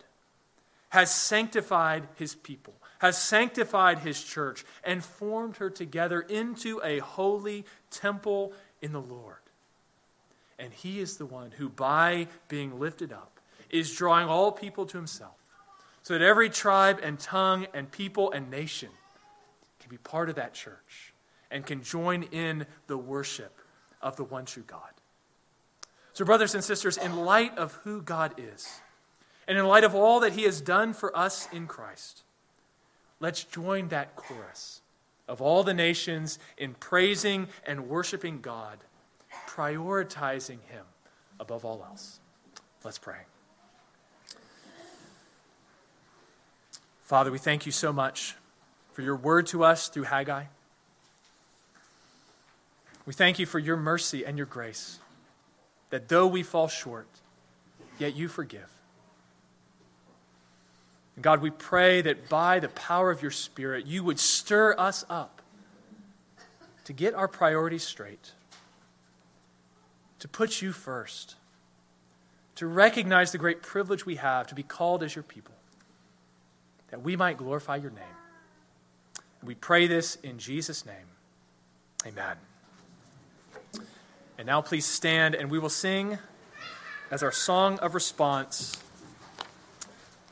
has 0.94 1.12
sanctified 1.12 2.06
his 2.14 2.36
people, 2.36 2.72
has 3.00 3.20
sanctified 3.20 3.98
his 3.98 4.22
church, 4.22 4.64
and 4.84 5.02
formed 5.04 5.56
her 5.56 5.68
together 5.68 6.20
into 6.20 6.80
a 6.84 7.00
holy 7.00 7.64
temple 7.90 8.52
in 8.80 8.92
the 8.92 9.00
Lord. 9.00 9.42
And 10.56 10.72
he 10.72 11.00
is 11.00 11.16
the 11.16 11.26
one 11.26 11.50
who, 11.50 11.68
by 11.68 12.28
being 12.46 12.78
lifted 12.78 13.12
up, 13.12 13.40
is 13.70 13.92
drawing 13.92 14.28
all 14.28 14.52
people 14.52 14.86
to 14.86 14.96
himself, 14.96 15.34
so 16.02 16.14
that 16.14 16.22
every 16.22 16.48
tribe 16.48 17.00
and 17.02 17.18
tongue 17.18 17.66
and 17.74 17.90
people 17.90 18.30
and 18.30 18.48
nation 18.48 18.90
can 19.80 19.90
be 19.90 19.98
part 19.98 20.28
of 20.28 20.36
that 20.36 20.54
church 20.54 21.12
and 21.50 21.66
can 21.66 21.82
join 21.82 22.22
in 22.30 22.66
the 22.86 22.96
worship 22.96 23.58
of 24.00 24.14
the 24.14 24.22
one 24.22 24.44
true 24.44 24.62
God. 24.64 24.92
So, 26.12 26.24
brothers 26.24 26.54
and 26.54 26.62
sisters, 26.62 26.96
in 26.96 27.16
light 27.16 27.58
of 27.58 27.72
who 27.82 28.00
God 28.00 28.34
is, 28.38 28.80
and 29.46 29.58
in 29.58 29.66
light 29.66 29.84
of 29.84 29.94
all 29.94 30.20
that 30.20 30.32
he 30.32 30.42
has 30.42 30.60
done 30.60 30.92
for 30.92 31.16
us 31.16 31.48
in 31.52 31.66
Christ, 31.66 32.22
let's 33.20 33.44
join 33.44 33.88
that 33.88 34.16
chorus 34.16 34.80
of 35.26 35.40
all 35.40 35.62
the 35.62 35.74
nations 35.74 36.38
in 36.58 36.74
praising 36.74 37.48
and 37.66 37.88
worshiping 37.88 38.40
God 38.40 38.78
prioritizing 39.54 40.58
Him 40.68 40.84
above 41.38 41.64
all 41.64 41.84
else. 41.84 42.20
Let's 42.82 42.98
pray. 42.98 43.20
Father, 47.02 47.30
we 47.30 47.38
thank 47.38 47.66
you 47.66 47.72
so 47.72 47.92
much 47.92 48.34
for 48.92 49.02
your 49.02 49.16
word 49.16 49.46
to 49.48 49.64
us 49.64 49.88
through 49.88 50.04
Haggai. 50.04 50.44
We 53.06 53.12
thank 53.12 53.38
you 53.38 53.46
for 53.46 53.58
your 53.58 53.76
mercy 53.76 54.24
and 54.24 54.38
your 54.38 54.46
grace, 54.46 54.98
that 55.90 56.08
though 56.08 56.26
we 56.26 56.42
fall 56.42 56.68
short, 56.68 57.08
yet 57.98 58.16
you 58.16 58.28
forgive. 58.28 58.73
God, 61.20 61.40
we 61.40 61.50
pray 61.50 62.02
that 62.02 62.28
by 62.28 62.58
the 62.58 62.68
power 62.68 63.10
of 63.10 63.22
your 63.22 63.30
Spirit, 63.30 63.86
you 63.86 64.02
would 64.02 64.18
stir 64.18 64.74
us 64.76 65.04
up 65.08 65.42
to 66.84 66.92
get 66.92 67.14
our 67.14 67.28
priorities 67.28 67.84
straight 67.84 68.32
to 70.24 70.28
put 70.28 70.62
you 70.62 70.72
first, 70.72 71.34
to 72.54 72.66
recognize 72.66 73.32
the 73.32 73.36
great 73.36 73.60
privilege 73.60 74.06
we 74.06 74.16
have 74.16 74.46
to 74.46 74.54
be 74.54 74.62
called 74.62 75.02
as 75.02 75.14
your 75.14 75.22
people, 75.22 75.54
that 76.88 77.02
we 77.02 77.14
might 77.14 77.36
glorify 77.36 77.76
your 77.76 77.90
name. 77.90 78.16
And 79.40 79.48
we 79.48 79.54
pray 79.54 79.86
this 79.86 80.14
in 80.22 80.38
Jesus' 80.38 80.86
name. 80.86 81.06
Amen. 82.06 82.36
And 84.38 84.46
now 84.46 84.62
please 84.62 84.86
stand 84.86 85.34
and 85.34 85.50
we 85.50 85.58
will 85.58 85.68
sing 85.68 86.16
as 87.10 87.22
our 87.22 87.30
song 87.30 87.78
of 87.80 87.94
response 87.94 88.78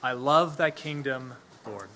I 0.04 0.12
love 0.14 0.56
thy 0.56 0.72
kingdom, 0.72 1.34
Lord. 1.64 1.88